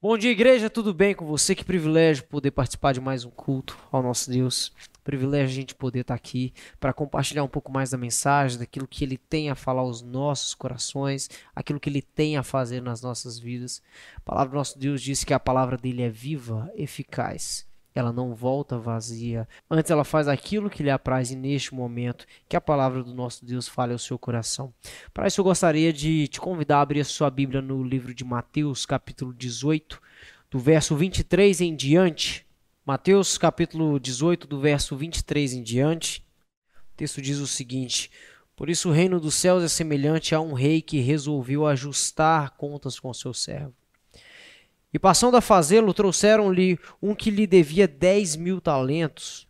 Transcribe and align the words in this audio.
Bom 0.00 0.16
dia, 0.16 0.30
igreja, 0.30 0.70
tudo 0.70 0.94
bem 0.94 1.12
com 1.12 1.26
você? 1.26 1.56
Que 1.56 1.64
privilégio 1.64 2.22
poder 2.22 2.52
participar 2.52 2.92
de 2.92 3.00
mais 3.00 3.24
um 3.24 3.30
culto 3.30 3.76
ao 3.90 4.00
nosso 4.00 4.30
Deus. 4.30 4.72
Privilégio 5.02 5.48
a 5.48 5.60
gente 5.60 5.74
poder 5.74 6.02
estar 6.02 6.14
aqui 6.14 6.54
para 6.78 6.92
compartilhar 6.92 7.42
um 7.42 7.48
pouco 7.48 7.72
mais 7.72 7.90
da 7.90 7.98
mensagem, 7.98 8.60
daquilo 8.60 8.86
que 8.86 9.02
Ele 9.02 9.18
tem 9.18 9.50
a 9.50 9.56
falar 9.56 9.80
aos 9.80 10.00
nossos 10.00 10.54
corações, 10.54 11.28
aquilo 11.52 11.80
que 11.80 11.90
Ele 11.90 12.00
tem 12.00 12.36
a 12.36 12.44
fazer 12.44 12.80
nas 12.80 13.02
nossas 13.02 13.40
vidas. 13.40 13.82
A 14.14 14.20
palavra 14.20 14.50
do 14.50 14.54
nosso 14.54 14.78
Deus 14.78 15.02
diz 15.02 15.24
que 15.24 15.34
a 15.34 15.40
palavra 15.40 15.76
dele 15.76 16.02
é 16.02 16.08
viva, 16.08 16.70
eficaz 16.76 17.67
ela 17.94 18.12
não 18.12 18.34
volta 18.34 18.78
vazia. 18.78 19.48
Antes 19.70 19.90
ela 19.90 20.04
faz 20.04 20.28
aquilo 20.28 20.70
que 20.70 20.82
lhe 20.82 20.90
apraz 20.90 21.30
e 21.30 21.36
neste 21.36 21.74
momento 21.74 22.26
que 22.48 22.56
a 22.56 22.60
palavra 22.60 23.02
do 23.02 23.14
nosso 23.14 23.44
Deus 23.44 23.66
fale 23.66 23.92
ao 23.92 23.98
seu 23.98 24.18
coração. 24.18 24.72
Para 25.12 25.26
isso 25.26 25.40
eu 25.40 25.44
gostaria 25.44 25.92
de 25.92 26.28
te 26.28 26.40
convidar 26.40 26.78
a 26.78 26.82
abrir 26.82 27.00
a 27.00 27.04
sua 27.04 27.30
Bíblia 27.30 27.60
no 27.60 27.82
livro 27.82 28.14
de 28.14 28.24
Mateus, 28.24 28.86
capítulo 28.86 29.34
18, 29.34 30.00
do 30.50 30.58
verso 30.58 30.96
23 30.96 31.60
em 31.60 31.74
diante. 31.74 32.46
Mateus, 32.86 33.36
capítulo 33.36 33.98
18, 34.00 34.46
do 34.46 34.60
verso 34.60 34.96
23 34.96 35.54
em 35.54 35.62
diante. 35.62 36.24
O 36.92 36.96
texto 36.96 37.20
diz 37.20 37.38
o 37.38 37.46
seguinte: 37.46 38.10
Por 38.56 38.70
isso 38.70 38.88
o 38.88 38.92
reino 38.92 39.20
dos 39.20 39.34
céus 39.34 39.62
é 39.62 39.68
semelhante 39.68 40.34
a 40.34 40.40
um 40.40 40.54
rei 40.54 40.80
que 40.80 41.00
resolveu 41.00 41.66
ajustar 41.66 42.56
contas 42.56 42.98
com 42.98 43.12
seu 43.12 43.34
servo. 43.34 43.74
E 44.92 44.98
passando 44.98 45.36
a 45.36 45.40
fazê-lo, 45.40 45.92
trouxeram-lhe 45.92 46.78
um 47.02 47.14
que 47.14 47.30
lhe 47.30 47.46
devia 47.46 47.86
dez 47.86 48.36
mil 48.36 48.60
talentos. 48.60 49.46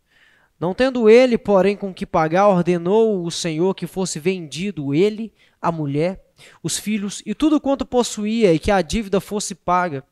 Não 0.59 0.73
tendo 0.73 1.09
ele, 1.09 1.37
porém, 1.37 1.77
com 1.77 1.93
que 1.93 2.05
pagar, 2.05 2.49
ordenou 2.49 3.25
o 3.25 3.31
Senhor 3.31 3.73
que 3.73 3.87
fosse 3.87 4.19
vendido 4.19 4.93
ele, 4.93 5.33
a 5.61 5.71
mulher, 5.71 6.21
os 6.61 6.77
filhos 6.77 7.23
e 7.25 7.33
tudo 7.33 7.61
quanto 7.61 7.85
possuía, 7.85 8.53
e 8.53 8.59
que 8.59 8.69
a 8.69 8.81
dívida 8.81 9.21
fosse 9.21 9.55
paga. 9.55 10.03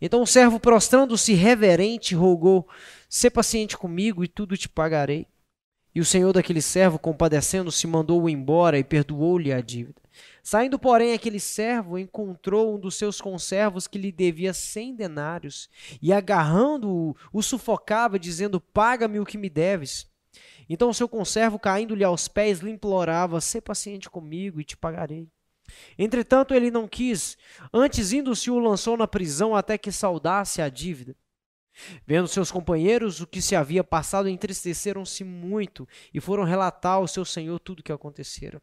Então 0.00 0.22
o 0.22 0.26
servo, 0.26 0.60
prostrando-se 0.60 1.32
reverente, 1.32 2.14
rogou: 2.14 2.68
Sê 3.08 3.30
paciente 3.30 3.78
comigo 3.78 4.22
e 4.22 4.28
tudo 4.28 4.56
te 4.56 4.68
pagarei. 4.68 5.26
E 5.94 6.00
o 6.00 6.04
senhor 6.04 6.32
daquele 6.32 6.62
servo, 6.62 6.98
compadecendo-se, 6.98 7.86
mandou-o 7.86 8.28
embora 8.28 8.78
e 8.78 8.84
perdoou-lhe 8.84 9.52
a 9.52 9.60
dívida. 9.60 10.00
Saindo, 10.42 10.76
porém, 10.76 11.12
aquele 11.12 11.38
servo 11.38 11.96
encontrou 11.96 12.74
um 12.74 12.78
dos 12.78 12.96
seus 12.96 13.20
conservos 13.20 13.86
que 13.86 13.96
lhe 13.96 14.10
devia 14.10 14.52
cem 14.52 14.94
denários, 14.94 15.70
e 16.00 16.12
agarrando-o, 16.12 17.16
o 17.32 17.42
sufocava, 17.42 18.18
dizendo: 18.18 18.60
Paga-me 18.60 19.20
o 19.20 19.24
que 19.24 19.38
me 19.38 19.48
deves. 19.48 20.10
Então 20.68 20.88
o 20.88 20.94
seu 20.94 21.08
conservo, 21.08 21.58
caindo-lhe 21.58 22.02
aos 22.02 22.26
pés, 22.26 22.58
lhe 22.58 22.70
implorava: 22.70 23.40
Sê 23.40 23.60
paciente 23.60 24.10
comigo 24.10 24.60
e 24.60 24.64
te 24.64 24.76
pagarei. 24.76 25.28
Entretanto, 25.96 26.54
ele 26.54 26.70
não 26.70 26.88
quis, 26.88 27.38
antes 27.72 28.12
indo-se 28.12 28.50
o 28.50 28.58
lançou 28.58 28.96
na 28.96 29.06
prisão 29.06 29.54
até 29.54 29.78
que 29.78 29.92
saudasse 29.92 30.60
a 30.60 30.68
dívida. 30.68 31.16
Vendo 32.06 32.28
seus 32.28 32.50
companheiros 32.50 33.20
o 33.20 33.26
que 33.26 33.40
se 33.40 33.56
havia 33.56 33.82
passado, 33.82 34.28
entristeceram-se 34.28 35.24
muito 35.24 35.88
e 36.12 36.20
foram 36.20 36.44
relatar 36.44 36.94
ao 36.94 37.08
seu 37.08 37.24
senhor 37.24 37.58
tudo 37.60 37.80
o 37.80 37.82
que 37.82 37.92
acontecera. 37.92 38.60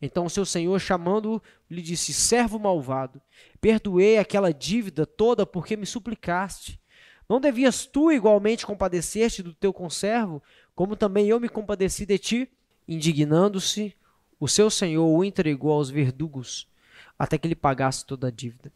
Então 0.00 0.28
seu 0.28 0.44
senhor, 0.44 0.78
chamando-o, 0.80 1.42
lhe 1.70 1.82
disse: 1.82 2.12
Servo 2.12 2.58
malvado, 2.58 3.20
perdoei 3.60 4.18
aquela 4.18 4.52
dívida 4.52 5.04
toda 5.04 5.44
porque 5.44 5.76
me 5.76 5.86
suplicaste. 5.86 6.80
Não 7.28 7.40
devias 7.40 7.86
tu 7.86 8.10
igualmente 8.10 8.66
compadecer-te 8.66 9.42
do 9.42 9.54
teu 9.54 9.72
conservo, 9.72 10.42
como 10.74 10.96
também 10.96 11.28
eu 11.28 11.38
me 11.38 11.48
compadeci 11.48 12.04
de 12.04 12.18
ti? 12.18 12.50
Indignando-se, 12.88 13.94
o 14.40 14.48
seu 14.48 14.70
senhor 14.70 15.06
o 15.06 15.22
entregou 15.22 15.70
aos 15.70 15.90
verdugos, 15.90 16.66
até 17.18 17.38
que 17.38 17.46
lhe 17.46 17.54
pagasse 17.54 18.04
toda 18.04 18.28
a 18.28 18.30
dívida. 18.30 18.72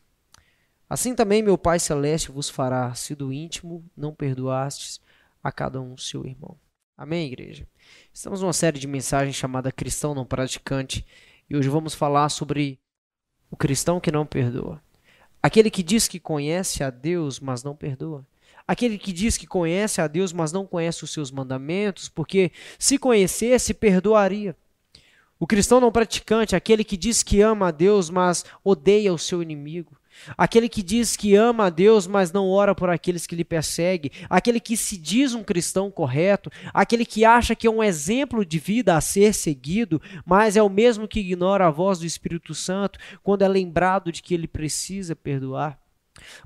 Assim 0.88 1.14
também 1.14 1.42
meu 1.42 1.56
Pai 1.56 1.80
Celeste 1.80 2.30
vos 2.30 2.50
fará, 2.50 2.94
se 2.94 3.14
do 3.14 3.32
íntimo 3.32 3.84
não 3.96 4.14
perdoastes 4.14 5.00
a 5.42 5.50
cada 5.50 5.80
um 5.80 5.96
seu 5.96 6.24
irmão. 6.24 6.56
Amém, 6.96 7.26
igreja? 7.26 7.66
Estamos 8.12 8.40
numa 8.40 8.52
série 8.52 8.78
de 8.78 8.86
mensagens 8.86 9.34
chamada 9.34 9.72
Cristão 9.72 10.14
Não 10.14 10.24
Praticante 10.24 11.04
e 11.50 11.56
hoje 11.56 11.68
vamos 11.68 11.92
falar 11.92 12.28
sobre 12.28 12.78
o 13.50 13.56
cristão 13.56 13.98
que 13.98 14.12
não 14.12 14.24
perdoa. 14.24 14.80
Aquele 15.42 15.72
que 15.72 15.82
diz 15.82 16.06
que 16.06 16.20
conhece 16.20 16.84
a 16.84 16.90
Deus, 16.90 17.40
mas 17.40 17.64
não 17.64 17.74
perdoa. 17.74 18.24
Aquele 18.66 18.96
que 18.96 19.12
diz 19.12 19.36
que 19.36 19.44
conhece 19.44 20.00
a 20.00 20.06
Deus, 20.06 20.32
mas 20.32 20.52
não 20.52 20.64
conhece 20.64 21.02
os 21.02 21.12
seus 21.12 21.32
mandamentos, 21.32 22.08
porque 22.08 22.52
se 22.78 22.96
conhecesse, 22.96 23.74
perdoaria. 23.74 24.56
O 25.36 25.48
cristão 25.48 25.80
não 25.80 25.90
praticante, 25.90 26.54
aquele 26.54 26.84
que 26.84 26.96
diz 26.96 27.24
que 27.24 27.40
ama 27.40 27.68
a 27.68 27.72
Deus, 27.72 28.08
mas 28.08 28.44
odeia 28.62 29.12
o 29.12 29.18
seu 29.18 29.42
inimigo. 29.42 29.98
Aquele 30.36 30.68
que 30.68 30.82
diz 30.82 31.16
que 31.16 31.34
ama 31.34 31.66
a 31.66 31.70
Deus, 31.70 32.06
mas 32.06 32.32
não 32.32 32.48
ora 32.48 32.74
por 32.74 32.90
aqueles 32.90 33.26
que 33.26 33.36
lhe 33.36 33.44
perseguem, 33.44 34.10
aquele 34.28 34.60
que 34.60 34.76
se 34.76 34.96
diz 34.96 35.34
um 35.34 35.42
cristão 35.42 35.90
correto, 35.90 36.50
aquele 36.72 37.04
que 37.04 37.24
acha 37.24 37.54
que 37.54 37.66
é 37.66 37.70
um 37.70 37.82
exemplo 37.82 38.44
de 38.44 38.58
vida 38.58 38.96
a 38.96 39.00
ser 39.00 39.34
seguido, 39.34 40.00
mas 40.24 40.56
é 40.56 40.62
o 40.62 40.68
mesmo 40.68 41.08
que 41.08 41.20
ignora 41.20 41.66
a 41.66 41.70
voz 41.70 41.98
do 41.98 42.06
Espírito 42.06 42.54
Santo 42.54 42.98
quando 43.22 43.42
é 43.42 43.48
lembrado 43.48 44.10
de 44.10 44.22
que 44.22 44.34
ele 44.34 44.48
precisa 44.48 45.14
perdoar. 45.14 45.78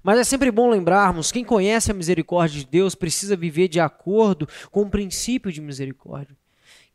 Mas 0.03 0.19
é 0.19 0.25
sempre 0.25 0.51
bom 0.51 0.69
lembrarmos: 0.69 1.31
quem 1.31 1.45
conhece 1.45 1.91
a 1.91 1.95
misericórdia 1.95 2.61
de 2.61 2.67
Deus 2.67 2.95
precisa 2.95 3.37
viver 3.37 3.69
de 3.69 3.81
acordo 3.81 4.49
com 4.71 4.83
o 4.83 4.91
princípio 4.91 5.53
de 5.53 5.61
misericórdia. 5.61 6.37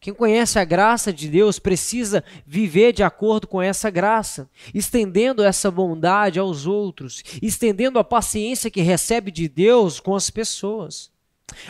Quem 0.03 0.14
conhece 0.14 0.59
a 0.59 0.66
graça 0.66 1.14
de 1.14 1.30
Deus 1.30 1.59
precisa 1.59 2.25
viver 2.46 2.91
de 2.91 3.02
acordo 3.02 3.47
com 3.47 3.62
essa 3.62 3.90
graça, 3.90 4.50
estendendo 4.74 5.41
essa 5.41 5.72
bondade 5.72 6.38
aos 6.38 6.66
outros, 6.66 7.24
estendendo 7.41 7.97
a 7.97 8.03
paciência 8.03 8.69
que 8.69 8.81
recebe 8.81 9.31
de 9.31 9.47
Deus 9.47 10.02
com 10.02 10.14
as 10.14 10.30
pessoas. 10.30 11.09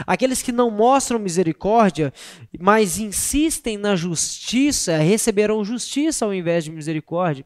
Aqueles 0.08 0.42
que 0.42 0.52
não 0.52 0.72
mostram 0.72 1.20
misericórdia, 1.20 2.12
mas 2.60 2.98
insistem 2.98 3.78
na 3.78 3.96
justiça, 3.96 4.98
receberão 4.98 5.64
justiça 5.64 6.26
ao 6.26 6.34
invés 6.34 6.64
de 6.64 6.72
misericórdia. 6.72 7.46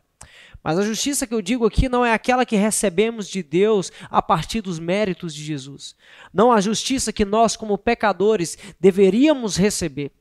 Mas 0.64 0.80
a 0.80 0.84
justiça 0.84 1.28
que 1.28 1.34
eu 1.34 1.42
digo 1.42 1.66
aqui 1.66 1.90
não 1.90 2.06
é 2.06 2.14
aquela 2.14 2.46
que 2.46 2.56
recebemos 2.56 3.28
de 3.28 3.44
Deus 3.44 3.92
a 4.09 4.22
partir 4.22 4.62
dos 4.62 4.80
méritos 4.80 5.36
de 5.36 5.44
Jesus. 5.44 5.98
Não 6.34 6.50
a 6.50 6.62
justiça 6.62 7.12
que 7.12 7.25
nós, 7.25 7.58
como 7.58 7.78
pecadores, 7.78 8.58
deveríamos 8.80 9.58
receber. 9.58 10.14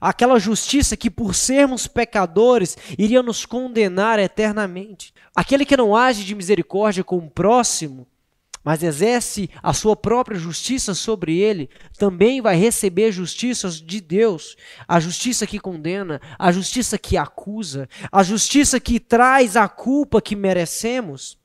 Aquela 0.00 0.38
justiça 0.38 0.96
que, 0.96 1.10
por 1.10 1.34
sermos 1.34 1.86
pecadores, 1.86 2.76
iria 2.98 3.22
nos 3.22 3.44
condenar 3.44 4.18
eternamente. 4.18 5.12
Aquele 5.34 5.64
que 5.64 5.76
não 5.76 5.94
age 5.94 6.24
de 6.24 6.34
misericórdia 6.34 7.04
com 7.04 7.18
o 7.18 7.30
próximo, 7.30 8.06
mas 8.66 8.82
exerce 8.82 9.48
a 9.62 9.72
sua 9.72 9.94
própria 9.94 10.36
justiça 10.36 10.92
sobre 10.92 11.38
ele, 11.38 11.70
também 11.96 12.40
vai 12.40 12.56
receber 12.56 13.12
justiças 13.12 13.80
de 13.80 14.00
Deus. 14.00 14.56
A 14.88 14.98
justiça 14.98 15.46
que 15.46 15.60
condena, 15.60 16.20
a 16.36 16.50
justiça 16.50 16.98
que 16.98 17.16
acusa, 17.16 17.88
a 18.10 18.24
justiça 18.24 18.80
que 18.80 18.98
traz 18.98 19.56
a 19.56 19.68
culpa 19.68 20.20
que 20.20 20.34
merecemos. 20.34 21.38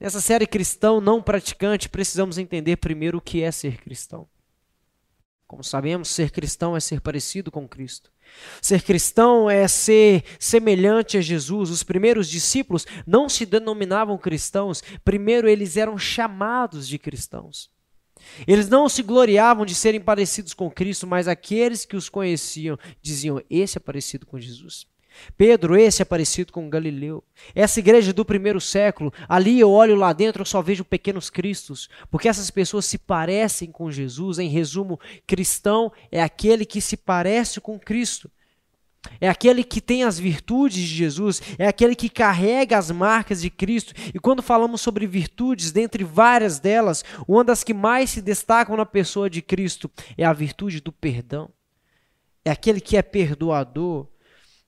Nessa 0.00 0.20
série 0.20 0.46
cristão 0.46 0.98
não 0.98 1.20
praticante, 1.20 1.90
precisamos 1.90 2.38
entender 2.38 2.76
primeiro 2.76 3.18
o 3.18 3.20
que 3.20 3.42
é 3.42 3.50
ser 3.52 3.76
cristão. 3.76 4.26
Como 5.48 5.64
sabemos, 5.64 6.08
ser 6.08 6.30
cristão 6.30 6.76
é 6.76 6.80
ser 6.80 7.00
parecido 7.00 7.50
com 7.50 7.66
Cristo. 7.66 8.12
Ser 8.60 8.82
cristão 8.82 9.48
é 9.48 9.66
ser 9.66 10.22
semelhante 10.38 11.16
a 11.16 11.22
Jesus. 11.22 11.70
Os 11.70 11.82
primeiros 11.82 12.28
discípulos 12.28 12.86
não 13.06 13.30
se 13.30 13.46
denominavam 13.46 14.18
cristãos, 14.18 14.82
primeiro 15.02 15.48
eles 15.48 15.78
eram 15.78 15.96
chamados 15.96 16.86
de 16.86 16.98
cristãos. 16.98 17.70
Eles 18.46 18.68
não 18.68 18.90
se 18.90 19.02
gloriavam 19.02 19.64
de 19.64 19.74
serem 19.74 20.02
parecidos 20.02 20.52
com 20.52 20.70
Cristo, 20.70 21.06
mas 21.06 21.26
aqueles 21.26 21.86
que 21.86 21.96
os 21.96 22.10
conheciam 22.10 22.78
diziam: 23.00 23.42
Esse 23.48 23.78
é 23.78 23.80
parecido 23.80 24.26
com 24.26 24.38
Jesus. 24.38 24.86
Pedro, 25.36 25.76
esse 25.76 26.02
é 26.02 26.04
parecido 26.04 26.52
com 26.52 26.68
Galileu. 26.68 27.22
Essa 27.54 27.80
igreja 27.80 28.12
do 28.12 28.24
primeiro 28.24 28.60
século, 28.60 29.12
ali 29.28 29.60
eu 29.60 29.70
olho 29.70 29.94
lá 29.94 30.12
dentro, 30.12 30.42
eu 30.42 30.46
só 30.46 30.60
vejo 30.62 30.84
pequenos 30.84 31.30
cristos, 31.30 31.88
porque 32.10 32.28
essas 32.28 32.50
pessoas 32.50 32.84
se 32.86 32.98
parecem 32.98 33.70
com 33.70 33.90
Jesus. 33.90 34.38
Em 34.38 34.48
resumo, 34.48 34.98
cristão 35.26 35.92
é 36.10 36.22
aquele 36.22 36.64
que 36.64 36.80
se 36.80 36.96
parece 36.96 37.60
com 37.60 37.78
Cristo. 37.78 38.30
É 39.20 39.28
aquele 39.28 39.64
que 39.64 39.80
tem 39.80 40.04
as 40.04 40.18
virtudes 40.18 40.80
de 40.80 40.86
Jesus, 40.86 41.40
é 41.58 41.66
aquele 41.66 41.94
que 41.94 42.08
carrega 42.08 42.76
as 42.76 42.90
marcas 42.90 43.40
de 43.40 43.50
Cristo. 43.50 43.94
E 44.14 44.18
quando 44.18 44.42
falamos 44.42 44.80
sobre 44.80 45.06
virtudes, 45.06 45.72
dentre 45.72 46.04
várias 46.04 46.58
delas, 46.58 47.04
uma 47.26 47.44
das 47.44 47.64
que 47.64 47.72
mais 47.72 48.10
se 48.10 48.20
destacam 48.20 48.76
na 48.76 48.84
pessoa 48.84 49.30
de 49.30 49.40
Cristo 49.40 49.90
é 50.16 50.24
a 50.24 50.32
virtude 50.32 50.80
do 50.80 50.92
perdão. 50.92 51.50
É 52.44 52.50
aquele 52.50 52.80
que 52.80 52.96
é 52.96 53.02
perdoador, 53.02 54.06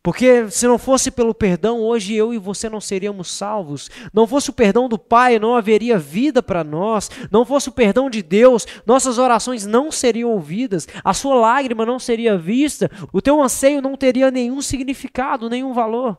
porque 0.02 0.50
se 0.50 0.66
não 0.66 0.78
fosse 0.78 1.10
pelo 1.10 1.34
perdão, 1.34 1.80
hoje 1.80 2.14
eu 2.14 2.32
e 2.32 2.38
você 2.38 2.70
não 2.70 2.80
seríamos 2.80 3.30
salvos. 3.30 3.90
Não 4.14 4.26
fosse 4.26 4.48
o 4.48 4.52
perdão 4.52 4.88
do 4.88 4.98
Pai, 4.98 5.38
não 5.38 5.54
haveria 5.54 5.98
vida 5.98 6.42
para 6.42 6.64
nós. 6.64 7.10
Não 7.30 7.44
fosse 7.44 7.68
o 7.68 7.72
perdão 7.72 8.08
de 8.08 8.22
Deus, 8.22 8.66
nossas 8.86 9.18
orações 9.18 9.66
não 9.66 9.92
seriam 9.92 10.30
ouvidas. 10.30 10.88
A 11.04 11.12
sua 11.12 11.34
lágrima 11.34 11.84
não 11.84 11.98
seria 11.98 12.38
vista. 12.38 12.90
O 13.12 13.20
teu 13.20 13.42
anseio 13.42 13.82
não 13.82 13.94
teria 13.94 14.30
nenhum 14.30 14.62
significado, 14.62 15.50
nenhum 15.50 15.74
valor. 15.74 16.18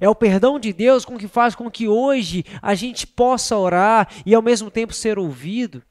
É 0.00 0.08
o 0.08 0.14
perdão 0.14 0.58
de 0.58 0.72
Deus 0.72 1.04
com 1.04 1.18
que 1.18 1.28
faz 1.28 1.54
com 1.54 1.70
que 1.70 1.86
hoje 1.86 2.44
a 2.62 2.74
gente 2.74 3.06
possa 3.06 3.56
orar 3.56 4.08
e 4.24 4.34
ao 4.34 4.42
mesmo 4.42 4.70
tempo 4.70 4.94
ser 4.94 5.18
ouvido. 5.18 5.82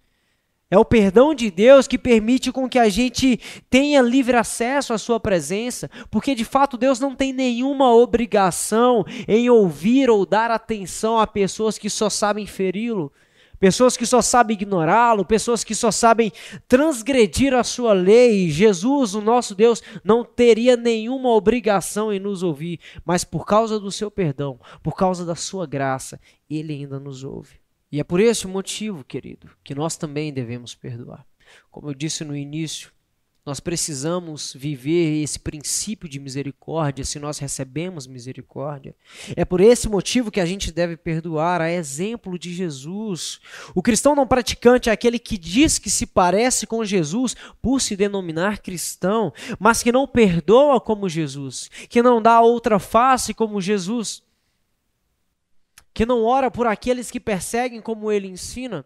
É 0.69 0.78
o 0.78 0.84
perdão 0.84 1.34
de 1.34 1.50
Deus 1.50 1.88
que 1.88 1.98
permite 1.98 2.52
com 2.52 2.68
que 2.68 2.78
a 2.78 2.90
gente 2.90 3.40
tenha 3.69 4.02
livre 4.02 4.36
acesso 4.36 4.92
à 4.92 4.98
sua 4.98 5.18
presença, 5.18 5.90
porque 6.12 6.36
de 6.36 6.44
fato 6.44 6.78
Deus 6.78 7.00
não 7.00 7.16
tem 7.16 7.31
nenhuma 7.31 7.94
obrigação 7.96 9.06
em 9.25 9.50
ouvir 9.50 10.10
ou 10.10 10.25
dar 10.25 10.52
atenção 10.52 11.18
a 11.18 11.25
pessoas 11.25 11.78
que 11.78 11.90
só 11.90 12.10
sabem 12.10 12.46
feri-lo, 12.46 13.14
pessoas 13.58 13.96
que 13.96 14.06
só 14.06 14.22
sabem 14.22 14.58
ignorá-lo, 14.58 15.24
pessoas 15.24 15.64
que 15.64 15.74
só 15.74 15.90
sabem 15.90 16.34
transgredir 16.68 17.54
a 17.54 17.64
sua 17.64 17.94
lei. 17.94 18.50
Jesus, 18.50 19.16
o 19.16 19.22
nosso 19.22 19.56
Deus, 19.56 19.81
não 20.04 20.22
teria 20.25 20.75
nenhuma 20.75 21.30
obrigação 21.30 22.12
em 22.12 22.19
nos 22.19 22.44
ouvir, 22.44 22.81
mas 23.06 23.24
por 23.24 23.46
causa 23.46 23.80
do 23.80 23.90
seu 23.90 24.12
perdão, 24.12 24.60
por 24.84 24.98
causa 24.98 25.25
da 25.25 25.34
sua 25.34 25.66
graça, 25.66 26.19
ele 26.50 26.74
ainda 26.74 27.00
nos 27.00 27.24
ouve. 27.24 27.67
E 27.92 28.00
é 28.00 28.04
por 28.04 28.19
esse 28.19 28.45
motivo, 28.48 29.04
querido, 29.04 29.50
que 29.63 29.74
nós 29.74 29.95
também 29.95 30.34
devemos 30.34 30.75
perdoar. 30.75 31.25
Como 31.72 31.89
eu 31.89 31.94
disse 31.94 32.25
no 32.25 32.36
início, 32.36 32.92
nós 33.48 33.62
precisamos 33.62 34.54
viver 34.54 35.24
esse 35.24 35.39
princípio 35.39 36.10
de 36.10 36.19
misericórdia 36.19 37.06
se 37.06 37.18
nós 37.18 37.39
recebemos 37.39 38.06
misericórdia. 38.06 38.94
É 39.38 39.45
por 39.45 39.62
esse 39.62 39.88
motivo 39.88 40.30
que 40.30 40.42
a 40.42 40.45
gente 40.45 40.69
deve 40.69 40.98
perdoar, 40.98 41.62
a 41.62 41.72
exemplo 41.72 42.38
de 42.38 42.54
Jesus. 42.54 43.39
O 43.74 43.81
cristão 43.81 44.13
não 44.13 44.28
praticante 44.28 44.90
é 44.90 44.92
aquele 44.92 45.18
que 45.18 45.38
diz 45.38 45.80
que 45.80 45.90
se 45.90 46.06
parece 46.06 46.68
com 46.68 46.83
Jesus 46.83 47.38
por 47.62 47.80
se 47.80 47.95
denominar 47.95 48.60
cristão, 48.60 49.31
mas 49.57 49.81
que 49.81 49.94
não 49.94 50.06
perdoa 50.06 50.81
como 50.81 51.07
Jesus, 51.07 51.69
que 51.88 52.01
não 52.01 52.22
dá 52.22 52.42
outra 52.42 52.80
face 52.80 53.33
como 53.33 53.62
Jesus 53.62 54.27
que 55.98 56.06
não 56.06 56.24
ora 56.24 56.52
por 56.52 56.68
aqueles 56.68 57.10
que 57.10 57.20
perseguem 57.20 57.82
como 57.82 58.12
ele 58.12 58.28
ensina, 58.28 58.86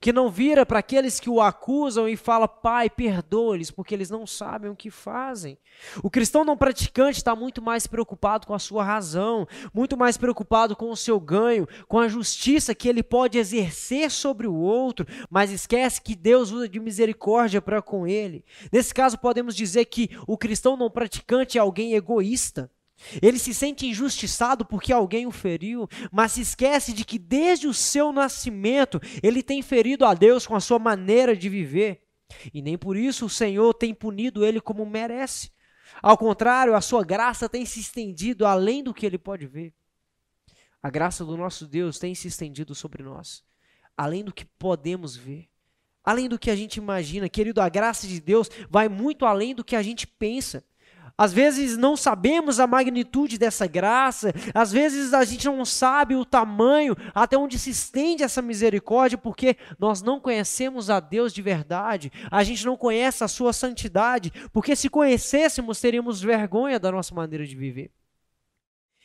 que 0.00 0.12
não 0.12 0.30
vira 0.30 0.64
para 0.64 0.78
aqueles 0.78 1.18
que 1.18 1.28
o 1.28 1.40
acusam 1.40 2.08
e 2.08 2.16
fala, 2.16 2.46
Pai, 2.46 2.88
perdoa-lhes, 2.88 3.72
porque 3.72 3.92
eles 3.92 4.08
não 4.08 4.24
sabem 4.24 4.70
o 4.70 4.76
que 4.76 4.88
fazem. 4.88 5.58
O 6.00 6.08
cristão 6.08 6.44
não 6.44 6.56
praticante 6.56 7.18
está 7.18 7.34
muito 7.34 7.60
mais 7.60 7.88
preocupado 7.88 8.46
com 8.46 8.54
a 8.54 8.58
sua 8.60 8.84
razão, 8.84 9.48
muito 9.74 9.96
mais 9.96 10.16
preocupado 10.16 10.76
com 10.76 10.92
o 10.92 10.96
seu 10.96 11.18
ganho, 11.18 11.66
com 11.88 11.98
a 11.98 12.06
justiça 12.06 12.72
que 12.72 12.88
ele 12.88 13.02
pode 13.02 13.36
exercer 13.36 14.08
sobre 14.08 14.46
o 14.46 14.54
outro, 14.54 15.08
mas 15.28 15.50
esquece 15.50 16.00
que 16.00 16.14
Deus 16.14 16.52
usa 16.52 16.68
de 16.68 16.78
misericórdia 16.78 17.60
para 17.60 17.82
com 17.82 18.06
ele. 18.06 18.44
Nesse 18.70 18.94
caso, 18.94 19.18
podemos 19.18 19.56
dizer 19.56 19.86
que 19.86 20.16
o 20.24 20.38
cristão 20.38 20.76
não 20.76 20.88
praticante 20.88 21.58
é 21.58 21.60
alguém 21.60 21.94
egoísta 21.94 22.70
ele 23.22 23.38
se 23.38 23.54
sente 23.54 23.86
injustiçado 23.86 24.64
porque 24.64 24.92
alguém 24.92 25.26
o 25.26 25.30
feriu, 25.30 25.88
mas 26.10 26.32
se 26.32 26.40
esquece 26.40 26.92
de 26.92 27.04
que 27.04 27.18
desde 27.18 27.66
o 27.66 27.74
seu 27.74 28.12
nascimento 28.12 29.00
ele 29.22 29.42
tem 29.42 29.62
ferido 29.62 30.04
a 30.04 30.14
Deus 30.14 30.46
com 30.46 30.54
a 30.54 30.60
sua 30.60 30.78
maneira 30.78 31.36
de 31.36 31.48
viver. 31.48 32.02
E 32.52 32.60
nem 32.60 32.76
por 32.76 32.96
isso 32.96 33.26
o 33.26 33.30
Senhor 33.30 33.72
tem 33.74 33.94
punido 33.94 34.44
ele 34.44 34.60
como 34.60 34.84
merece. 34.84 35.50
Ao 36.02 36.16
contrário, 36.16 36.74
a 36.74 36.80
sua 36.80 37.02
graça 37.04 37.48
tem 37.48 37.64
se 37.64 37.80
estendido 37.80 38.44
além 38.44 38.82
do 38.82 38.92
que 38.92 39.06
ele 39.06 39.18
pode 39.18 39.46
ver. 39.46 39.74
A 40.82 40.90
graça 40.90 41.24
do 41.24 41.36
nosso 41.36 41.66
Deus 41.66 41.98
tem 41.98 42.14
se 42.14 42.28
estendido 42.28 42.74
sobre 42.74 43.02
nós, 43.02 43.42
além 43.96 44.22
do 44.22 44.32
que 44.32 44.44
podemos 44.44 45.16
ver, 45.16 45.48
além 46.04 46.28
do 46.28 46.38
que 46.38 46.50
a 46.50 46.56
gente 46.56 46.76
imagina. 46.76 47.28
Querido, 47.28 47.60
a 47.60 47.68
graça 47.68 48.06
de 48.06 48.20
Deus 48.20 48.48
vai 48.70 48.88
muito 48.88 49.24
além 49.24 49.54
do 49.54 49.64
que 49.64 49.74
a 49.74 49.82
gente 49.82 50.06
pensa. 50.06 50.64
Às 51.20 51.32
vezes 51.32 51.76
não 51.76 51.96
sabemos 51.96 52.60
a 52.60 52.66
magnitude 52.66 53.36
dessa 53.36 53.66
graça, 53.66 54.32
às 54.54 54.70
vezes 54.70 55.12
a 55.12 55.24
gente 55.24 55.46
não 55.46 55.64
sabe 55.64 56.14
o 56.14 56.24
tamanho, 56.24 56.94
até 57.12 57.36
onde 57.36 57.58
se 57.58 57.70
estende 57.70 58.22
essa 58.22 58.40
misericórdia, 58.40 59.18
porque 59.18 59.56
nós 59.80 60.00
não 60.00 60.20
conhecemos 60.20 60.88
a 60.88 61.00
Deus 61.00 61.34
de 61.34 61.42
verdade, 61.42 62.12
a 62.30 62.44
gente 62.44 62.64
não 62.64 62.76
conhece 62.76 63.24
a 63.24 63.28
sua 63.28 63.52
santidade, 63.52 64.32
porque 64.52 64.76
se 64.76 64.88
conhecêssemos 64.88 65.80
teríamos 65.80 66.20
vergonha 66.20 66.78
da 66.78 66.92
nossa 66.92 67.12
maneira 67.12 67.44
de 67.44 67.56
viver. 67.56 67.90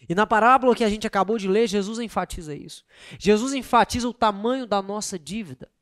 E 0.07 0.13
na 0.13 0.27
parábola 0.27 0.75
que 0.75 0.83
a 0.83 0.89
gente 0.89 1.07
acabou 1.07 1.39
de 1.39 1.47
ler, 1.47 1.65
Jesus 1.65 1.97
enfatiza 1.97 2.53
isso. 2.53 2.83
Jesus 3.17 3.53
enfatiza 3.53 4.07
o 4.07 4.13
tamanho 4.13 4.67
da 4.67 4.81
nossa 4.83 5.17
dívida 5.17 5.72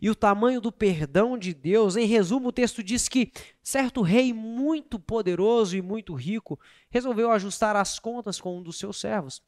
e 0.00 0.10
o 0.10 0.14
tamanho 0.14 0.60
do 0.60 0.72
perdão 0.72 1.38
de 1.38 1.54
Deus. 1.54 1.96
Em 1.96 2.06
resumo, 2.06 2.48
o 2.48 2.52
texto 2.52 2.82
diz 2.82 3.08
que 3.08 3.32
certo 3.62 4.00
rei 4.00 4.32
muito 4.32 4.98
poderoso 4.98 5.76
e 5.76 5.82
muito 5.82 6.14
rico 6.14 6.58
resolveu 6.90 7.30
ajustar 7.30 7.76
as 7.76 7.98
contas 7.98 8.40
com 8.40 8.58
um 8.58 8.62
dos 8.62 8.78
seus 8.78 8.98
servos. 8.98 9.42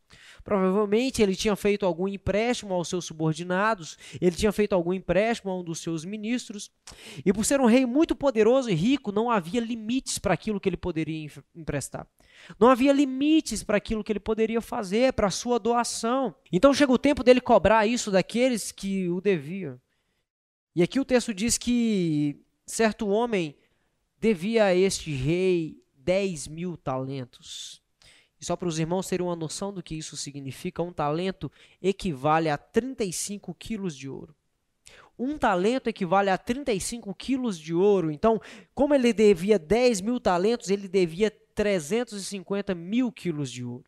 Provavelmente 0.45 1.23
ele 1.23 1.35
tinha 1.35 1.57
feito 1.57 1.87
algum 1.87 2.07
empréstimo 2.07 2.75
aos 2.75 2.89
seus 2.89 3.07
subordinados, 3.07 3.97
ele 4.21 4.37
tinha 4.37 4.53
feito 4.53 4.75
algum 4.75 4.93
empréstimo 4.93 5.51
a 5.51 5.59
um 5.59 5.65
dos 5.65 5.79
seus 5.81 6.05
ministros, 6.05 6.71
e 7.25 7.33
por 7.33 7.47
ser 7.47 7.61
um 7.63 7.67
rei 7.67 7.87
muito 7.87 8.15
poderoso 8.15 8.69
e 8.69 8.75
rico, 8.75 9.11
não 9.11 9.31
havia 9.31 9.61
limites 9.61 10.19
para 10.19 10.35
aquilo 10.35 10.61
que 10.61 10.69
ele 10.69 10.77
poderia 10.77 11.31
emprestar. 11.55 12.07
Não 12.59 12.69
havia 12.69 12.93
limites 12.93 13.63
para 13.63 13.79
aquilo 13.79 14.05
que 14.05 14.13
ele 14.13 14.21
poderia 14.21 14.61
fazer, 14.61 15.15
para 15.15 15.29
a 15.29 15.31
sua 15.31 15.59
doação. 15.59 16.35
Então 16.53 16.75
chega 16.75 16.93
o 16.93 16.99
tempo 16.99 17.25
dele 17.25 17.41
cobrar 17.41 17.87
isso 17.87 18.11
daqueles 18.11 18.71
que 18.71 19.09
o 19.09 19.21
deviam. 19.21 19.81
E 20.75 20.83
aqui 20.83 21.01
o 21.01 21.05
texto 21.05 21.35
diz 21.35 21.59
que 21.59 22.37
certo 22.65 23.09
homem 23.09 23.57
devia 24.21 24.67
a 24.67 24.75
este 24.75 25.13
rei 25.13 25.83
10 25.95 26.49
mil 26.49 26.77
talentos. 26.77 27.83
E 28.41 28.45
só 28.45 28.57
para 28.57 28.69
os 28.69 28.79
irmãos 28.79 29.07
terem 29.07 29.27
uma 29.27 29.37
noção 29.37 29.73
do 29.73 29.83
que 29.83 29.95
isso 29.95 30.17
significa, 30.17 30.83
um 30.83 30.93
talento 30.93 31.51
equivale 31.83 32.49
a 32.49 32.57
35 32.57 33.53
quilos 33.55 33.97
de 33.97 34.09
ouro. 34.09 34.35
Um 35.19 35.37
talento 35.37 35.89
equivale 35.89 36.31
a 36.31 36.39
35 36.39 37.15
quilos 37.15 37.59
de 37.59 37.75
ouro. 37.75 38.11
Então, 38.11 38.41
como 38.75 38.95
ele 38.95 39.13
devia 39.13 39.59
10 39.59 40.01
mil 40.01 40.19
talentos, 40.19 40.71
ele 40.71 40.89
devia 40.89 41.31
350 41.31 42.75
mil 42.75 43.13
quilos 43.13 43.53
de 43.53 43.63
ouro. 43.63 43.85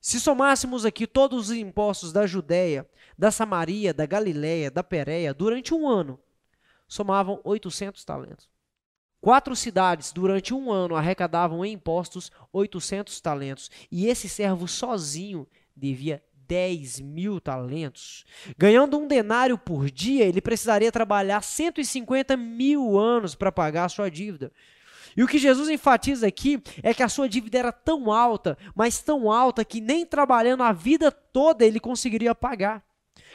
Se 0.00 0.20
somássemos 0.20 0.84
aqui 0.84 1.06
todos 1.06 1.50
os 1.50 1.56
impostos 1.56 2.12
da 2.12 2.26
Judéia, 2.26 2.88
da 3.16 3.30
Samaria, 3.30 3.92
da 3.92 4.06
Galiléia, 4.06 4.70
da 4.70 4.82
Pérea, 4.82 5.34
durante 5.34 5.74
um 5.74 5.88
ano, 5.88 6.18
somavam 6.86 7.40
800 7.44 8.04
talentos. 8.04 8.48
Quatro 9.20 9.56
cidades, 9.56 10.12
durante 10.12 10.54
um 10.54 10.70
ano, 10.70 10.94
arrecadavam 10.94 11.64
em 11.64 11.72
impostos 11.72 12.30
800 12.52 13.20
talentos. 13.20 13.70
E 13.90 14.06
esse 14.06 14.28
servo 14.28 14.68
sozinho 14.68 15.46
devia 15.74 16.22
10 16.46 17.00
mil 17.00 17.40
talentos. 17.40 18.24
Ganhando 18.56 18.96
um 18.96 19.06
denário 19.06 19.58
por 19.58 19.90
dia, 19.90 20.24
ele 20.24 20.40
precisaria 20.40 20.90
trabalhar 20.90 21.42
150 21.42 22.36
mil 22.36 22.98
anos 22.98 23.34
para 23.34 23.52
pagar 23.52 23.84
a 23.84 23.88
sua 23.88 24.10
dívida. 24.10 24.50
E 25.18 25.22
o 25.24 25.26
que 25.26 25.36
Jesus 25.36 25.68
enfatiza 25.68 26.28
aqui 26.28 26.62
é 26.80 26.94
que 26.94 27.02
a 27.02 27.08
sua 27.08 27.28
dívida 27.28 27.58
era 27.58 27.72
tão 27.72 28.12
alta, 28.12 28.56
mas 28.72 29.02
tão 29.02 29.32
alta 29.32 29.64
que 29.64 29.80
nem 29.80 30.06
trabalhando 30.06 30.62
a 30.62 30.70
vida 30.70 31.10
toda 31.10 31.66
ele 31.66 31.80
conseguiria 31.80 32.36
pagar. 32.36 32.84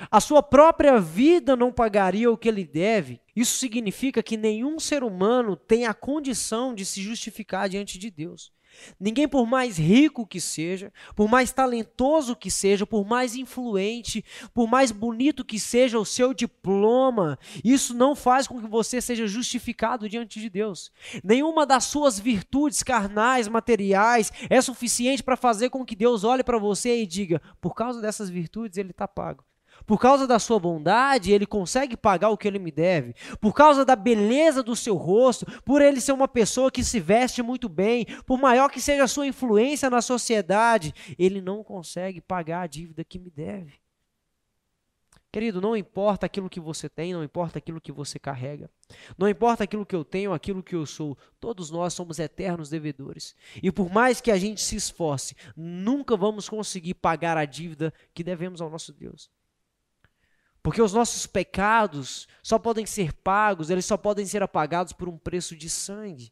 A 0.10 0.22
sua 0.22 0.42
própria 0.42 0.98
vida 0.98 1.58
não 1.58 1.74
pagaria 1.74 2.32
o 2.32 2.38
que 2.38 2.48
ele 2.48 2.64
deve. 2.64 3.20
Isso 3.36 3.58
significa 3.58 4.24
que 4.24 4.38
nenhum 4.38 4.80
ser 4.80 5.04
humano 5.04 5.58
tem 5.58 5.86
a 5.86 5.94
condição 5.94 6.74
de 6.74 6.86
se 6.86 7.02
justificar 7.02 7.68
diante 7.68 8.00
de 8.00 8.10
Deus. 8.10 8.54
Ninguém, 9.00 9.28
por 9.28 9.46
mais 9.46 9.78
rico 9.78 10.26
que 10.26 10.40
seja, 10.40 10.92
por 11.16 11.30
mais 11.30 11.52
talentoso 11.52 12.36
que 12.36 12.52
seja, 12.52 12.86
por 12.86 13.06
mais 13.06 13.36
influente, 13.36 14.24
por 14.54 14.68
mais 14.68 14.92
bonito 14.92 15.46
que 15.46 15.60
seja 15.60 16.00
o 16.00 16.06
seu 16.06 16.34
diploma, 16.34 17.38
isso 17.64 17.94
não 17.94 18.16
faz 18.16 18.48
com 18.48 18.62
que 18.62 18.68
você 18.68 19.02
seja 19.02 19.28
justificado 19.28 20.10
diante 20.10 20.40
de 20.40 20.50
Deus. 20.50 20.92
Nenhuma 21.24 21.66
das 21.66 21.86
suas 21.86 22.20
virtudes 22.20 22.84
carnais, 22.84 23.48
materiais, 23.48 24.32
é 24.50 24.62
suficiente 24.62 25.24
para 25.24 25.38
fazer 25.38 25.70
com 25.70 25.86
que 25.86 25.96
Deus 25.96 26.24
olhe 26.24 26.44
para 26.44 26.58
você 26.58 27.02
e 27.02 27.08
diga: 27.08 27.42
por 27.62 27.74
causa 27.74 28.02
dessas 28.02 28.30
virtudes, 28.30 28.78
ele 28.78 28.92
está 28.92 29.08
pago. 29.08 29.44
Por 29.86 30.00
causa 30.00 30.26
da 30.26 30.40
sua 30.40 30.60
bondade, 30.60 31.32
ele 31.32 31.46
consegue 31.46 31.98
pagar 31.98 32.30
o 32.30 32.38
que 32.38 32.48
ele 32.48 32.60
me 32.60 32.72
deve. 32.72 33.14
Por 33.42 33.54
causa 33.54 33.84
da 33.84 33.96
beleza 33.96 34.64
do 34.64 34.76
seu 34.76 34.96
rosto, 34.96 35.46
por 35.64 35.82
ele 35.82 36.00
ser 36.00 36.14
uma 36.14 36.28
pessoa 36.28 36.72
que 36.72 36.84
se 36.84 37.00
veste 37.00 37.42
muito 37.42 37.68
bem, 37.68 38.06
por 38.26 38.40
maior 38.40 38.70
que 38.70 38.80
seja 38.80 39.04
a 39.04 39.08
sua 39.08 39.28
influência 39.28 39.90
na 39.90 40.02
sociedade, 40.02 40.94
ele 41.18 41.42
não 41.42 41.64
consegue 41.64 42.22
pagar 42.22 42.62
a 42.62 42.68
dívida 42.68 43.04
que 43.04 43.20
me 43.20 43.30
deve. 43.30 43.84
Querido, 45.34 45.60
não 45.60 45.76
importa 45.76 46.28
aquilo 46.28 46.48
que 46.48 46.60
você 46.60 46.88
tem, 46.88 47.12
não 47.12 47.24
importa 47.24 47.58
aquilo 47.58 47.82
que 47.82 47.92
você 47.92 48.20
carrega. 48.20 48.70
Não 49.18 49.28
importa 49.28 49.64
aquilo 49.64 49.84
que 49.84 49.96
eu 49.96 50.06
tenho, 50.06 50.32
aquilo 50.32 50.62
que 50.62 50.76
eu 50.76 50.86
sou. 50.86 51.18
Todos 51.40 51.72
nós 51.72 51.96
somos 51.96 52.20
eternos 52.20 52.70
devedores. 52.70 53.36
E 53.62 53.72
por 53.72 53.92
mais 53.92 54.22
que 54.22 54.30
a 54.30 54.38
gente 54.38 54.62
se 54.62 54.76
esforce, 54.76 55.36
nunca 55.58 56.16
vamos 56.16 56.48
conseguir 56.48 56.94
pagar 56.94 57.36
a 57.36 57.46
dívida 57.46 57.92
que 58.14 58.24
devemos 58.24 58.62
ao 58.62 58.70
nosso 58.70 58.94
Deus. 58.94 59.28
Porque 60.64 60.82
os 60.82 60.94
nossos 60.94 61.28
pecados 61.28 62.26
só 62.42 62.58
podem 62.58 62.86
ser 62.86 63.12
pagos, 63.12 63.70
eles 63.70 63.86
só 63.86 63.98
podem 63.98 64.26
ser 64.26 64.42
apagados 64.42 64.94
por 64.94 65.10
um 65.10 65.18
preço 65.18 65.58
de 65.58 65.70
sangue. 65.70 66.32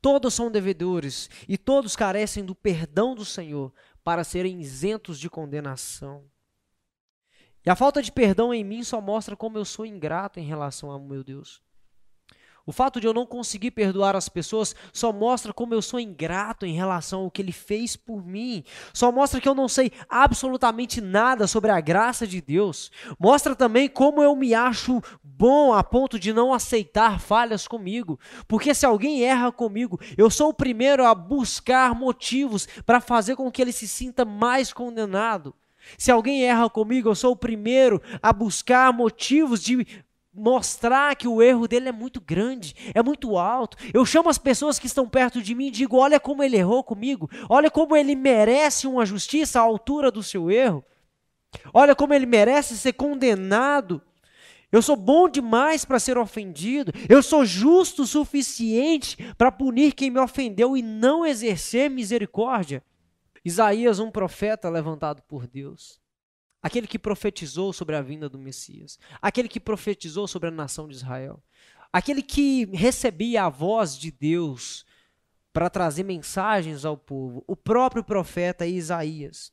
Todos 0.00 0.32
são 0.32 0.50
devedores 0.50 1.28
e 1.46 1.58
todos 1.58 1.94
carecem 1.94 2.42
do 2.42 2.54
perdão 2.54 3.14
do 3.14 3.24
Senhor 3.24 3.70
para 4.02 4.24
serem 4.24 4.58
isentos 4.60 5.20
de 5.20 5.28
condenação. 5.28 6.24
E 7.64 7.70
a 7.70 7.76
falta 7.76 8.02
de 8.02 8.12
perdão 8.12 8.52
em 8.52 8.64
mim 8.64 8.82
só 8.82 9.00
mostra 9.00 9.36
como 9.36 9.58
eu 9.58 9.64
sou 9.64 9.84
ingrato 9.84 10.40
em 10.40 10.44
relação 10.44 10.90
ao 10.90 11.00
meu 11.00 11.22
Deus. 11.22 11.62
O 12.66 12.72
fato 12.72 12.98
de 13.00 13.06
eu 13.06 13.12
não 13.12 13.26
conseguir 13.26 13.72
perdoar 13.72 14.16
as 14.16 14.28
pessoas 14.28 14.74
só 14.92 15.12
mostra 15.12 15.52
como 15.52 15.74
eu 15.74 15.82
sou 15.82 16.00
ingrato 16.00 16.64
em 16.64 16.74
relação 16.74 17.22
ao 17.22 17.30
que 17.30 17.42
ele 17.42 17.52
fez 17.52 17.94
por 17.94 18.24
mim. 18.24 18.64
Só 18.92 19.12
mostra 19.12 19.40
que 19.40 19.48
eu 19.48 19.54
não 19.54 19.68
sei 19.68 19.92
absolutamente 20.08 21.00
nada 21.00 21.46
sobre 21.46 21.70
a 21.70 21.80
graça 21.80 22.26
de 22.26 22.40
Deus. 22.40 22.90
Mostra 23.18 23.54
também 23.54 23.88
como 23.88 24.22
eu 24.22 24.34
me 24.34 24.54
acho 24.54 25.02
bom 25.22 25.74
a 25.74 25.84
ponto 25.84 26.18
de 26.18 26.32
não 26.32 26.54
aceitar 26.54 27.20
falhas 27.20 27.68
comigo. 27.68 28.18
Porque 28.48 28.74
se 28.74 28.86
alguém 28.86 29.24
erra 29.24 29.52
comigo, 29.52 30.00
eu 30.16 30.30
sou 30.30 30.48
o 30.48 30.54
primeiro 30.54 31.04
a 31.04 31.14
buscar 31.14 31.94
motivos 31.94 32.66
para 32.86 33.00
fazer 33.00 33.36
com 33.36 33.50
que 33.50 33.60
ele 33.60 33.72
se 33.72 33.86
sinta 33.86 34.24
mais 34.24 34.72
condenado. 34.72 35.54
Se 35.98 36.10
alguém 36.10 36.44
erra 36.44 36.70
comigo, 36.70 37.10
eu 37.10 37.14
sou 37.14 37.32
o 37.32 37.36
primeiro 37.36 38.00
a 38.22 38.32
buscar 38.32 38.92
motivos 38.92 39.62
de 39.62 39.86
mostrar 40.34 41.14
que 41.14 41.28
o 41.28 41.40
erro 41.40 41.68
dele 41.68 41.88
é 41.88 41.92
muito 41.92 42.20
grande, 42.20 42.74
é 42.92 43.02
muito 43.02 43.38
alto. 43.38 43.76
Eu 43.92 44.04
chamo 44.04 44.28
as 44.28 44.38
pessoas 44.38 44.78
que 44.78 44.86
estão 44.86 45.08
perto 45.08 45.40
de 45.40 45.54
mim 45.54 45.68
e 45.68 45.70
digo: 45.70 45.96
olha 45.96 46.18
como 46.18 46.42
ele 46.42 46.56
errou 46.56 46.82
comigo, 46.82 47.30
olha 47.48 47.70
como 47.70 47.96
ele 47.96 48.14
merece 48.14 48.86
uma 48.86 49.06
justiça 49.06 49.60
à 49.60 49.62
altura 49.62 50.10
do 50.10 50.22
seu 50.22 50.50
erro, 50.50 50.84
olha 51.72 51.94
como 51.94 52.12
ele 52.12 52.26
merece 52.26 52.76
ser 52.76 52.94
condenado. 52.94 54.02
Eu 54.72 54.82
sou 54.82 54.96
bom 54.96 55.28
demais 55.28 55.84
para 55.84 56.00
ser 56.00 56.18
ofendido, 56.18 56.92
eu 57.08 57.22
sou 57.22 57.44
justo 57.44 58.02
o 58.02 58.06
suficiente 58.06 59.16
para 59.38 59.52
punir 59.52 59.92
quem 59.92 60.10
me 60.10 60.18
ofendeu 60.18 60.76
e 60.76 60.82
não 60.82 61.24
exercer 61.24 61.88
misericórdia. 61.88 62.82
Isaías, 63.44 64.00
um 64.00 64.10
profeta 64.10 64.68
levantado 64.68 65.22
por 65.28 65.46
Deus, 65.46 66.00
aquele 66.64 66.86
que 66.86 66.98
profetizou 66.98 67.74
sobre 67.74 67.94
a 67.94 68.00
vinda 68.00 68.26
do 68.26 68.38
Messias, 68.38 68.98
aquele 69.20 69.48
que 69.48 69.60
profetizou 69.60 70.26
sobre 70.26 70.48
a 70.48 70.50
nação 70.50 70.88
de 70.88 70.94
Israel, 70.94 71.42
aquele 71.92 72.22
que 72.22 72.64
recebia 72.72 73.44
a 73.44 73.50
voz 73.50 73.98
de 73.98 74.10
Deus 74.10 74.86
para 75.52 75.68
trazer 75.68 76.04
mensagens 76.04 76.86
ao 76.86 76.96
povo, 76.96 77.44
o 77.46 77.54
próprio 77.54 78.02
profeta 78.02 78.66
Isaías. 78.66 79.52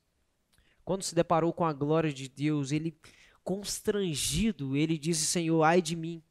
Quando 0.86 1.04
se 1.04 1.14
deparou 1.14 1.52
com 1.52 1.66
a 1.66 1.74
glória 1.74 2.14
de 2.14 2.30
Deus, 2.30 2.72
ele 2.72 2.98
constrangido, 3.44 4.78
ele 4.78 4.98
disse: 4.98 5.26
Senhor, 5.26 5.62
ai 5.64 5.82
de 5.82 5.98
mim. 5.98 6.24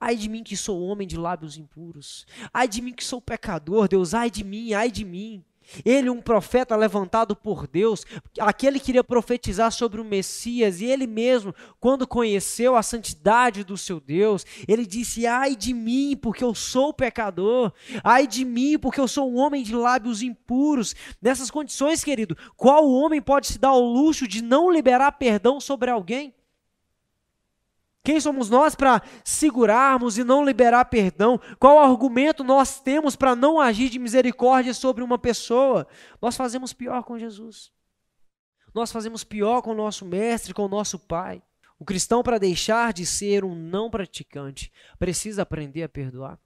Ai 0.00 0.16
de 0.16 0.30
mim 0.30 0.42
que 0.42 0.56
sou 0.56 0.82
homem 0.82 1.06
de 1.06 1.18
lábios 1.18 1.58
impuros. 1.58 2.26
Ai 2.54 2.66
de 2.66 2.80
mim 2.80 2.94
que 2.94 3.04
sou 3.04 3.20
pecador, 3.20 3.86
Deus, 3.86 4.14
ai 4.14 4.30
de 4.30 4.42
mim, 4.42 4.72
ai 4.72 4.90
de 4.90 5.04
mim. 5.04 5.44
Ele, 5.84 6.10
um 6.10 6.20
profeta 6.20 6.76
levantado 6.76 7.34
por 7.34 7.66
Deus, 7.66 8.04
aquele 8.38 8.78
que 8.78 8.92
queria 8.92 9.02
profetizar 9.02 9.72
sobre 9.72 10.00
o 10.00 10.04
Messias, 10.04 10.82
e 10.82 10.84
ele 10.84 11.06
mesmo, 11.06 11.54
quando 11.80 12.06
conheceu 12.06 12.76
a 12.76 12.82
santidade 12.82 13.64
do 13.64 13.78
seu 13.78 13.98
Deus, 13.98 14.44
ele 14.68 14.84
disse: 14.84 15.26
Ai 15.26 15.56
de 15.56 15.72
mim, 15.72 16.14
porque 16.20 16.44
eu 16.44 16.54
sou 16.54 16.92
pecador, 16.92 17.72
ai 18.04 18.26
de 18.26 18.44
mim, 18.44 18.78
porque 18.78 19.00
eu 19.00 19.08
sou 19.08 19.30
um 19.30 19.38
homem 19.38 19.62
de 19.62 19.74
lábios 19.74 20.22
impuros. 20.22 20.94
Nessas 21.22 21.50
condições, 21.50 22.04
querido, 22.04 22.36
qual 22.54 22.86
homem 22.86 23.22
pode 23.22 23.46
se 23.46 23.58
dar 23.58 23.72
o 23.72 23.92
luxo 23.92 24.28
de 24.28 24.42
não 24.42 24.70
liberar 24.70 25.12
perdão 25.12 25.58
sobre 25.58 25.90
alguém? 25.90 26.34
Quem 28.04 28.20
somos 28.20 28.50
nós 28.50 28.74
para 28.74 29.00
segurarmos 29.24 30.18
e 30.18 30.24
não 30.24 30.44
liberar 30.44 30.84
perdão? 30.86 31.40
Qual 31.58 31.78
argumento 31.78 32.42
nós 32.42 32.80
temos 32.80 33.14
para 33.14 33.36
não 33.36 33.60
agir 33.60 33.88
de 33.88 33.98
misericórdia 33.98 34.74
sobre 34.74 35.04
uma 35.04 35.18
pessoa? 35.18 35.86
Nós 36.20 36.36
fazemos 36.36 36.72
pior 36.72 37.04
com 37.04 37.16
Jesus. 37.16 37.70
Nós 38.74 38.90
fazemos 38.90 39.22
pior 39.22 39.62
com 39.62 39.70
o 39.70 39.76
nosso 39.76 40.04
mestre, 40.04 40.52
com 40.52 40.64
o 40.64 40.68
nosso 40.68 40.98
pai. 40.98 41.42
O 41.78 41.84
cristão, 41.84 42.22
para 42.22 42.38
deixar 42.38 42.92
de 42.92 43.06
ser 43.06 43.44
um 43.44 43.54
não 43.54 43.90
praticante, 43.90 44.72
precisa 44.98 45.42
aprender 45.42 45.82
a 45.84 45.88
perdoar. 45.88 46.38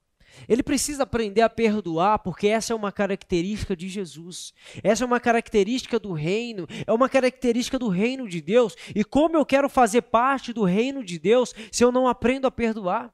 Ele 0.49 0.63
precisa 0.63 1.03
aprender 1.03 1.43
a 1.43 1.49
perdoar, 1.49 2.19
porque 2.21 2.49
essa 2.49 2.73
é 2.73 2.77
uma 2.77 2.93
característica 2.93 3.77
de 3.77 3.89
Jesus. 3.89 4.53
Essa 4.83 5.05
é 5.05 5.07
uma 5.07 5.21
característica 5.21 5.99
do 5.99 6.13
reino, 6.13 6.67
é 6.87 6.93
uma 6.93 7.09
característica 7.09 7.79
do 7.79 7.89
reino 7.89 8.29
de 8.29 8.41
Deus. 8.41 8.77
E 8.95 9.05
como 9.05 9.37
eu 9.37 9.45
quero 9.47 9.69
fazer 9.69 10.03
parte 10.03 10.53
do 10.53 10.65
reino 10.65 11.05
de 11.05 11.19
Deus 11.19 11.55
se 11.71 11.85
eu 11.85 11.91
não 11.91 12.09
aprendo 12.09 12.47
a 12.47 12.51
perdoar? 12.51 13.13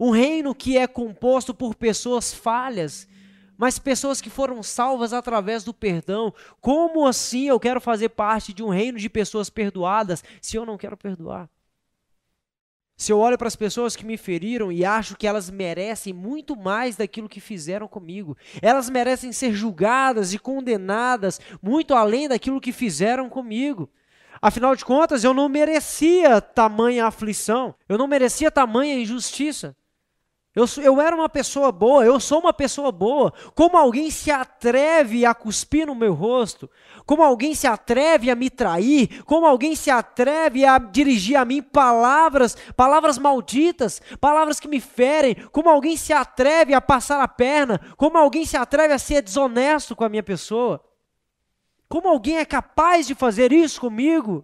Um 0.00 0.10
reino 0.10 0.54
que 0.54 0.76
é 0.76 0.86
composto 0.86 1.54
por 1.54 1.74
pessoas 1.74 2.32
falhas, 2.32 3.06
mas 3.56 3.78
pessoas 3.78 4.20
que 4.20 4.30
foram 4.30 4.62
salvas 4.62 5.12
através 5.12 5.64
do 5.64 5.72
perdão. 5.72 6.32
Como 6.60 7.06
assim 7.06 7.48
eu 7.48 7.60
quero 7.60 7.80
fazer 7.80 8.10
parte 8.10 8.52
de 8.52 8.62
um 8.62 8.68
reino 8.68 8.98
de 8.98 9.08
pessoas 9.08 9.48
perdoadas 9.48 10.22
se 10.40 10.56
eu 10.56 10.66
não 10.66 10.76
quero 10.76 10.96
perdoar? 10.96 11.48
Se 12.98 13.12
eu 13.12 13.18
olho 13.18 13.36
para 13.36 13.46
as 13.46 13.56
pessoas 13.56 13.94
que 13.94 14.06
me 14.06 14.16
feriram 14.16 14.72
e 14.72 14.82
acho 14.82 15.16
que 15.16 15.26
elas 15.26 15.50
merecem 15.50 16.14
muito 16.14 16.56
mais 16.56 16.96
daquilo 16.96 17.28
que 17.28 17.40
fizeram 17.40 17.86
comigo, 17.86 18.36
elas 18.62 18.88
merecem 18.88 19.32
ser 19.32 19.52
julgadas 19.52 20.32
e 20.32 20.38
condenadas 20.38 21.38
muito 21.60 21.92
além 21.92 22.26
daquilo 22.26 22.60
que 22.60 22.72
fizeram 22.72 23.28
comigo. 23.28 23.90
Afinal 24.40 24.74
de 24.74 24.82
contas, 24.84 25.24
eu 25.24 25.34
não 25.34 25.46
merecia 25.46 26.40
tamanha 26.40 27.06
aflição, 27.06 27.74
eu 27.86 27.98
não 27.98 28.06
merecia 28.06 28.50
tamanha 28.50 28.94
injustiça. 28.98 29.76
Eu, 30.56 30.64
eu 30.82 30.98
era 31.02 31.14
uma 31.14 31.28
pessoa 31.28 31.70
boa, 31.70 32.02
eu 32.02 32.18
sou 32.18 32.40
uma 32.40 32.52
pessoa 32.52 32.90
boa. 32.90 33.30
Como 33.54 33.76
alguém 33.76 34.10
se 34.10 34.30
atreve 34.30 35.26
a 35.26 35.34
cuspir 35.34 35.86
no 35.86 35.94
meu 35.94 36.14
rosto? 36.14 36.70
Como 37.04 37.22
alguém 37.22 37.54
se 37.54 37.66
atreve 37.66 38.30
a 38.30 38.34
me 38.34 38.48
trair? 38.48 39.22
Como 39.24 39.44
alguém 39.44 39.76
se 39.76 39.90
atreve 39.90 40.64
a 40.64 40.78
dirigir 40.78 41.36
a 41.36 41.44
mim 41.44 41.60
palavras, 41.60 42.56
palavras 42.74 43.18
malditas, 43.18 44.00
palavras 44.18 44.58
que 44.58 44.66
me 44.66 44.80
ferem? 44.80 45.34
Como 45.52 45.68
alguém 45.68 45.94
se 45.94 46.14
atreve 46.14 46.72
a 46.72 46.80
passar 46.80 47.20
a 47.20 47.28
perna? 47.28 47.78
Como 47.94 48.16
alguém 48.16 48.46
se 48.46 48.56
atreve 48.56 48.94
a 48.94 48.98
ser 48.98 49.20
desonesto 49.20 49.94
com 49.94 50.04
a 50.04 50.08
minha 50.08 50.22
pessoa? 50.22 50.82
Como 51.86 52.08
alguém 52.08 52.38
é 52.38 52.46
capaz 52.46 53.06
de 53.06 53.14
fazer 53.14 53.52
isso 53.52 53.78
comigo? 53.78 54.42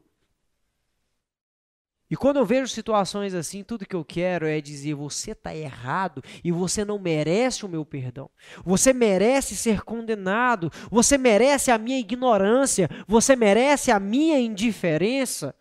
E 2.13 2.15
quando 2.15 2.37
eu 2.37 2.45
vejo 2.45 2.67
situações 2.67 3.33
assim, 3.33 3.65
tudo 3.65 3.87
que 3.87 3.97
eu 3.97 4.05
quero 4.05 4.47
é 4.47 4.61
dizer: 4.61 4.93
você 4.93 5.31
está 5.31 5.57
errado 5.57 6.23
e 6.45 6.53
você 6.53 6.85
não 6.85 6.99
merece 6.99 7.65
o 7.65 7.69
meu 7.71 7.87
perdão. 7.87 8.29
Você 8.67 8.93
merece 8.93 9.57
ser 9.57 9.81
condenado. 9.81 10.71
Você 10.91 11.17
merece 11.17 11.71
a 11.71 11.79
minha 11.79 11.99
ignorância. 11.99 12.91
Você 13.09 13.35
merece 13.35 13.91
a 13.91 13.99
minha 13.99 14.39
indiferença. 14.39 15.55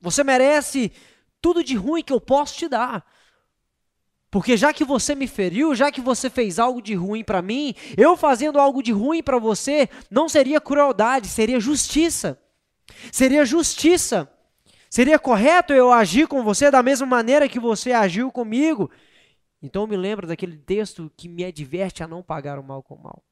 Você 0.00 0.24
merece 0.24 0.90
tudo 1.38 1.62
de 1.62 1.76
ruim 1.76 2.02
que 2.02 2.14
eu 2.14 2.20
posso 2.20 2.56
te 2.56 2.66
dar. 2.66 3.04
Porque 4.30 4.56
já 4.56 4.72
que 4.72 4.86
você 4.86 5.14
me 5.14 5.26
feriu, 5.26 5.74
já 5.74 5.92
que 5.92 6.00
você 6.00 6.30
fez 6.30 6.58
algo 6.58 6.80
de 6.80 6.94
ruim 6.94 7.22
para 7.22 7.42
mim, 7.42 7.74
eu 7.94 8.16
fazendo 8.16 8.58
algo 8.58 8.82
de 8.82 8.90
ruim 8.90 9.22
para 9.22 9.38
você 9.38 9.86
não 10.10 10.30
seria 10.30 10.62
crueldade, 10.62 11.28
seria 11.28 11.60
justiça. 11.60 12.40
Seria 13.12 13.44
justiça. 13.44 14.33
Seria 14.94 15.18
correto 15.18 15.72
eu 15.72 15.92
agir 15.92 16.28
com 16.28 16.44
você 16.44 16.70
da 16.70 16.80
mesma 16.80 17.04
maneira 17.04 17.48
que 17.48 17.58
você 17.58 17.90
agiu 17.90 18.30
comigo? 18.30 18.88
Então 19.60 19.82
eu 19.82 19.88
me 19.88 19.96
lembro 19.96 20.24
daquele 20.24 20.56
texto 20.56 21.10
que 21.16 21.28
me 21.28 21.44
adverte 21.44 22.04
a 22.04 22.06
não 22.06 22.22
pagar 22.22 22.60
o 22.60 22.62
mal 22.62 22.80
com 22.80 22.94
o 22.94 23.02
mal. 23.02 23.24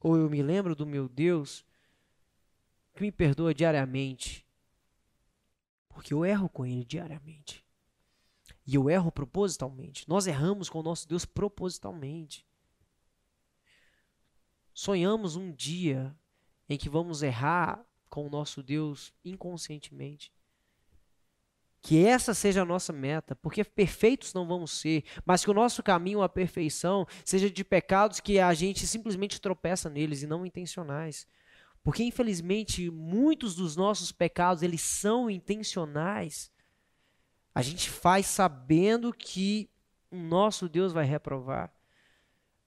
Ou 0.00 0.16
eu 0.16 0.28
me 0.28 0.42
lembro 0.42 0.74
do 0.74 0.84
meu 0.84 1.08
Deus 1.08 1.64
que 2.96 3.02
me 3.02 3.12
perdoa 3.12 3.54
diariamente. 3.54 4.44
Porque 5.88 6.12
eu 6.12 6.24
erro 6.24 6.48
com 6.48 6.66
ele 6.66 6.84
diariamente. 6.84 7.64
E 8.66 8.74
eu 8.74 8.90
erro 8.90 9.12
propositalmente. 9.12 10.08
Nós 10.08 10.26
erramos 10.26 10.68
com 10.68 10.80
o 10.80 10.82
nosso 10.82 11.06
Deus 11.06 11.24
propositalmente. 11.24 12.44
Sonhamos 14.74 15.36
um 15.36 15.52
dia 15.52 16.12
em 16.68 16.76
que 16.76 16.88
vamos 16.88 17.22
errar 17.22 17.86
com 18.10 18.26
o 18.26 18.30
nosso 18.30 18.64
Deus 18.64 19.14
inconscientemente. 19.24 20.34
Que 21.86 22.04
essa 22.04 22.34
seja 22.34 22.62
a 22.62 22.64
nossa 22.64 22.92
meta, 22.92 23.36
porque 23.36 23.62
perfeitos 23.62 24.34
não 24.34 24.44
vamos 24.44 24.72
ser, 24.72 25.04
mas 25.24 25.44
que 25.44 25.50
o 25.52 25.54
nosso 25.54 25.84
caminho 25.84 26.20
à 26.20 26.28
perfeição 26.28 27.06
seja 27.24 27.48
de 27.48 27.62
pecados 27.62 28.18
que 28.18 28.40
a 28.40 28.52
gente 28.54 28.84
simplesmente 28.88 29.40
tropeça 29.40 29.88
neles 29.88 30.20
e 30.20 30.26
não 30.26 30.44
intencionais. 30.44 31.28
Porque 31.84 32.02
infelizmente 32.02 32.90
muitos 32.90 33.54
dos 33.54 33.76
nossos 33.76 34.10
pecados 34.10 34.64
eles 34.64 34.82
são 34.82 35.30
intencionais. 35.30 36.50
A 37.54 37.62
gente 37.62 37.88
faz 37.88 38.26
sabendo 38.26 39.12
que 39.12 39.70
o 40.10 40.16
nosso 40.16 40.68
Deus 40.68 40.92
vai 40.92 41.04
reprovar. 41.04 41.72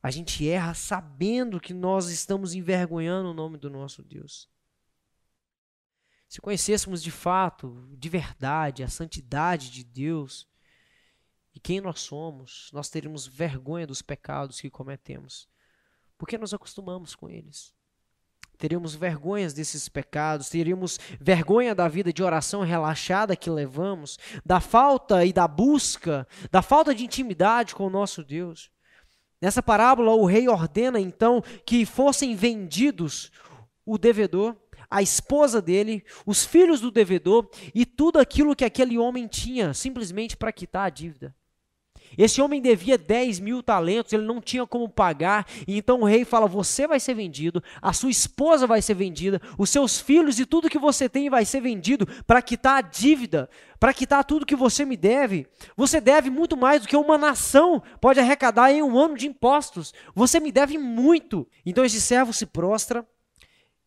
A 0.02 0.10
gente 0.10 0.48
erra 0.48 0.74
sabendo 0.74 1.60
que 1.60 1.74
nós 1.74 2.08
estamos 2.08 2.54
envergonhando 2.54 3.32
o 3.32 3.34
nome 3.34 3.58
do 3.58 3.70
nosso 3.70 4.02
Deus. 4.02 4.48
Se 6.30 6.40
conhecêssemos 6.40 7.02
de 7.02 7.10
fato, 7.10 7.90
de 7.98 8.08
verdade, 8.08 8.84
a 8.84 8.88
santidade 8.88 9.72
de 9.72 9.84
Deus, 9.84 10.48
e 11.56 11.60
quem 11.60 11.82
nós 11.82 12.02
somos, 12.02 12.70
nós 12.72 12.88
teríamos 12.88 13.26
vergonha 13.26 13.88
dos 13.88 14.04
pecados 14.04 14.62
que 14.62 14.70
cometemos, 14.70 15.50
porque 16.20 16.38
nos 16.38 16.54
acostumamos 16.54 17.16
com 17.16 17.28
eles. 17.28 17.74
Teríamos 18.60 18.94
vergonhas 18.94 19.56
desses 19.56 19.90
pecados, 19.90 20.50
teríamos 20.50 21.00
vergonha 21.20 21.74
da 21.74 21.88
vida 21.88 22.14
de 22.14 22.22
oração 22.22 22.62
relaxada 22.62 23.36
que 23.36 23.50
levamos, 23.50 24.20
da 24.46 24.60
falta 24.60 25.26
e 25.26 25.34
da 25.34 25.48
busca, 25.48 26.28
da 26.52 26.62
falta 26.62 26.94
de 26.94 27.06
intimidade 27.06 27.74
com 27.74 27.88
o 27.88 27.90
nosso 27.90 28.24
Deus. 28.24 28.70
Nessa 29.42 29.64
parábola, 29.64 30.14
o 30.14 30.26
rei 30.26 30.48
ordena 30.48 31.00
então 31.00 31.42
que 31.66 31.88
fossem 31.88 32.36
vendidos 32.36 33.32
o 33.84 33.98
devedor, 33.98 34.56
a 34.90 35.02
esposa 35.02 35.62
dele, 35.62 36.04
os 36.26 36.46
filhos 36.46 36.82
do 36.82 36.90
devedor 36.90 37.50
e 37.76 37.86
tudo 37.86 38.20
aquilo 38.20 38.56
que 38.56 38.66
aquele 38.66 38.98
homem 38.98 39.28
tinha, 39.28 39.74
simplesmente 39.74 40.36
para 40.36 40.52
quitar 40.52 40.88
a 40.88 40.90
dívida. 40.90 41.36
Esse 42.18 42.42
homem 42.42 42.62
devia 42.62 42.98
10 42.98 43.40
mil 43.40 43.62
talentos, 43.62 44.14
ele 44.14 44.24
não 44.24 44.42
tinha 44.42 44.66
como 44.66 44.90
pagar, 44.90 45.46
e 45.68 45.78
então 45.78 46.02
o 46.02 46.06
rei 46.06 46.26
fala: 46.26 46.48
Você 46.48 46.88
vai 46.88 47.00
ser 47.00 47.14
vendido, 47.14 47.64
a 47.82 47.94
sua 47.94 48.10
esposa 48.10 48.66
vai 48.66 48.82
ser 48.82 48.96
vendida, 48.96 49.42
os 49.58 49.70
seus 49.70 50.00
filhos 50.00 50.40
e 50.40 50.46
tudo 50.46 50.70
que 50.70 50.80
você 50.80 51.08
tem 51.08 51.30
vai 51.30 51.46
ser 51.46 51.62
vendido 51.62 52.08
para 52.26 52.42
quitar 52.42 52.78
a 52.78 52.82
dívida, 52.82 53.50
para 53.80 53.94
quitar 53.94 54.24
tudo 54.24 54.46
que 54.46 54.56
você 54.56 54.86
me 54.86 54.98
deve. 54.98 55.48
Você 55.78 56.02
deve 56.02 56.30
muito 56.30 56.58
mais 56.58 56.82
do 56.82 56.88
que 56.88 56.98
uma 56.98 57.18
nação 57.18 57.82
pode 58.02 58.20
arrecadar 58.20 58.72
em 58.72 58.82
um 58.82 58.98
ano 58.98 59.16
de 59.16 59.28
impostos. 59.28 59.94
Você 60.16 60.40
me 60.40 60.52
deve 60.52 60.78
muito. 60.78 61.48
Então 61.66 61.86
esse 61.86 62.02
servo 62.02 62.34
se 62.34 62.46
prostra 62.46 63.06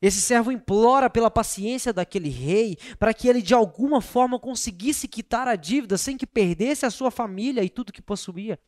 esse 0.03 0.21
servo 0.21 0.51
implora 0.51 1.09
pela 1.09 1.31
paciência 1.31 1.93
daquele 1.93 2.29
rei 2.29 2.77
para 2.99 3.15
que 3.15 3.29
ele 3.29 3.41
de 3.41 3.55
alguma 3.55 4.01
forma 4.01 4.37
conseguisse 4.37 5.07
quitar 5.07 5.47
a 5.47 5.55
dívida 5.55 5.97
sem 5.97 6.19
que 6.19 6.27
perdesse 6.27 6.85
a 6.85 6.91
sua 6.91 7.09
família 7.09 7.63
e 7.63 7.71
tudo 7.71 7.93
que 7.93 8.03
possuía. 8.03 8.59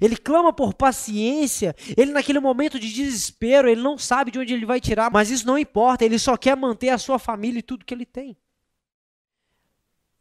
Ele 0.00 0.16
clama 0.16 0.52
por 0.52 0.72
paciência, 0.72 1.74
ele 1.96 2.12
naquele 2.12 2.38
momento 2.38 2.78
de 2.78 2.92
desespero, 2.92 3.68
ele 3.68 3.82
não 3.82 3.98
sabe 3.98 4.30
de 4.30 4.38
onde 4.38 4.54
ele 4.54 4.64
vai 4.64 4.80
tirar, 4.80 5.10
mas 5.10 5.30
isso 5.30 5.44
não 5.44 5.58
importa, 5.58 6.04
ele 6.04 6.16
só 6.16 6.36
quer 6.36 6.56
manter 6.56 6.90
a 6.90 6.98
sua 6.98 7.18
família 7.18 7.58
e 7.58 7.62
tudo 7.62 7.84
que 7.84 7.92
ele 7.92 8.06
tem. 8.06 8.36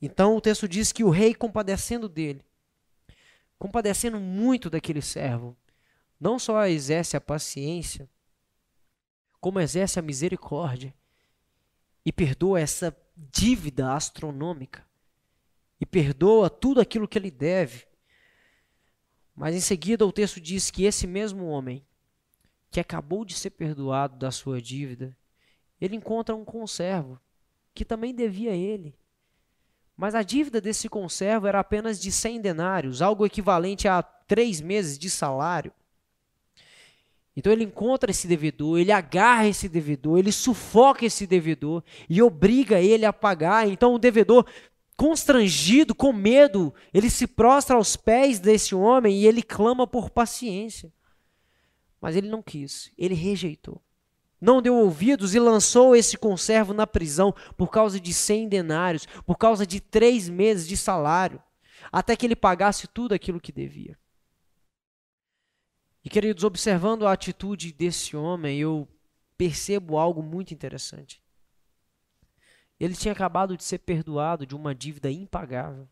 Então 0.01 0.35
o 0.35 0.41
texto 0.41 0.67
diz 0.67 0.91
que 0.91 1.03
o 1.03 1.11
rei, 1.11 1.35
compadecendo 1.35 2.09
dele, 2.09 2.43
compadecendo 3.59 4.19
muito 4.19 4.71
daquele 4.71 5.03
servo, 5.03 5.55
não 6.19 6.39
só 6.39 6.65
exerce 6.65 7.15
a 7.15 7.21
paciência, 7.21 8.09
como 9.43 9.59
exerce 9.59 9.99
a 9.99 10.01
misericórdia 10.01 10.95
e 12.05 12.13
perdoa 12.13 12.61
essa 12.61 12.95
dívida 13.29 13.91
astronômica 13.91 14.87
e 15.81 15.85
perdoa 15.85 16.49
tudo 16.49 16.79
aquilo 16.79 17.09
que 17.09 17.19
ele 17.19 17.29
deve. 17.29 17.85
Mas 19.35 19.53
em 19.53 19.59
seguida 19.59 20.05
o 20.05 20.13
texto 20.13 20.39
diz 20.39 20.71
que 20.71 20.85
esse 20.85 21.05
mesmo 21.05 21.47
homem 21.47 21.85
que 22.71 22.79
acabou 22.79 23.25
de 23.25 23.33
ser 23.33 23.49
perdoado 23.49 24.15
da 24.15 24.31
sua 24.31 24.61
dívida, 24.61 25.13
ele 25.81 25.97
encontra 25.97 26.33
um 26.33 26.45
conservo 26.45 27.19
que 27.73 27.83
também 27.83 28.15
devia 28.15 28.51
a 28.51 28.55
ele. 28.55 28.97
Mas 29.97 30.15
a 30.15 30.23
dívida 30.23 30.61
desse 30.61 30.87
conservo 30.87 31.47
era 31.47 31.59
apenas 31.59 31.99
de 31.99 32.13
100 32.13 32.39
denários, 32.39 33.01
algo 33.01 33.25
equivalente 33.25 33.89
a 33.89 34.01
três 34.01 34.61
meses 34.61 34.97
de 34.97 35.09
salário. 35.09 35.73
Então 37.35 37.51
ele 37.51 37.63
encontra 37.63 38.11
esse 38.11 38.27
devedor, 38.27 38.77
ele 38.79 38.91
agarra 38.91 39.47
esse 39.47 39.67
devedor, 39.67 40.19
ele 40.19 40.31
sufoca 40.31 41.05
esse 41.05 41.25
devedor 41.25 41.83
e 42.07 42.21
obriga 42.21 42.79
ele 42.79 43.05
a 43.05 43.13
pagar. 43.13 43.67
Então 43.67 43.95
o 43.95 43.99
devedor, 43.99 44.45
constrangido, 44.95 45.95
com 45.95 46.13
medo, 46.13 46.73
ele 46.93 47.09
se 47.09 47.25
prostra 47.25 47.75
aos 47.75 47.95
pés 47.95 48.39
desse 48.39 48.75
homem 48.75 49.17
e 49.17 49.25
ele 49.25 49.41
clama 49.41 49.87
por 49.87 50.11
paciência. 50.11 50.93
Mas 51.99 52.15
ele 52.15 52.29
não 52.29 52.41
quis, 52.41 52.91
ele 52.97 53.15
rejeitou. 53.15 53.81
Não 54.39 54.61
deu 54.61 54.75
ouvidos 54.75 55.33
e 55.33 55.39
lançou 55.39 55.95
esse 55.95 56.17
conservo 56.17 56.73
na 56.73 56.85
prisão 56.85 57.33
por 57.57 57.71
causa 57.71 57.99
de 57.99 58.13
cem 58.13 58.47
denários, 58.47 59.07
por 59.25 59.37
causa 59.37 59.65
de 59.65 59.79
três 59.79 60.27
meses 60.27 60.67
de 60.67 60.75
salário, 60.75 61.41
até 61.89 62.15
que 62.15 62.25
ele 62.25 62.35
pagasse 62.35 62.85
tudo 62.85 63.13
aquilo 63.13 63.39
que 63.39 63.53
devia. 63.53 63.97
E 66.03 66.09
queridos, 66.09 66.43
observando 66.43 67.07
a 67.07 67.13
atitude 67.13 67.71
desse 67.71 68.15
homem, 68.15 68.59
eu 68.59 68.87
percebo 69.37 69.97
algo 69.97 70.21
muito 70.21 70.53
interessante. 70.53 71.21
Ele 72.79 72.95
tinha 72.95 73.13
acabado 73.13 73.55
de 73.55 73.63
ser 73.63 73.79
perdoado 73.79 74.45
de 74.45 74.55
uma 74.55 74.75
dívida 74.75 75.09
impagável. 75.09 75.87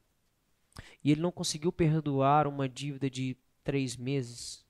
E 1.04 1.12
ele 1.12 1.22
não 1.22 1.32
conseguiu 1.32 1.72
perdoar 1.72 2.48
uma 2.48 2.68
dívida 2.68 3.10
de 3.10 3.38
três 3.64 3.96
meses. 3.96 4.66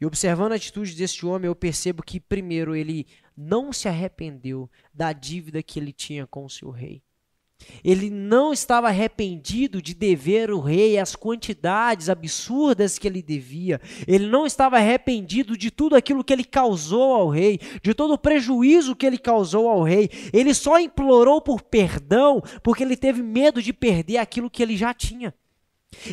E 0.00 0.06
observando 0.06 0.52
a 0.52 0.56
atitude 0.56 0.94
desse 0.94 1.24
homem, 1.24 1.46
eu 1.46 1.56
percebo 1.56 2.02
que, 2.02 2.20
primeiro, 2.20 2.74
ele 2.74 3.06
não 3.36 3.72
se 3.72 3.88
arrependeu 3.88 4.70
da 4.92 5.12
dívida 5.12 5.62
que 5.62 5.78
ele 5.78 5.92
tinha 5.92 6.26
com 6.26 6.44
o 6.44 6.50
seu 6.50 6.70
rei. 6.70 7.02
Ele 7.84 8.10
não 8.10 8.52
estava 8.52 8.88
arrependido 8.88 9.80
de 9.80 9.94
dever 9.94 10.50
o 10.50 10.60
rei 10.60 10.98
as 10.98 11.16
quantidades 11.16 12.08
absurdas 12.08 12.98
que 12.98 13.06
ele 13.06 13.22
devia. 13.22 13.80
Ele 14.06 14.26
não 14.26 14.46
estava 14.46 14.76
arrependido 14.76 15.56
de 15.56 15.70
tudo 15.70 15.96
aquilo 15.96 16.24
que 16.24 16.32
ele 16.32 16.44
causou 16.44 17.14
ao 17.14 17.28
rei, 17.28 17.58
de 17.82 17.94
todo 17.94 18.14
o 18.14 18.18
prejuízo 18.18 18.96
que 18.96 19.06
ele 19.06 19.18
causou 19.18 19.68
ao 19.68 19.82
rei. 19.82 20.10
Ele 20.32 20.54
só 20.54 20.78
implorou 20.78 21.40
por 21.40 21.62
perdão 21.62 22.42
porque 22.62 22.82
ele 22.82 22.96
teve 22.96 23.22
medo 23.22 23.62
de 23.62 23.72
perder 23.72 24.18
aquilo 24.18 24.50
que 24.50 24.62
ele 24.62 24.76
já 24.76 24.92
tinha. 24.92 25.34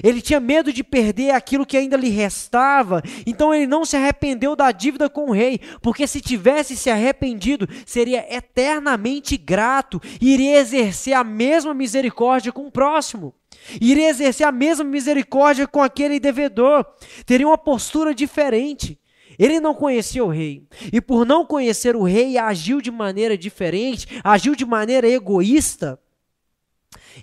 Ele 0.04 0.22
tinha 0.22 0.40
medo 0.40 0.74
de 0.74 0.84
perder 0.84 1.32
aquilo 1.32 1.66
que 1.66 1.78
ainda 1.78 1.96
lhe 1.96 2.10
restava, 2.10 3.02
então 3.26 3.54
ele 3.54 3.68
não 3.68 3.86
se 3.86 3.96
arrependeu 3.96 4.56
da 4.56 4.72
dívida 4.72 5.10
com 5.10 5.30
o 5.30 5.34
rei, 5.34 5.60
porque 5.82 6.08
se 6.08 6.20
tivesse 6.20 6.76
se 6.76 6.90
arrependido, 6.90 7.68
seria 7.86 8.26
eternamente 8.36 9.38
grato 9.38 10.02
e 10.20 10.34
iria 10.34 10.58
exercer 10.58 11.14
a 11.14 11.24
mesma 11.24 11.74
misericórdia 11.74 12.52
com 12.52 12.68
o 12.68 12.72
próximo. 12.72 13.34
Iria 13.80 14.10
exercer 14.10 14.48
a 14.48 14.52
mesma 14.52 14.84
misericórdia 14.84 15.68
com 15.68 15.82
aquele 15.82 16.20
devedor. 16.20 16.86
Teria 17.26 17.48
uma 17.48 17.58
postura 17.58 18.14
diferente. 18.14 19.00
Ele 19.38 19.60
não 19.60 19.74
conhecia 19.74 20.24
o 20.24 20.30
rei. 20.30 20.66
E 20.92 21.00
por 21.00 21.26
não 21.26 21.46
conhecer 21.46 21.96
o 21.96 22.04
rei, 22.04 22.38
agiu 22.38 22.82
de 22.82 22.90
maneira 22.90 23.38
diferente, 23.38 24.08
agiu 24.24 24.56
de 24.56 24.66
maneira 24.66 25.08
egoísta. 25.08 26.00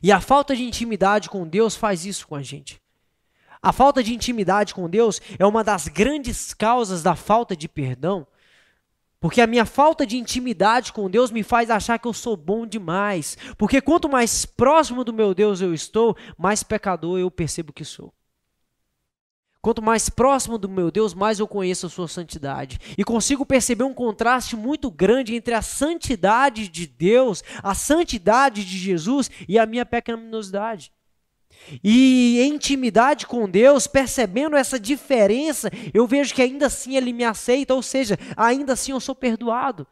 E 0.02 0.12
a 0.12 0.20
falta 0.20 0.54
de 0.54 0.62
intimidade 0.62 1.28
com 1.28 1.46
Deus 1.46 1.76
faz 1.76 2.04
isso 2.04 2.26
com 2.26 2.34
a 2.34 2.42
gente. 2.42 2.80
A 3.62 3.72
falta 3.72 4.02
de 4.02 4.14
intimidade 4.14 4.74
com 4.74 4.88
Deus 4.90 5.20
é 5.38 5.46
uma 5.46 5.64
das 5.64 5.88
grandes 5.88 6.52
causas 6.52 7.02
da 7.02 7.14
falta 7.14 7.56
de 7.56 7.66
perdão. 7.66 8.26
Porque 9.18 9.40
a 9.40 9.46
minha 9.46 9.64
falta 9.64 10.06
de 10.06 10.18
intimidade 10.18 10.92
com 10.92 11.08
Deus 11.08 11.30
me 11.30 11.42
faz 11.42 11.70
achar 11.70 11.98
que 11.98 12.06
eu 12.06 12.12
sou 12.12 12.36
bom 12.36 12.66
demais. 12.66 13.38
Porque 13.56 13.80
quanto 13.80 14.06
mais 14.06 14.44
próximo 14.44 15.02
do 15.02 15.14
meu 15.14 15.32
Deus 15.34 15.62
eu 15.62 15.72
estou, 15.72 16.14
mais 16.36 16.62
pecador 16.62 17.18
eu 17.18 17.30
percebo 17.30 17.72
que 17.72 17.86
sou. 17.86 18.12
Quanto 19.64 19.80
mais 19.80 20.10
próximo 20.10 20.58
do 20.58 20.68
meu 20.68 20.90
Deus, 20.90 21.14
mais 21.14 21.38
eu 21.38 21.48
conheço 21.48 21.86
a 21.86 21.88
sua 21.88 22.06
santidade. 22.06 22.78
E 22.98 23.02
consigo 23.02 23.46
perceber 23.46 23.82
um 23.84 23.94
contraste 23.94 24.54
muito 24.54 24.90
grande 24.90 25.34
entre 25.34 25.54
a 25.54 25.62
santidade 25.62 26.68
de 26.68 26.86
Deus, 26.86 27.42
a 27.62 27.74
santidade 27.74 28.62
de 28.62 28.76
Jesus 28.76 29.30
e 29.48 29.58
a 29.58 29.64
minha 29.64 29.86
pecaminosidade. 29.86 30.92
E 31.82 32.40
em 32.40 32.56
intimidade 32.56 33.26
com 33.26 33.48
Deus, 33.48 33.86
percebendo 33.86 34.54
essa 34.54 34.78
diferença, 34.78 35.70
eu 35.94 36.06
vejo 36.06 36.34
que 36.34 36.42
ainda 36.42 36.66
assim 36.66 36.98
Ele 36.98 37.10
me 37.10 37.24
aceita, 37.24 37.72
ou 37.72 37.80
seja, 37.80 38.18
ainda 38.36 38.74
assim 38.74 38.92
eu 38.92 39.00
sou 39.00 39.14
perdoado. 39.14 39.86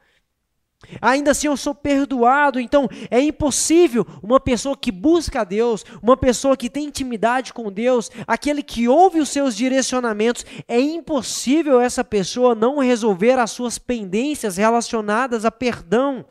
Ainda 1.01 1.31
assim 1.31 1.47
eu 1.47 1.57
sou 1.57 1.75
perdoado, 1.75 2.61
então 2.61 2.89
é 3.11 3.21
impossível 3.21 4.07
uma 4.23 4.41
pessoa 4.41 4.77
que 4.77 4.91
busca 4.91 5.41
a 5.41 5.45
Deus, 5.45 5.85
uma 6.03 6.17
pessoa 6.17 6.57
que 6.57 6.69
tem 6.69 6.87
intimidade 6.87 7.53
com 7.53 7.73
Deus, 7.73 8.11
aquele 8.27 8.63
que 8.63 8.89
ouve 8.89 9.21
os 9.21 9.29
seus 9.29 9.57
direcionamentos, 9.57 10.45
é 10.67 10.79
impossível 10.79 11.81
essa 11.81 12.05
pessoa 12.05 12.55
não 12.55 12.79
resolver 12.79 13.39
as 13.39 13.51
suas 13.53 13.79
pendências 13.79 14.57
relacionadas 14.57 15.45
a 15.45 15.51
perdão. 15.51 16.25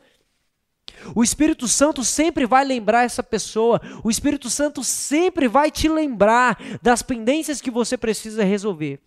O 1.14 1.24
Espírito 1.24 1.66
Santo 1.66 2.04
sempre 2.04 2.46
vai 2.46 2.64
lembrar 2.64 3.04
essa 3.04 3.22
pessoa, 3.22 3.80
o 4.04 4.10
Espírito 4.10 4.48
Santo 4.48 4.84
sempre 4.84 5.48
vai 5.48 5.70
te 5.70 5.88
lembrar 5.88 6.58
das 6.80 7.02
pendências 7.02 7.60
que 7.60 7.70
você 7.70 7.96
precisa 7.96 8.44
resolver, 8.44 9.00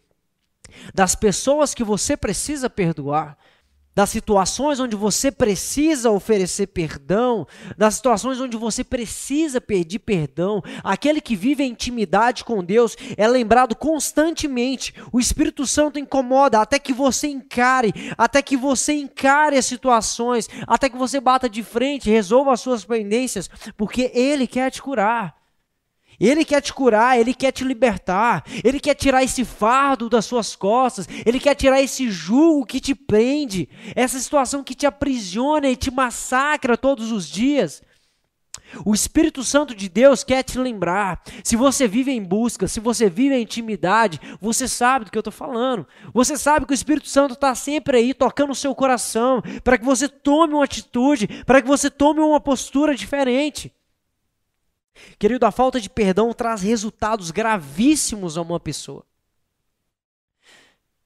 das 0.94 1.16
pessoas 1.16 1.74
que 1.74 1.84
você 1.84 2.18
precisa 2.18 2.70
perdoar 2.70 3.38
das 3.96 4.10
situações 4.10 4.80
onde 4.80 4.96
você 4.96 5.32
precisa 5.32 6.12
oferecer 6.12 6.68
perdão, 6.68 7.48
das 7.78 7.96
situações 7.96 8.42
onde 8.42 8.58
você 8.58 8.84
precisa 8.84 9.62
pedir 9.62 10.00
perdão. 10.00 10.62
Aquele 10.84 11.22
que 11.22 11.36
vive 11.36 11.64
em 11.64 11.72
intimidade 11.72 12.44
com 12.44 12.64
Deus 12.64 12.98
é 13.16 13.26
lembrado 13.28 13.76
constantemente. 13.76 14.94
O 15.14 15.20
Espírito 15.20 15.66
Santo 15.66 15.98
incomoda 15.98 16.60
até 16.60 16.78
que 16.78 16.92
você 16.92 17.28
encare, 17.28 17.94
até 18.18 18.42
que 18.42 18.58
você 18.58 18.94
encare 18.94 19.58
as 19.58 19.66
situações, 19.66 20.50
até 20.68 20.90
que 20.90 20.98
você 20.98 21.22
bata 21.22 21.50
de 21.50 21.64
frente, 21.64 22.10
resolva 22.10 22.52
as 22.52 22.60
suas 22.60 22.84
pendências, 22.84 23.50
porque 23.78 24.12
Ele 24.14 24.46
quer 24.46 24.70
te 24.70 24.82
curar. 24.82 25.45
Ele 26.20 26.46
quer 26.46 26.62
te 26.62 26.74
curar, 26.74 27.20
ele 27.20 27.34
quer 27.34 27.52
te 27.52 27.64
libertar, 27.64 28.44
ele 28.64 28.80
quer 28.80 28.96
tirar 28.96 29.24
esse 29.24 29.44
fardo 29.44 30.10
das 30.10 30.26
suas 30.26 30.56
costas, 30.56 31.08
ele 31.26 31.40
quer 31.40 31.56
tirar 31.56 31.82
esse 31.82 32.10
jugo 32.10 32.66
que 32.66 32.80
te 32.80 32.96
prende, 32.96 33.70
essa 33.96 34.20
situação 34.20 34.64
que 34.64 34.76
te 34.76 34.86
aprisiona 34.86 35.70
e 35.70 35.76
te 35.76 35.92
massacra 35.92 36.78
todos 36.78 37.12
os 37.12 37.28
dias. 37.28 37.82
O 38.84 38.94
Espírito 38.94 39.44
Santo 39.44 39.76
de 39.76 39.88
Deus 39.88 40.24
quer 40.24 40.44
te 40.44 40.58
lembrar. 40.58 41.22
Se 41.44 41.56
você 41.56 41.88
vive 41.88 42.12
em 42.12 42.24
busca, 42.24 42.68
se 42.68 42.80
você 42.80 43.10
vive 43.10 43.36
em 43.36 43.44
intimidade, 43.44 44.20
você 44.42 44.68
sabe 44.68 45.06
do 45.06 45.12
que 45.12 45.18
eu 45.18 45.22
estou 45.22 45.32
falando. 45.32 45.88
Você 46.14 46.38
sabe 46.38 46.66
que 46.66 46.74
o 46.74 46.76
Espírito 46.76 47.08
Santo 47.08 47.36
está 47.36 47.54
sempre 47.54 47.98
aí 47.98 48.14
tocando 48.14 48.52
o 48.52 48.56
seu 48.56 48.74
coração 48.74 49.42
para 49.64 49.78
que 49.78 49.86
você 49.86 50.08
tome 50.10 50.54
uma 50.54 50.64
atitude, 50.64 51.28
para 51.46 51.62
que 51.62 51.68
você 51.68 51.90
tome 51.90 52.20
uma 52.20 52.40
postura 52.40 52.96
diferente. 52.96 53.72
Querido, 55.20 55.46
a 55.46 55.52
falta 55.52 55.80
de 55.80 55.90
perdão 55.90 56.34
traz 56.34 56.62
resultados 56.62 57.32
gravíssimos 57.32 58.38
a 58.38 58.42
uma 58.42 58.60
pessoa. 58.60 59.06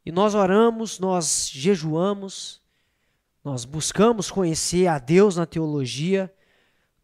E 0.06 0.12
nós 0.12 0.36
oramos, 0.36 0.99
nós 0.99 1.49
jejuamos, 1.52 2.62
nós 3.43 3.65
buscamos 3.65 4.32
conhecer 4.32 4.88
a 4.88 4.99
Deus 4.99 5.36
na 5.36 5.45
teologia, 5.45 6.34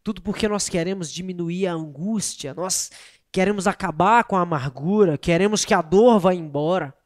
tudo 0.02 0.22
porque 0.22 0.48
nós 0.48 0.68
queremos 0.68 1.12
diminuir 1.12 1.66
a 1.66 1.72
angústia, 1.72 2.54
nós 2.54 2.90
queremos 3.32 3.66
acabar 3.66 4.24
com 4.24 4.36
a 4.36 4.40
amargura, 4.40 5.18
queremos 5.18 5.64
que 5.64 5.74
a 5.74 5.82
dor 5.82 6.18
vá 6.20 6.32
embora. 6.34 6.96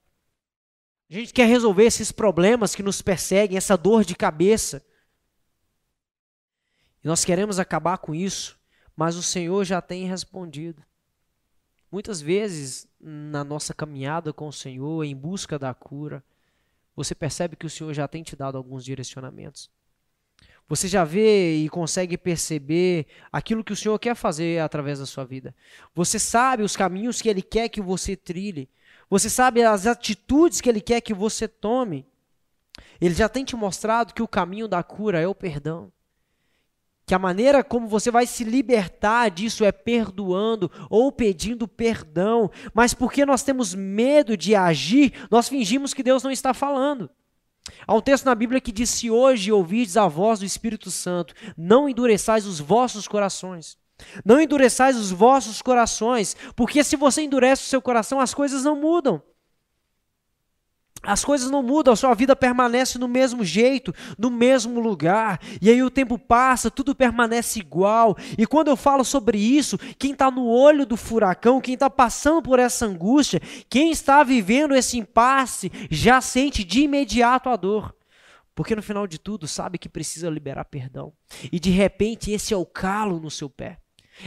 A 1.10 1.14
gente 1.14 1.32
quer 1.32 1.46
resolver 1.46 1.84
esses 1.84 2.12
problemas 2.12 2.74
que 2.74 2.82
nos 2.82 3.02
perseguem, 3.02 3.56
essa 3.56 3.76
dor 3.76 4.04
de 4.04 4.14
cabeça. 4.14 4.84
E 7.02 7.08
nós 7.08 7.24
queremos 7.24 7.58
acabar 7.58 7.98
com 7.98 8.14
isso 8.14 8.59
mas 8.96 9.16
o 9.16 9.22
Senhor 9.22 9.64
já 9.64 9.80
tem 9.80 10.06
respondido. 10.06 10.82
Muitas 11.90 12.20
vezes, 12.20 12.86
na 13.00 13.42
nossa 13.42 13.74
caminhada 13.74 14.32
com 14.32 14.46
o 14.46 14.52
Senhor, 14.52 15.02
em 15.04 15.16
busca 15.16 15.58
da 15.58 15.74
cura, 15.74 16.22
você 16.94 17.14
percebe 17.14 17.56
que 17.56 17.66
o 17.66 17.70
Senhor 17.70 17.92
já 17.92 18.06
tem 18.06 18.22
te 18.22 18.36
dado 18.36 18.56
alguns 18.56 18.84
direcionamentos. 18.84 19.70
Você 20.68 20.86
já 20.86 21.02
vê 21.02 21.56
e 21.56 21.68
consegue 21.68 22.16
perceber 22.16 23.06
aquilo 23.32 23.64
que 23.64 23.72
o 23.72 23.76
Senhor 23.76 23.98
quer 23.98 24.14
fazer 24.14 24.60
através 24.60 25.00
da 25.00 25.06
sua 25.06 25.24
vida. 25.24 25.52
Você 25.94 26.16
sabe 26.16 26.62
os 26.62 26.76
caminhos 26.76 27.20
que 27.20 27.28
Ele 27.28 27.42
quer 27.42 27.68
que 27.68 27.80
você 27.80 28.14
trilhe. 28.14 28.68
Você 29.08 29.28
sabe 29.28 29.64
as 29.64 29.86
atitudes 29.86 30.60
que 30.60 30.68
Ele 30.68 30.80
quer 30.80 31.00
que 31.00 31.12
você 31.12 31.48
tome. 31.48 32.06
Ele 33.00 33.14
já 33.14 33.28
tem 33.28 33.44
te 33.44 33.56
mostrado 33.56 34.14
que 34.14 34.22
o 34.22 34.28
caminho 34.28 34.68
da 34.68 34.80
cura 34.82 35.18
é 35.18 35.26
o 35.26 35.34
perdão 35.34 35.92
que 37.10 37.14
a 37.16 37.18
maneira 37.18 37.64
como 37.64 37.88
você 37.88 38.08
vai 38.08 38.24
se 38.24 38.44
libertar 38.44 39.32
disso 39.32 39.64
é 39.64 39.72
perdoando 39.72 40.70
ou 40.88 41.10
pedindo 41.10 41.66
perdão, 41.66 42.48
mas 42.72 42.94
porque 42.94 43.26
nós 43.26 43.42
temos 43.42 43.74
medo 43.74 44.36
de 44.36 44.54
agir, 44.54 45.26
nós 45.28 45.48
fingimos 45.48 45.92
que 45.92 46.04
Deus 46.04 46.22
não 46.22 46.30
está 46.30 46.54
falando. 46.54 47.10
Há 47.84 47.96
um 47.96 48.00
texto 48.00 48.26
na 48.26 48.34
Bíblia 48.36 48.60
que 48.60 48.70
diz: 48.70 48.90
Se 48.90 49.10
hoje 49.10 49.50
ouvides 49.50 49.96
a 49.96 50.06
voz 50.06 50.38
do 50.38 50.44
Espírito 50.44 50.88
Santo, 50.88 51.34
não 51.58 51.88
endureçais 51.88 52.46
os 52.46 52.60
vossos 52.60 53.08
corações. 53.08 53.76
Não 54.24 54.40
endureçais 54.40 54.96
os 54.96 55.10
vossos 55.10 55.60
corações, 55.60 56.36
porque 56.54 56.84
se 56.84 56.94
você 56.94 57.22
endurece 57.22 57.64
o 57.64 57.68
seu 57.68 57.82
coração, 57.82 58.20
as 58.20 58.32
coisas 58.32 58.62
não 58.62 58.80
mudam. 58.80 59.20
As 61.02 61.24
coisas 61.24 61.50
não 61.50 61.62
mudam, 61.62 61.94
a 61.94 61.96
sua 61.96 62.14
vida 62.14 62.36
permanece 62.36 62.98
no 62.98 63.08
mesmo 63.08 63.42
jeito, 63.42 63.94
no 64.18 64.30
mesmo 64.30 64.80
lugar. 64.80 65.40
E 65.60 65.70
aí 65.70 65.82
o 65.82 65.90
tempo 65.90 66.18
passa, 66.18 66.70
tudo 66.70 66.94
permanece 66.94 67.58
igual. 67.58 68.16
E 68.36 68.46
quando 68.46 68.68
eu 68.68 68.76
falo 68.76 69.02
sobre 69.02 69.38
isso, 69.38 69.78
quem 69.98 70.12
está 70.12 70.30
no 70.30 70.46
olho 70.46 70.84
do 70.84 70.98
furacão, 70.98 71.60
quem 71.60 71.74
está 71.74 71.88
passando 71.88 72.42
por 72.42 72.58
essa 72.58 72.84
angústia, 72.84 73.40
quem 73.68 73.90
está 73.90 74.22
vivendo 74.22 74.74
esse 74.74 74.98
impasse, 74.98 75.72
já 75.90 76.20
sente 76.20 76.62
de 76.62 76.82
imediato 76.82 77.48
a 77.48 77.56
dor. 77.56 77.94
Porque 78.54 78.76
no 78.76 78.82
final 78.82 79.06
de 79.06 79.18
tudo 79.18 79.48
sabe 79.48 79.78
que 79.78 79.88
precisa 79.88 80.28
liberar 80.28 80.66
perdão. 80.66 81.14
E 81.50 81.58
de 81.58 81.70
repente 81.70 82.30
esse 82.30 82.52
é 82.52 82.56
o 82.56 82.66
calo 82.66 83.18
no 83.18 83.30
seu 83.30 83.48
pé 83.48 83.78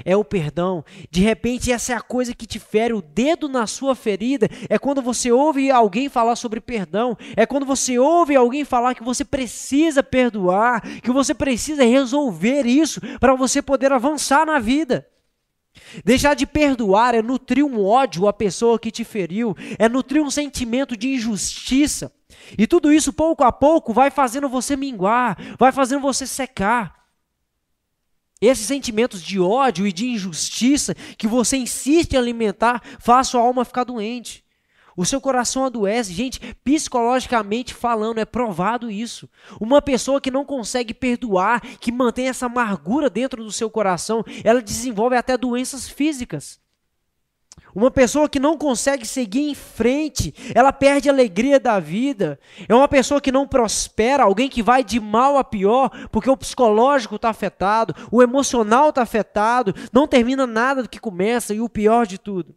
é 0.06 0.16
o 0.16 0.24
perdão. 0.24 0.84
De 1.10 1.22
repente, 1.22 1.72
essa 1.72 1.94
é 1.94 1.96
a 1.96 2.02
coisa 2.02 2.34
que 2.34 2.46
te 2.46 2.60
fere, 2.60 2.94
o 2.94 3.02
dedo 3.02 3.48
na 3.48 3.68
sua 3.68 3.96
ferida. 3.96 4.50
É 4.70 4.78
quando 4.78 5.02
você 5.02 5.32
ouve 5.32 5.70
alguém 5.72 6.10
falar 6.10 6.36
sobre 6.36 6.60
perdão. 6.60 7.18
É 7.36 7.46
quando 7.46 7.66
você 7.66 7.98
ouve 8.00 8.36
alguém 8.36 8.66
falar 8.66 8.96
que 8.96 9.04
você 9.04 9.24
precisa 9.24 10.04
perdoar, 10.04 10.82
que 11.02 11.12
você 11.12 11.34
precisa 11.34 11.84
resolver 11.84 12.66
isso 12.66 13.02
para 13.20 13.36
você 13.36 13.62
poder 13.62 13.92
avançar 13.92 14.46
na 14.46 14.60
vida. 14.60 15.08
Deixar 16.04 16.36
de 16.36 16.46
perdoar 16.46 17.16
é 17.16 17.22
nutrir 17.22 17.66
um 17.66 17.84
ódio 17.84 18.28
à 18.28 18.34
pessoa 18.34 18.80
que 18.80 18.92
te 18.92 19.04
feriu, 19.04 19.56
é 19.80 19.90
nutrir 19.90 20.22
um 20.22 20.30
sentimento 20.30 20.96
de 20.96 21.10
injustiça. 21.10 22.12
E 22.58 22.68
tudo 22.68 22.92
isso, 22.92 23.14
pouco 23.14 23.44
a 23.44 23.52
pouco, 23.52 23.94
vai 23.94 24.12
fazendo 24.12 24.50
você 24.50 24.76
minguar, 24.76 25.38
vai 25.58 25.72
fazendo 25.72 26.02
você 26.02 26.28
secar. 26.28 27.03
Esses 28.44 28.66
sentimentos 28.66 29.24
de 29.24 29.40
ódio 29.40 29.88
e 29.88 29.94
de 29.94 30.06
injustiça 30.06 30.94
que 31.18 31.28
você 31.28 31.56
insiste 31.56 32.12
em 32.12 32.18
alimentar 32.18 32.84
faz 33.00 33.30
sua 33.30 33.40
alma 33.40 33.64
ficar 33.64 33.86
doente. 33.86 34.44
O 34.98 35.06
seu 35.06 35.22
coração 35.22 35.64
adoece. 35.64 36.12
Gente, 36.12 36.42
psicologicamente 36.62 37.74
falando, 37.74 38.18
é 38.18 38.26
provado 38.26 38.92
isso. 38.92 39.30
Uma 39.62 39.82
pessoa 39.82 40.20
que 40.20 40.30
não 40.30 40.44
consegue 40.44 40.94
perdoar, 40.94 41.62
que 41.80 41.90
mantém 41.90 42.28
essa 42.28 42.48
amargura 42.48 43.10
dentro 43.10 43.46
do 43.46 43.52
seu 43.52 43.70
coração, 43.70 44.26
ela 44.44 44.62
desenvolve 44.62 45.16
até 45.16 45.38
doenças 45.38 45.88
físicas. 45.88 46.60
Uma 47.76 47.90
pessoa 47.90 48.30
que 48.30 48.40
não 48.40 48.58
consegue 48.58 49.06
seguir 49.06 49.50
em 49.50 49.56
frente, 49.56 50.34
ela 50.54 50.72
perde 50.72 51.10
a 51.10 51.12
alegria 51.12 51.60
da 51.60 51.80
vida. 51.80 52.40
É 52.68 52.74
uma 52.74 52.88
pessoa 52.88 53.20
que 53.20 53.32
não 53.32 53.48
prospera, 53.48 54.24
alguém 54.24 54.48
que 54.48 54.62
vai 54.62 54.84
de 54.84 55.00
mal 55.00 55.38
a 55.38 55.44
pior, 55.44 55.90
porque 56.10 56.30
o 56.30 56.38
psicológico 56.38 57.16
está 57.16 57.30
afetado, 57.30 57.96
o 58.12 58.22
emocional 58.22 58.90
está 58.90 59.02
afetado, 59.02 59.74
não 59.92 60.08
termina 60.08 60.46
nada 60.46 60.84
do 60.84 60.90
que 60.90 61.00
começa, 61.00 61.54
e 61.54 61.62
o 61.62 61.70
pior 61.70 62.06
de 62.06 62.20
tudo, 62.20 62.56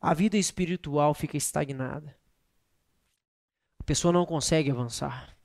a 0.00 0.12
vida 0.12 0.36
espiritual 0.36 1.14
fica 1.14 1.36
estagnada. 1.36 2.16
A 3.78 3.84
pessoa 3.84 4.12
não 4.12 4.26
consegue 4.26 4.70
avançar. 4.70 5.36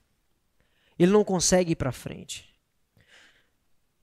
Ele 0.97 1.11
não 1.11 1.23
consegue 1.23 1.73
ir 1.73 1.75
para 1.75 1.91
frente. 1.91 2.53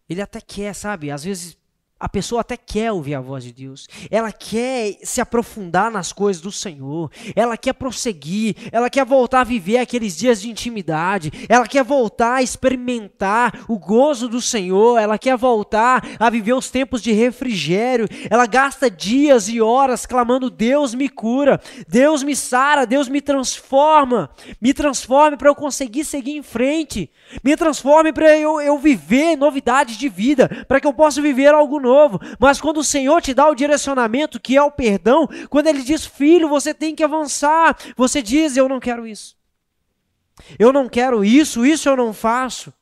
Ele 0.08 0.20
até 0.20 0.40
quer, 0.40 0.74
sabe? 0.74 1.10
Às 1.10 1.24
vezes 1.24 1.56
a 2.02 2.08
pessoa 2.08 2.40
até 2.40 2.56
quer 2.56 2.90
ouvir 2.90 3.14
a 3.14 3.20
voz 3.20 3.44
de 3.44 3.52
Deus, 3.52 3.86
ela 4.10 4.32
quer 4.32 4.96
se 5.04 5.20
aprofundar 5.20 5.88
nas 5.88 6.12
coisas 6.12 6.42
do 6.42 6.50
Senhor, 6.50 7.08
ela 7.36 7.56
quer 7.56 7.74
prosseguir, 7.74 8.56
ela 8.72 8.90
quer 8.90 9.04
voltar 9.04 9.42
a 9.42 9.44
viver 9.44 9.78
aqueles 9.78 10.16
dias 10.16 10.42
de 10.42 10.50
intimidade, 10.50 11.30
ela 11.48 11.64
quer 11.64 11.84
voltar 11.84 12.34
a 12.34 12.42
experimentar 12.42 13.66
o 13.68 13.78
gozo 13.78 14.28
do 14.28 14.42
Senhor, 14.42 14.98
ela 14.98 15.16
quer 15.16 15.36
voltar 15.36 16.04
a 16.18 16.28
viver 16.28 16.54
os 16.54 16.70
tempos 16.70 17.00
de 17.00 17.12
refrigério, 17.12 18.08
ela 18.28 18.46
gasta 18.46 18.90
dias 18.90 19.48
e 19.48 19.60
horas 19.60 20.04
clamando: 20.04 20.50
Deus 20.50 20.96
me 20.96 21.08
cura, 21.08 21.60
Deus 21.86 22.24
me 22.24 22.34
sara, 22.34 22.84
Deus 22.84 23.08
me 23.08 23.20
transforma, 23.20 24.28
me 24.60 24.74
transforme 24.74 25.36
para 25.36 25.48
eu 25.50 25.54
conseguir 25.54 26.04
seguir 26.04 26.36
em 26.36 26.42
frente, 26.42 27.08
me 27.44 27.56
transforme 27.56 28.12
para 28.12 28.36
eu, 28.36 28.60
eu 28.60 28.76
viver 28.76 29.36
novidades 29.36 29.96
de 29.96 30.08
vida, 30.08 30.64
para 30.66 30.80
que 30.80 30.86
eu 30.88 30.92
possa 30.92 31.22
viver 31.22 31.54
algo 31.54 31.78
novo 31.78 31.91
novo, 31.92 32.20
mas 32.38 32.60
quando 32.60 32.78
o 32.78 32.84
Senhor 32.84 33.20
te 33.20 33.34
dá 33.34 33.48
o 33.48 33.54
direcionamento, 33.54 34.40
que 34.40 34.56
é 34.56 34.62
o 34.62 34.70
perdão, 34.70 35.28
quando 35.50 35.66
Ele 35.66 35.82
diz, 35.82 36.06
filho, 36.06 36.48
você 36.48 36.72
tem 36.72 36.94
que 36.94 37.04
avançar, 37.04 37.76
você 37.96 38.22
diz, 38.22 38.56
eu 38.56 38.68
não 38.68 38.80
quero 38.80 39.06
isso. 39.06 39.36
Eu 40.58 40.72
não 40.72 40.88
quero 40.88 41.24
isso, 41.24 41.66
isso 41.66 41.88
eu 41.88 41.96
não 41.96 42.12
faço. 42.12 42.72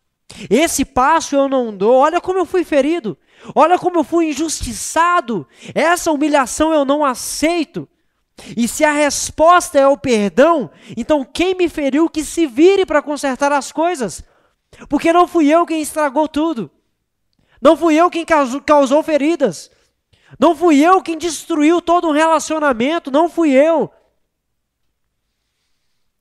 Esse 0.49 0.85
passo 0.85 1.35
eu 1.35 1.49
não 1.49 1.77
dou. 1.77 1.97
Olha 1.97 2.21
como 2.21 2.39
eu 2.39 2.47
fui 2.47 2.63
ferido. 2.63 3.19
Olha 3.55 3.79
como 3.79 3.99
eu 3.99 4.05
fui 4.05 4.29
injustiçado. 4.31 5.47
Essa 5.75 6.13
humilhação 6.13 6.73
eu 6.73 6.85
não 6.85 7.05
aceito. 7.05 7.89
E 8.57 8.67
se 8.69 8.85
a 8.85 8.93
resposta 8.93 9.79
é 9.79 9.87
o 9.87 9.99
perdão, 9.99 10.71
então 10.97 11.25
quem 11.25 11.55
me 11.55 11.69
feriu 11.69 12.09
que 12.09 12.25
se 12.25 12.47
vire 12.47 12.87
para 12.87 13.03
consertar 13.03 13.53
as 13.53 13.73
coisas. 13.73 14.23
Porque 14.89 15.13
não 15.13 15.27
fui 15.27 15.49
eu 15.49 15.67
quem 15.67 15.83
estragou 15.83 16.29
tudo. 16.29 16.71
Não 17.61 17.77
fui 17.77 17.95
eu 17.95 18.09
quem 18.11 18.25
causou 18.25 19.03
feridas. 19.03 19.71
Não 20.39 20.55
fui 20.55 20.81
eu 20.81 21.03
quem 21.03 21.19
destruiu 21.19 21.83
todo 21.83 22.09
um 22.09 22.13
relacionamento. 22.13 23.11
Não 23.11 23.29
fui 23.29 23.51
eu. 23.51 23.91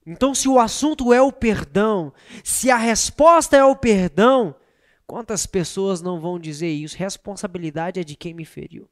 Então, 0.05 0.33
se 0.33 0.49
o 0.49 0.59
assunto 0.59 1.13
é 1.13 1.21
o 1.21 1.31
perdão, 1.31 2.11
se 2.43 2.71
a 2.71 2.77
resposta 2.77 3.55
é 3.55 3.63
o 3.63 3.75
perdão, 3.75 4.55
quantas 5.05 5.45
pessoas 5.45 6.01
não 6.01 6.19
vão 6.19 6.39
dizer 6.39 6.69
isso? 6.69 6.97
Responsabilidade 6.97 7.99
é 7.99 8.03
de 8.03 8.15
quem 8.15 8.33
me 8.33 8.43
feriu. 8.43 8.89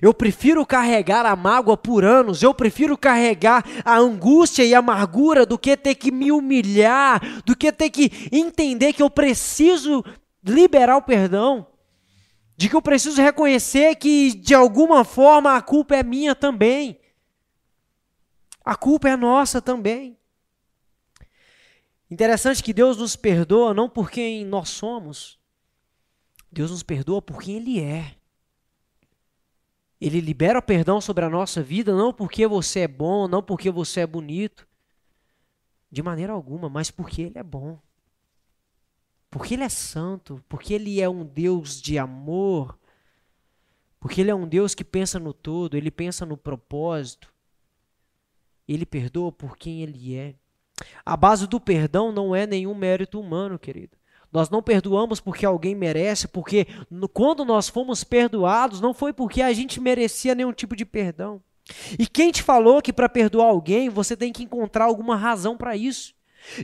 Eu 0.00 0.14
prefiro 0.14 0.64
carregar 0.64 1.26
a 1.26 1.36
mágoa 1.36 1.76
por 1.76 2.04
anos, 2.04 2.42
eu 2.42 2.54
prefiro 2.54 2.96
carregar 2.96 3.64
a 3.84 3.98
angústia 3.98 4.64
e 4.64 4.74
a 4.74 4.78
amargura 4.78 5.44
do 5.44 5.58
que 5.58 5.76
ter 5.76 5.96
que 5.96 6.10
me 6.10 6.30
humilhar, 6.30 7.42
do 7.44 7.56
que 7.56 7.70
ter 7.72 7.90
que 7.90 8.10
entender 8.32 8.92
que 8.92 9.02
eu 9.02 9.10
preciso 9.10 10.02
liberar 10.44 10.96
o 10.96 11.02
perdão. 11.02 11.66
De 12.56 12.68
que 12.68 12.76
eu 12.76 12.82
preciso 12.82 13.20
reconhecer 13.20 13.96
que, 13.96 14.34
de 14.34 14.54
alguma 14.54 15.04
forma, 15.04 15.56
a 15.56 15.62
culpa 15.62 15.96
é 15.96 16.02
minha 16.02 16.34
também. 16.34 17.00
A 18.64 18.76
culpa 18.76 19.08
é 19.08 19.16
nossa 19.16 19.60
também. 19.60 20.16
Interessante 22.10 22.62
que 22.62 22.72
Deus 22.72 22.96
nos 22.96 23.16
perdoa 23.16 23.74
não 23.74 23.88
por 23.88 24.10
quem 24.10 24.44
nós 24.44 24.68
somos, 24.68 25.38
Deus 26.50 26.70
nos 26.70 26.82
perdoa 26.82 27.20
por 27.20 27.42
quem 27.42 27.56
Ele 27.56 27.80
é. 27.80 28.14
Ele 30.00 30.20
libera 30.20 30.58
o 30.58 30.62
perdão 30.62 31.00
sobre 31.00 31.24
a 31.24 31.30
nossa 31.30 31.62
vida 31.62 31.94
não 31.94 32.12
porque 32.12 32.46
você 32.46 32.80
é 32.80 32.88
bom, 32.88 33.26
não 33.26 33.42
porque 33.42 33.70
você 33.70 34.00
é 34.00 34.06
bonito, 34.06 34.68
de 35.90 36.02
maneira 36.02 36.32
alguma, 36.32 36.68
mas 36.68 36.90
porque 36.90 37.22
Ele 37.22 37.38
é 37.38 37.42
bom. 37.42 37.80
Porque 39.34 39.54
Ele 39.54 39.64
é 39.64 39.68
santo, 39.68 40.40
porque 40.48 40.72
Ele 40.72 41.00
é 41.00 41.08
um 41.08 41.24
Deus 41.24 41.82
de 41.82 41.98
amor, 41.98 42.78
porque 43.98 44.20
Ele 44.20 44.30
é 44.30 44.34
um 44.34 44.46
Deus 44.46 44.76
que 44.76 44.84
pensa 44.84 45.18
no 45.18 45.32
todo, 45.32 45.76
Ele 45.76 45.90
pensa 45.90 46.24
no 46.24 46.36
propósito. 46.36 47.34
Ele 48.68 48.86
perdoa 48.86 49.32
por 49.32 49.56
quem 49.56 49.82
Ele 49.82 50.14
é. 50.14 50.36
A 51.04 51.16
base 51.16 51.48
do 51.48 51.58
perdão 51.58 52.12
não 52.12 52.32
é 52.32 52.46
nenhum 52.46 52.76
mérito 52.76 53.18
humano, 53.18 53.58
querido. 53.58 53.96
Nós 54.30 54.50
não 54.50 54.62
perdoamos 54.62 55.18
porque 55.18 55.44
alguém 55.44 55.74
merece, 55.74 56.28
porque 56.28 56.68
quando 57.12 57.44
nós 57.44 57.68
fomos 57.68 58.04
perdoados, 58.04 58.80
não 58.80 58.94
foi 58.94 59.12
porque 59.12 59.42
a 59.42 59.52
gente 59.52 59.80
merecia 59.80 60.36
nenhum 60.36 60.52
tipo 60.52 60.76
de 60.76 60.84
perdão. 60.84 61.42
E 61.98 62.06
quem 62.06 62.30
te 62.30 62.40
falou 62.40 62.80
que 62.80 62.92
para 62.92 63.08
perdoar 63.08 63.48
alguém 63.48 63.88
você 63.88 64.16
tem 64.16 64.32
que 64.32 64.44
encontrar 64.44 64.84
alguma 64.84 65.16
razão 65.16 65.56
para 65.56 65.76
isso? 65.76 66.14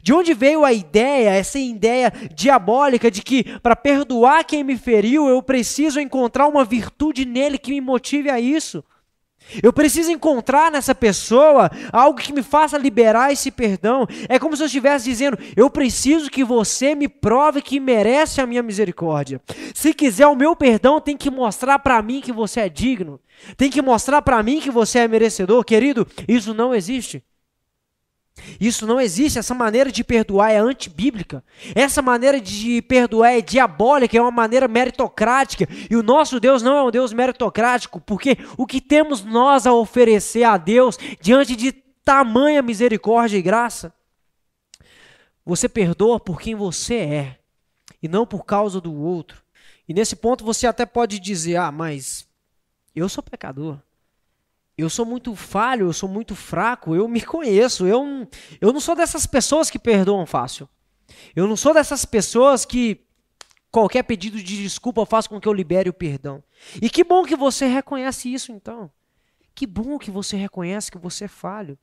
De 0.02 0.12
onde 0.12 0.34
veio 0.34 0.64
a 0.64 0.72
ideia, 0.72 1.30
essa 1.30 1.58
ideia 1.58 2.12
diabólica 2.34 3.10
de 3.10 3.22
que 3.22 3.44
para 3.60 3.74
perdoar 3.74 4.44
quem 4.44 4.62
me 4.62 4.76
feriu 4.76 5.28
eu 5.28 5.42
preciso 5.42 6.00
encontrar 6.00 6.46
uma 6.46 6.64
virtude 6.64 7.24
nele 7.24 7.58
que 7.58 7.70
me 7.70 7.80
motive 7.80 8.30
a 8.30 8.38
isso? 8.38 8.84
Eu 9.62 9.72
preciso 9.72 10.12
encontrar 10.12 10.70
nessa 10.70 10.94
pessoa 10.94 11.70
algo 11.92 12.20
que 12.20 12.32
me 12.32 12.42
faça 12.42 12.78
liberar 12.78 13.32
esse 13.32 13.50
perdão. 13.50 14.06
É 14.28 14.38
como 14.38 14.56
se 14.56 14.62
eu 14.62 14.66
estivesse 14.66 15.06
dizendo: 15.06 15.36
eu 15.56 15.68
preciso 15.68 16.30
que 16.30 16.44
você 16.44 16.94
me 16.94 17.08
prove 17.08 17.60
que 17.60 17.80
merece 17.80 18.40
a 18.40 18.46
minha 18.46 18.62
misericórdia. 18.62 19.40
Se 19.74 19.92
quiser 19.92 20.26
o 20.28 20.36
meu 20.36 20.54
perdão, 20.54 21.00
tem 21.00 21.16
que 21.16 21.30
mostrar 21.30 21.78
para 21.80 22.00
mim 22.00 22.20
que 22.20 22.32
você 22.32 22.60
é 22.60 22.68
digno. 22.68 23.18
Tem 23.56 23.70
que 23.70 23.82
mostrar 23.82 24.22
para 24.22 24.42
mim 24.42 24.60
que 24.60 24.70
você 24.70 25.00
é 25.00 25.08
merecedor. 25.08 25.64
Querido, 25.64 26.06
isso 26.28 26.54
não 26.54 26.74
existe. 26.74 27.24
Isso 28.60 28.86
não 28.86 29.00
existe, 29.00 29.38
essa 29.38 29.54
maneira 29.54 29.90
de 29.90 30.02
perdoar 30.02 30.50
é 30.50 30.58
antibíblica. 30.58 31.44
Essa 31.74 32.00
maneira 32.00 32.40
de 32.40 32.82
perdoar 32.82 33.32
é 33.32 33.40
diabólica, 33.40 34.16
é 34.16 34.20
uma 34.20 34.30
maneira 34.30 34.68
meritocrática. 34.68 35.66
E 35.90 35.96
o 35.96 36.02
nosso 36.02 36.40
Deus 36.40 36.62
não 36.62 36.76
é 36.76 36.82
um 36.82 36.90
Deus 36.90 37.12
meritocrático, 37.12 38.00
porque 38.00 38.38
o 38.56 38.66
que 38.66 38.80
temos 38.80 39.24
nós 39.24 39.66
a 39.66 39.72
oferecer 39.72 40.44
a 40.44 40.56
Deus 40.56 40.98
diante 41.20 41.56
de 41.56 41.72
tamanha 42.04 42.62
misericórdia 42.62 43.38
e 43.38 43.42
graça? 43.42 43.92
Você 45.44 45.68
perdoa 45.68 46.20
por 46.20 46.40
quem 46.40 46.54
você 46.54 46.96
é 46.96 47.38
e 48.02 48.08
não 48.08 48.26
por 48.26 48.44
causa 48.44 48.80
do 48.80 48.94
outro. 48.94 49.42
E 49.88 49.94
nesse 49.94 50.14
ponto 50.16 50.44
você 50.44 50.66
até 50.66 50.86
pode 50.86 51.18
dizer: 51.18 51.56
"Ah, 51.56 51.72
mas 51.72 52.26
eu 52.94 53.08
sou 53.08 53.22
pecador" 53.22 53.78
eu 54.80 54.90
sou 54.90 55.04
muito 55.04 55.34
falho, 55.34 55.86
eu 55.86 55.92
sou 55.92 56.08
muito 56.08 56.34
fraco, 56.34 56.94
eu 56.94 57.06
me 57.08 57.20
conheço, 57.20 57.86
eu, 57.86 58.28
eu 58.60 58.72
não 58.72 58.80
sou 58.80 58.96
dessas 58.96 59.26
pessoas 59.26 59.70
que 59.70 59.78
perdoam 59.78 60.26
fácil. 60.26 60.68
Eu 61.34 61.46
não 61.46 61.56
sou 61.56 61.74
dessas 61.74 62.04
pessoas 62.04 62.64
que 62.64 63.06
qualquer 63.70 64.02
pedido 64.02 64.42
de 64.42 64.62
desculpa 64.62 65.06
faz 65.06 65.26
com 65.26 65.40
que 65.40 65.48
eu 65.48 65.52
libere 65.52 65.88
o 65.88 65.94
perdão. 65.94 66.42
E 66.80 66.90
que 66.90 67.04
bom 67.04 67.24
que 67.24 67.36
você 67.36 67.66
reconhece 67.66 68.32
isso 68.32 68.52
então. 68.52 68.90
Que 69.54 69.66
bom 69.66 69.98
que 69.98 70.10
você 70.10 70.36
reconhece 70.36 70.90
que 70.90 70.98
você 70.98 71.24
é 71.24 71.28
falho. 71.28 71.78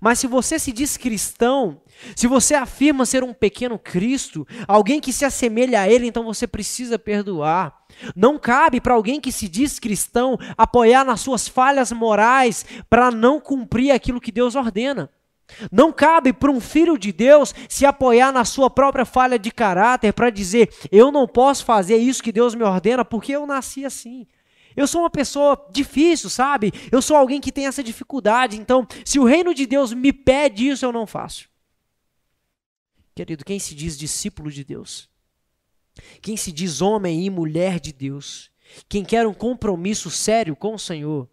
Mas 0.00 0.18
se 0.18 0.26
você 0.26 0.58
se 0.58 0.72
diz 0.72 0.96
cristão, 0.96 1.80
se 2.16 2.26
você 2.26 2.54
afirma 2.54 3.04
ser 3.04 3.22
um 3.22 3.34
pequeno 3.34 3.78
Cristo, 3.78 4.46
alguém 4.66 5.00
que 5.00 5.12
se 5.12 5.24
assemelha 5.24 5.82
a 5.82 5.88
Ele, 5.88 6.06
então 6.06 6.24
você 6.24 6.46
precisa 6.46 6.98
perdoar. 6.98 7.76
Não 8.16 8.38
cabe 8.38 8.80
para 8.80 8.94
alguém 8.94 9.20
que 9.20 9.32
se 9.32 9.48
diz 9.48 9.78
cristão 9.78 10.38
apoiar 10.56 11.04
nas 11.04 11.20
suas 11.20 11.46
falhas 11.46 11.92
morais 11.92 12.64
para 12.88 13.10
não 13.10 13.40
cumprir 13.40 13.90
aquilo 13.90 14.20
que 14.20 14.32
Deus 14.32 14.54
ordena. 14.54 15.10
Não 15.72 15.90
cabe 15.90 16.32
para 16.32 16.50
um 16.50 16.60
filho 16.60 16.98
de 16.98 17.10
Deus 17.10 17.54
se 17.68 17.86
apoiar 17.86 18.32
na 18.32 18.44
sua 18.44 18.68
própria 18.68 19.04
falha 19.04 19.38
de 19.38 19.50
caráter 19.50 20.12
para 20.12 20.30
dizer: 20.30 20.70
eu 20.92 21.10
não 21.10 21.26
posso 21.26 21.64
fazer 21.64 21.96
isso 21.96 22.22
que 22.22 22.32
Deus 22.32 22.54
me 22.54 22.62
ordena 22.62 23.04
porque 23.04 23.32
eu 23.32 23.46
nasci 23.46 23.84
assim. 23.84 24.26
Eu 24.78 24.86
sou 24.86 25.02
uma 25.02 25.10
pessoa 25.10 25.66
difícil, 25.72 26.30
sabe? 26.30 26.72
Eu 26.92 27.02
sou 27.02 27.16
alguém 27.16 27.40
que 27.40 27.50
tem 27.50 27.66
essa 27.66 27.82
dificuldade. 27.82 28.56
Então, 28.56 28.86
se 29.04 29.18
o 29.18 29.24
reino 29.24 29.52
de 29.52 29.66
Deus 29.66 29.92
me 29.92 30.12
pede 30.12 30.68
isso, 30.68 30.84
eu 30.84 30.92
não 30.92 31.04
faço. 31.04 31.48
Querido, 33.12 33.44
quem 33.44 33.58
se 33.58 33.74
diz 33.74 33.98
discípulo 33.98 34.52
de 34.52 34.62
Deus? 34.62 35.10
Quem 36.22 36.36
se 36.36 36.52
diz 36.52 36.80
homem 36.80 37.26
e 37.26 37.28
mulher 37.28 37.80
de 37.80 37.92
Deus? 37.92 38.52
Quem 38.88 39.04
quer 39.04 39.26
um 39.26 39.34
compromisso 39.34 40.12
sério 40.12 40.54
com 40.54 40.76
o 40.76 40.78
Senhor? 40.78 41.28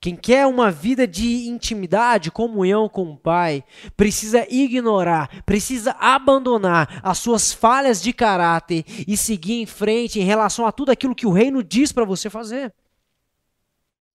Quem 0.00 0.16
quer 0.16 0.46
uma 0.46 0.70
vida 0.70 1.06
de 1.06 1.46
intimidade, 1.46 2.30
comunhão 2.30 2.88
com 2.88 3.10
o 3.10 3.16
Pai, 3.18 3.62
precisa 3.94 4.46
ignorar, 4.48 5.42
precisa 5.44 5.94
abandonar 6.00 7.00
as 7.02 7.18
suas 7.18 7.52
falhas 7.52 8.00
de 8.00 8.10
caráter 8.10 8.82
e 9.06 9.14
seguir 9.14 9.60
em 9.60 9.66
frente 9.66 10.18
em 10.18 10.24
relação 10.24 10.66
a 10.66 10.72
tudo 10.72 10.90
aquilo 10.90 11.14
que 11.14 11.26
o 11.26 11.32
reino 11.32 11.62
diz 11.62 11.92
para 11.92 12.06
você 12.06 12.30
fazer. 12.30 12.72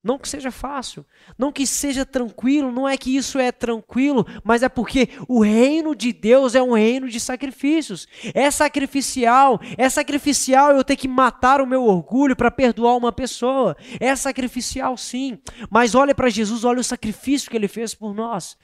Não 0.06 0.20
que 0.20 0.30
seja 0.30 0.52
fácil, 0.52 1.04
não 1.36 1.52
que 1.52 1.65
seja 1.65 2.06
tranquilo, 2.06 2.72
não 2.72 2.88
é 2.88 2.96
que 2.96 3.18
isso 3.18 3.39
é 3.39 3.52
tranquilo, 3.52 4.24
mas 4.44 4.62
é 4.62 4.70
porque 4.70 5.10
o 5.28 5.41
reino 5.41 5.96
de 5.96 6.13
Deus 6.13 6.54
é 6.54 6.62
um 6.62 6.74
reino 6.74 7.10
de 7.10 7.20
sacrifícios. 7.20 8.08
É 8.32 8.52
sacrificial, 8.52 9.60
é 9.76 9.89
sacrificial 9.89 10.70
eu 10.74 10.84
ter 10.84 10.96
que 10.96 11.08
matar 11.08 11.60
o 11.60 11.65
meu 11.65 11.84
orgulho 11.84 12.36
para 12.36 12.52
perdoar 12.52 12.96
uma 12.96 13.12
pessoa. 13.12 13.76
É 14.00 14.15
sacrificial 14.15 14.96
sim, 14.96 15.39
mas 15.72 15.96
olha 15.96 16.13
para 16.13 16.30
Jesus, 16.30 16.63
olha 16.63 16.82
o 16.82 16.84
sacrifício 16.84 17.50
que 17.50 17.58
ele 17.58 17.68
fez 17.68 17.96
por 17.96 18.13
nós, 18.13 18.56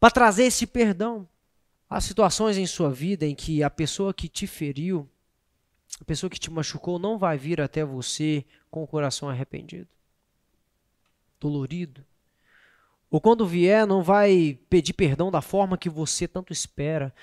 para 0.00 0.10
trazer 0.10 0.46
esse 0.46 0.66
perdão. 0.66 1.28
Há 1.88 2.00
situações 2.00 2.58
em 2.58 2.66
sua 2.66 2.90
vida 2.90 3.24
em 3.24 3.36
que 3.36 3.62
a 3.62 3.70
pessoa 3.70 4.12
que 4.12 4.26
te 4.26 4.48
feriu, 4.48 5.08
a 6.00 6.04
pessoa 6.04 6.28
que 6.28 6.40
te 6.40 6.50
machucou, 6.50 6.98
não 6.98 7.16
vai 7.16 7.38
vir 7.38 7.60
até 7.60 7.84
você 7.84 8.44
com 8.68 8.82
o 8.82 8.86
coração 8.88 9.28
arrependido 9.28 9.86
dolorido. 11.40 12.04
Ou 13.10 13.20
quando 13.20 13.46
vier, 13.46 13.86
não 13.86 14.02
vai 14.02 14.58
pedir 14.68 14.92
perdão 14.92 15.30
da 15.30 15.40
forma 15.40 15.78
que 15.78 15.88
você 15.88 16.28
tanto 16.28 16.52
espera. 16.52 17.14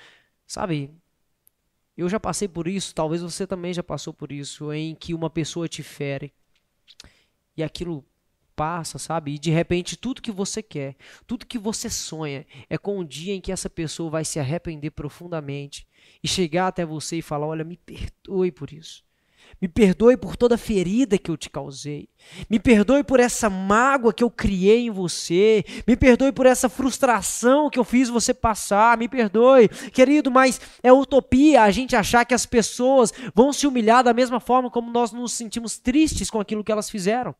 Sabe, 0.46 0.92
eu 1.96 2.08
já 2.08 2.20
passei 2.20 2.46
por 2.48 2.68
isso, 2.68 2.94
talvez 2.94 3.22
você 3.22 3.46
também 3.46 3.72
já 3.72 3.82
passou 3.82 4.12
por 4.12 4.30
isso, 4.30 4.72
em 4.72 4.94
que 4.94 5.14
uma 5.14 5.30
pessoa 5.30 5.68
te 5.68 5.82
fere 5.82 6.32
e 7.56 7.62
aquilo 7.62 8.04
passa, 8.54 8.98
sabe? 8.98 9.34
E 9.34 9.38
de 9.38 9.50
repente 9.50 9.96
tudo 9.96 10.22
que 10.22 10.32
você 10.32 10.62
quer, 10.62 10.96
tudo 11.26 11.46
que 11.46 11.58
você 11.58 11.88
sonha 11.88 12.46
é 12.68 12.76
com 12.76 12.98
o 12.98 13.04
dia 13.04 13.34
em 13.34 13.40
que 13.40 13.52
essa 13.52 13.70
pessoa 13.70 14.10
vai 14.10 14.24
se 14.24 14.38
arrepender 14.40 14.90
profundamente 14.90 15.86
e 16.22 16.28
chegar 16.28 16.68
até 16.68 16.84
você 16.84 17.18
e 17.18 17.22
falar: 17.22 17.46
Olha, 17.46 17.64
me 17.64 17.76
perdoe 17.76 18.50
por 18.50 18.72
isso. 18.72 19.04
Me 19.60 19.68
perdoe 19.68 20.18
por 20.18 20.36
toda 20.36 20.58
ferida 20.58 21.16
que 21.16 21.30
eu 21.30 21.36
te 21.36 21.48
causei. 21.48 22.08
Me 22.48 22.58
perdoe 22.58 23.02
por 23.02 23.18
essa 23.18 23.48
mágoa 23.48 24.12
que 24.12 24.22
eu 24.22 24.30
criei 24.30 24.86
em 24.86 24.90
você. 24.90 25.64
Me 25.86 25.96
perdoe 25.96 26.30
por 26.30 26.44
essa 26.44 26.68
frustração 26.68 27.70
que 27.70 27.78
eu 27.78 27.84
fiz 27.84 28.10
você 28.10 28.34
passar. 28.34 28.98
Me 28.98 29.08
perdoe, 29.08 29.68
querido, 29.92 30.30
mas 30.30 30.60
é 30.82 30.92
utopia 30.92 31.62
a 31.62 31.70
gente 31.70 31.96
achar 31.96 32.26
que 32.26 32.34
as 32.34 32.44
pessoas 32.44 33.12
vão 33.34 33.50
se 33.50 33.66
humilhar 33.66 34.04
da 34.04 34.12
mesma 34.12 34.40
forma 34.40 34.70
como 34.70 34.90
nós 34.90 35.10
nos 35.10 35.32
sentimos 35.32 35.78
tristes 35.78 36.30
com 36.30 36.38
aquilo 36.38 36.62
que 36.62 36.72
elas 36.72 36.90
fizeram. 36.90 37.34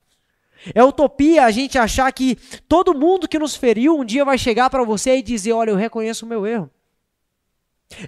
É 0.75 0.83
utopia 0.83 1.45
a 1.45 1.51
gente 1.51 1.77
achar 1.77 2.11
que 2.13 2.37
todo 2.67 2.99
mundo 2.99 3.29
que 3.29 3.39
nos 3.39 3.55
feriu 3.55 3.99
um 3.99 4.05
dia 4.05 4.25
vai 4.25 4.39
chegar 4.39 4.71
para 4.71 4.83
você 4.85 5.19
e 5.19 5.23
dizer: 5.23 5.53
Olha, 5.53 5.71
eu 5.71 5.77
reconheço 5.77 6.25
o 6.25 6.29
meu 6.29 6.47
erro. 6.47 6.71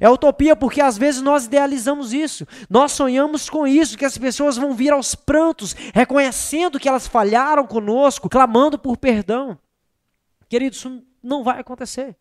É 0.01 0.09
utopia 0.09 0.57
porque 0.57 0.81
às 0.81 0.99
vezes 0.99 1.23
nós 1.23 1.47
idealizamos 1.47 2.13
isso, 2.13 2.47
nós 2.69 2.93
sonhamos 2.93 3.49
com 3.49 3.67
isso, 3.67 3.97
que 3.97 4.05
as 4.05 4.19
pessoas 4.19 4.57
vão 4.57 4.75
vir 4.75 4.93
aos 4.93 5.15
prantos, 5.15 5.75
reconhecendo 5.95 6.81
que 6.81 6.89
elas 6.89 7.07
falharam 7.07 7.67
conosco, 7.67 8.29
clamando 8.29 8.79
por 8.79 8.97
perdão. 8.97 9.59
Querido, 10.49 10.75
isso 10.75 11.03
não 11.23 11.45
vai 11.45 11.61
acontecer. 11.61 12.17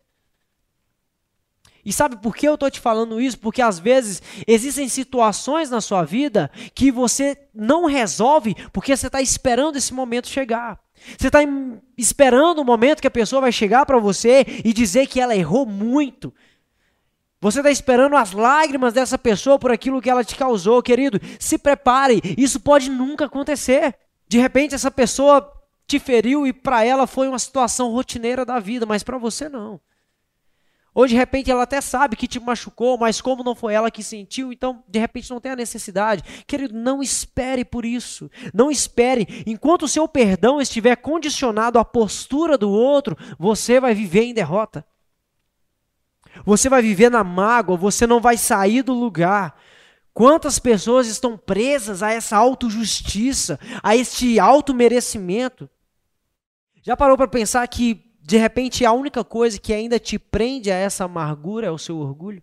E 1.84 1.92
sabe 1.92 2.16
por 2.18 2.36
que 2.36 2.46
eu 2.46 2.54
estou 2.54 2.70
te 2.70 2.80
falando 2.80 3.20
isso? 3.20 3.38
Porque 3.38 3.62
às 3.62 3.78
vezes 3.78 4.22
existem 4.46 4.88
situações 4.88 5.70
na 5.70 5.80
sua 5.80 6.04
vida 6.04 6.50
que 6.74 6.92
você 6.92 7.36
não 7.54 7.86
resolve 7.86 8.54
porque 8.72 8.94
você 8.94 9.06
está 9.06 9.22
esperando 9.22 9.76
esse 9.76 9.94
momento 9.94 10.28
chegar. 10.28 10.78
Você 11.16 11.28
está 11.28 11.38
esperando 11.96 12.58
o 12.58 12.64
momento 12.64 13.00
que 13.00 13.06
a 13.06 13.10
pessoa 13.10 13.40
vai 13.40 13.52
chegar 13.52 13.86
para 13.86 13.98
você 13.98 14.44
e 14.64 14.72
dizer 14.72 15.06
que 15.06 15.20
ela 15.20 15.34
errou 15.34 15.64
muito, 15.64 16.34
Você 17.40 17.60
está 17.60 17.70
esperando 17.70 18.16
as 18.16 18.32
lágrimas 18.32 18.92
dessa 18.92 19.16
pessoa 19.16 19.58
por 19.58 19.70
aquilo 19.70 20.02
que 20.02 20.10
ela 20.10 20.24
te 20.24 20.34
causou, 20.34 20.82
querido. 20.82 21.20
Se 21.38 21.56
prepare, 21.56 22.20
isso 22.36 22.58
pode 22.58 22.90
nunca 22.90 23.26
acontecer. 23.26 23.94
De 24.26 24.38
repente, 24.38 24.74
essa 24.74 24.90
pessoa 24.90 25.52
te 25.86 25.98
feriu 25.98 26.46
e 26.46 26.52
para 26.52 26.84
ela 26.84 27.06
foi 27.06 27.28
uma 27.28 27.38
situação 27.38 27.92
rotineira 27.92 28.44
da 28.44 28.58
vida, 28.58 28.84
mas 28.84 29.02
para 29.02 29.16
você 29.16 29.48
não. 29.48 29.80
Ou 30.92 31.06
de 31.06 31.14
repente 31.14 31.48
ela 31.48 31.62
até 31.62 31.80
sabe 31.80 32.16
que 32.16 32.26
te 32.26 32.40
machucou, 32.40 32.98
mas 32.98 33.20
como 33.20 33.44
não 33.44 33.54
foi 33.54 33.72
ela 33.72 33.88
que 33.88 34.02
sentiu, 34.02 34.52
então 34.52 34.82
de 34.88 34.98
repente 34.98 35.30
não 35.30 35.40
tem 35.40 35.52
a 35.52 35.56
necessidade. 35.56 36.24
Querido, 36.44 36.74
não 36.74 37.00
espere 37.00 37.64
por 37.64 37.84
isso. 37.84 38.28
Não 38.52 38.68
espere. 38.68 39.44
Enquanto 39.46 39.84
o 39.84 39.88
seu 39.88 40.08
perdão 40.08 40.60
estiver 40.60 40.96
condicionado 40.96 41.78
à 41.78 41.84
postura 41.84 42.58
do 42.58 42.68
outro, 42.68 43.16
você 43.38 43.78
vai 43.78 43.94
viver 43.94 44.24
em 44.24 44.34
derrota. 44.34 44.84
Você 46.44 46.68
vai 46.68 46.82
viver 46.82 47.10
na 47.10 47.24
mágoa, 47.24 47.76
você 47.76 48.06
não 48.06 48.20
vai 48.20 48.36
sair 48.36 48.82
do 48.82 48.92
lugar. 48.92 49.58
Quantas 50.12 50.58
pessoas 50.58 51.06
estão 51.06 51.36
presas 51.36 52.02
a 52.02 52.10
essa 52.12 52.36
autojustiça, 52.36 53.58
a 53.82 53.94
este 53.94 54.40
automerecimento? 54.40 55.70
Já 56.82 56.96
parou 56.96 57.16
para 57.16 57.28
pensar 57.28 57.66
que, 57.68 58.04
de 58.20 58.36
repente, 58.36 58.84
a 58.84 58.92
única 58.92 59.22
coisa 59.22 59.58
que 59.58 59.72
ainda 59.72 59.98
te 59.98 60.18
prende 60.18 60.70
a 60.70 60.74
essa 60.74 61.04
amargura 61.04 61.66
é 61.66 61.70
o 61.70 61.78
seu 61.78 61.98
orgulho? 61.98 62.42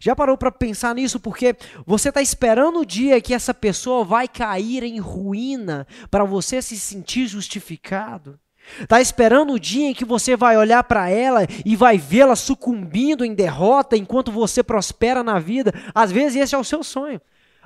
Já 0.00 0.14
parou 0.14 0.36
para 0.36 0.50
pensar 0.50 0.94
nisso? 0.94 1.20
Porque 1.20 1.56
você 1.86 2.08
está 2.08 2.20
esperando 2.20 2.80
o 2.80 2.86
dia 2.86 3.20
que 3.20 3.34
essa 3.34 3.54
pessoa 3.54 4.04
vai 4.04 4.26
cair 4.26 4.82
em 4.82 4.98
ruína 4.98 5.86
para 6.10 6.24
você 6.24 6.60
se 6.60 6.78
sentir 6.78 7.26
justificado? 7.26 8.38
Está 8.80 9.00
esperando 9.00 9.52
o 9.52 9.60
dia 9.60 9.88
em 9.88 9.94
que 9.94 10.04
você 10.04 10.36
vai 10.36 10.56
olhar 10.56 10.82
para 10.84 11.08
ela 11.08 11.46
e 11.64 11.76
vai 11.76 11.98
vê-la 11.98 12.34
sucumbindo 12.34 13.24
em 13.24 13.34
derrota 13.34 13.96
enquanto 13.96 14.32
você 14.32 14.62
prospera 14.62 15.22
na 15.22 15.38
vida. 15.38 15.72
Às 15.94 16.10
vezes 16.10 16.42
esse 16.42 16.54
é 16.54 16.58
o 16.58 16.64
seu 16.64 16.82
sonho. 16.82 17.20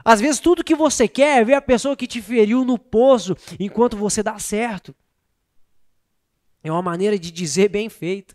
Às 0.04 0.20
vezes 0.20 0.40
tudo 0.40 0.64
que 0.64 0.74
você 0.74 1.08
quer 1.08 1.40
é 1.40 1.44
ver 1.44 1.54
a 1.54 1.62
pessoa 1.62 1.96
que 1.96 2.06
te 2.06 2.20
feriu 2.20 2.64
no 2.64 2.78
poço 2.78 3.36
enquanto 3.58 3.96
você 3.96 4.22
dá 4.22 4.38
certo. 4.38 4.94
É 6.62 6.70
uma 6.70 6.82
maneira 6.82 7.18
de 7.18 7.30
dizer 7.30 7.68
bem 7.68 7.88
feita. 7.88 8.34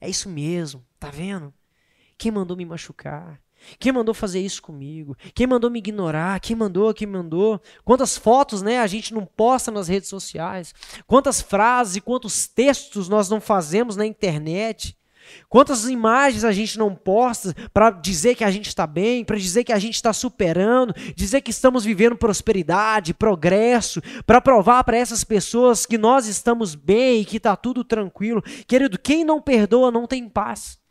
É 0.00 0.08
isso 0.08 0.28
mesmo, 0.28 0.84
tá 0.98 1.10
vendo? 1.10 1.54
Quem 2.18 2.32
mandou 2.32 2.56
me 2.56 2.64
machucar? 2.64 3.40
Quem 3.78 3.92
mandou 3.92 4.14
fazer 4.14 4.40
isso 4.40 4.62
comigo? 4.62 5.16
Quem 5.34 5.46
mandou 5.46 5.70
me 5.70 5.78
ignorar? 5.78 6.40
Quem 6.40 6.56
mandou? 6.56 6.92
Quem 6.94 7.06
mandou? 7.06 7.60
Quantas 7.84 8.16
fotos, 8.16 8.62
né, 8.62 8.78
a 8.78 8.86
gente 8.86 9.14
não 9.14 9.24
posta 9.24 9.70
nas 9.70 9.88
redes 9.88 10.08
sociais? 10.08 10.74
Quantas 11.06 11.40
frases 11.40 11.96
e 11.96 12.00
quantos 12.00 12.46
textos 12.46 13.08
nós 13.08 13.28
não 13.28 13.40
fazemos 13.40 13.96
na 13.96 14.06
internet? 14.06 14.96
Quantas 15.48 15.88
imagens 15.88 16.44
a 16.44 16.52
gente 16.52 16.78
não 16.78 16.94
posta 16.94 17.54
para 17.72 17.90
dizer 17.90 18.34
que 18.34 18.44
a 18.44 18.50
gente 18.50 18.68
está 18.68 18.86
bem, 18.86 19.24
para 19.24 19.38
dizer 19.38 19.64
que 19.64 19.72
a 19.72 19.78
gente 19.78 19.94
está 19.94 20.12
superando, 20.12 20.94
dizer 21.14 21.40
que 21.40 21.50
estamos 21.50 21.84
vivendo 21.84 22.16
prosperidade, 22.16 23.14
progresso, 23.14 24.00
para 24.26 24.40
provar 24.40 24.84
para 24.84 24.96
essas 24.96 25.24
pessoas 25.24 25.86
que 25.86 25.98
nós 25.98 26.26
estamos 26.26 26.74
bem 26.74 27.20
e 27.20 27.24
que 27.24 27.36
está 27.36 27.56
tudo 27.56 27.84
tranquilo. 27.84 28.42
Querido, 28.66 28.98
quem 28.98 29.24
não 29.24 29.40
perdoa 29.40 29.90
não 29.90 30.06
tem 30.06 30.28
paz. 30.28 30.81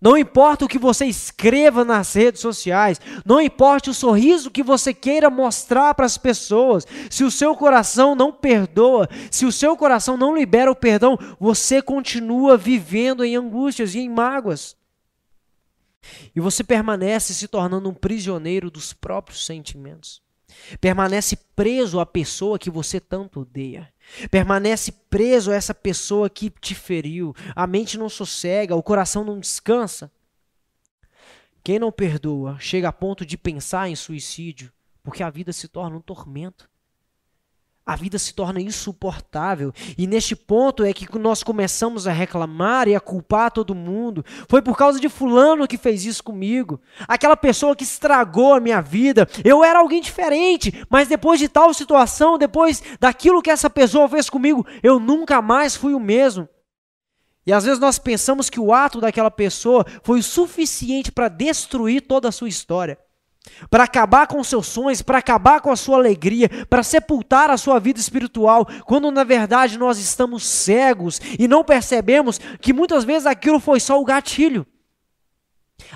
Não 0.00 0.16
importa 0.16 0.64
o 0.64 0.68
que 0.68 0.78
você 0.78 1.04
escreva 1.04 1.84
nas 1.84 2.14
redes 2.14 2.40
sociais, 2.40 2.98
não 3.24 3.40
importa 3.40 3.90
o 3.90 3.94
sorriso 3.94 4.50
que 4.50 4.62
você 4.62 4.94
queira 4.94 5.28
mostrar 5.28 5.94
para 5.94 6.06
as 6.06 6.16
pessoas, 6.16 6.86
se 7.10 7.22
o 7.22 7.30
seu 7.30 7.54
coração 7.54 8.14
não 8.14 8.32
perdoa, 8.32 9.06
se 9.30 9.44
o 9.44 9.52
seu 9.52 9.76
coração 9.76 10.16
não 10.16 10.34
libera 10.34 10.70
o 10.70 10.76
perdão, 10.76 11.18
você 11.38 11.82
continua 11.82 12.56
vivendo 12.56 13.22
em 13.22 13.36
angústias 13.36 13.94
e 13.94 13.98
em 13.98 14.08
mágoas. 14.08 14.74
E 16.34 16.40
você 16.40 16.64
permanece 16.64 17.34
se 17.34 17.46
tornando 17.46 17.90
um 17.90 17.94
prisioneiro 17.94 18.70
dos 18.70 18.94
próprios 18.94 19.44
sentimentos. 19.44 20.22
Permanece 20.80 21.36
preso 21.54 22.00
à 22.00 22.06
pessoa 22.06 22.58
que 22.58 22.70
você 22.70 22.98
tanto 22.98 23.40
odeia. 23.40 23.92
Permanece 24.30 24.92
preso 25.10 25.50
a 25.50 25.54
essa 25.54 25.74
pessoa 25.74 26.30
que 26.30 26.50
te 26.50 26.74
feriu. 26.74 27.34
A 27.54 27.66
mente 27.66 27.98
não 27.98 28.08
sossega, 28.08 28.76
o 28.76 28.82
coração 28.82 29.24
não 29.24 29.40
descansa. 29.40 30.10
Quem 31.62 31.78
não 31.78 31.92
perdoa 31.92 32.56
chega 32.58 32.88
a 32.88 32.92
ponto 32.92 33.26
de 33.26 33.36
pensar 33.36 33.88
em 33.88 33.96
suicídio, 33.96 34.72
porque 35.02 35.22
a 35.22 35.30
vida 35.30 35.52
se 35.52 35.68
torna 35.68 35.96
um 35.96 36.00
tormento 36.00 36.69
a 37.90 37.96
vida 37.96 38.20
se 38.20 38.32
torna 38.32 38.60
insuportável. 38.60 39.72
E 39.98 40.06
neste 40.06 40.36
ponto 40.36 40.84
é 40.84 40.92
que 40.92 41.08
nós 41.18 41.42
começamos 41.42 42.06
a 42.06 42.12
reclamar 42.12 42.86
e 42.86 42.94
a 42.94 43.00
culpar 43.00 43.50
todo 43.50 43.74
mundo. 43.74 44.24
Foi 44.48 44.62
por 44.62 44.76
causa 44.76 45.00
de 45.00 45.08
Fulano 45.08 45.66
que 45.66 45.76
fez 45.76 46.04
isso 46.04 46.22
comigo. 46.22 46.80
Aquela 47.08 47.36
pessoa 47.36 47.74
que 47.74 47.82
estragou 47.82 48.54
a 48.54 48.60
minha 48.60 48.80
vida. 48.80 49.28
Eu 49.44 49.64
era 49.64 49.80
alguém 49.80 50.00
diferente, 50.00 50.86
mas 50.88 51.08
depois 51.08 51.40
de 51.40 51.48
tal 51.48 51.74
situação, 51.74 52.38
depois 52.38 52.80
daquilo 53.00 53.42
que 53.42 53.50
essa 53.50 53.68
pessoa 53.68 54.08
fez 54.08 54.30
comigo, 54.30 54.64
eu 54.84 55.00
nunca 55.00 55.42
mais 55.42 55.74
fui 55.74 55.92
o 55.92 55.98
mesmo. 55.98 56.48
E 57.44 57.52
às 57.52 57.64
vezes 57.64 57.80
nós 57.80 57.98
pensamos 57.98 58.48
que 58.48 58.60
o 58.60 58.72
ato 58.72 59.00
daquela 59.00 59.32
pessoa 59.32 59.84
foi 60.04 60.20
o 60.20 60.22
suficiente 60.22 61.10
para 61.10 61.26
destruir 61.26 62.02
toda 62.02 62.28
a 62.28 62.32
sua 62.32 62.48
história 62.48 62.96
para 63.68 63.84
acabar 63.84 64.26
com 64.26 64.42
seus 64.42 64.66
sonhos, 64.66 65.02
para 65.02 65.18
acabar 65.18 65.60
com 65.60 65.70
a 65.70 65.76
sua 65.76 65.96
alegria, 65.96 66.48
para 66.68 66.82
sepultar 66.82 67.50
a 67.50 67.56
sua 67.56 67.78
vida 67.78 67.98
espiritual, 67.98 68.66
quando 68.84 69.10
na 69.10 69.24
verdade 69.24 69.78
nós 69.78 69.98
estamos 69.98 70.44
cegos 70.44 71.20
e 71.38 71.48
não 71.48 71.64
percebemos 71.64 72.38
que 72.60 72.72
muitas 72.72 73.04
vezes 73.04 73.26
aquilo 73.26 73.60
foi 73.60 73.80
só 73.80 74.00
o 74.00 74.04
gatilho. 74.04 74.66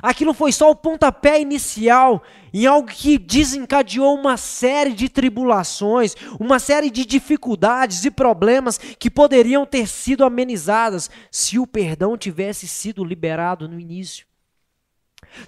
Aquilo 0.03 0.33
foi 0.33 0.51
só 0.51 0.71
o 0.71 0.75
pontapé 0.75 1.41
inicial 1.41 2.23
em 2.55 2.65
algo 2.65 2.89
que 2.89 3.19
desencadeou 3.19 4.15
uma 4.15 4.39
série 4.39 4.95
de 4.95 5.11
tribulações, 5.11 6.15
uma 6.41 6.59
série 6.59 6.91
de 6.91 7.05
dificuldades 7.05 8.03
e 8.05 8.11
problemas 8.11 8.79
que 8.79 9.11
poderiam 9.11 9.67
ter 9.67 9.87
sido 9.87 10.25
amenizadas 10.25 11.11
se 11.31 11.59
o 11.59 11.67
perdão 11.67 12.17
tivesse 12.17 12.67
sido 12.67 13.05
liberado 13.05 13.69
no 13.69 13.79
início 13.79 14.27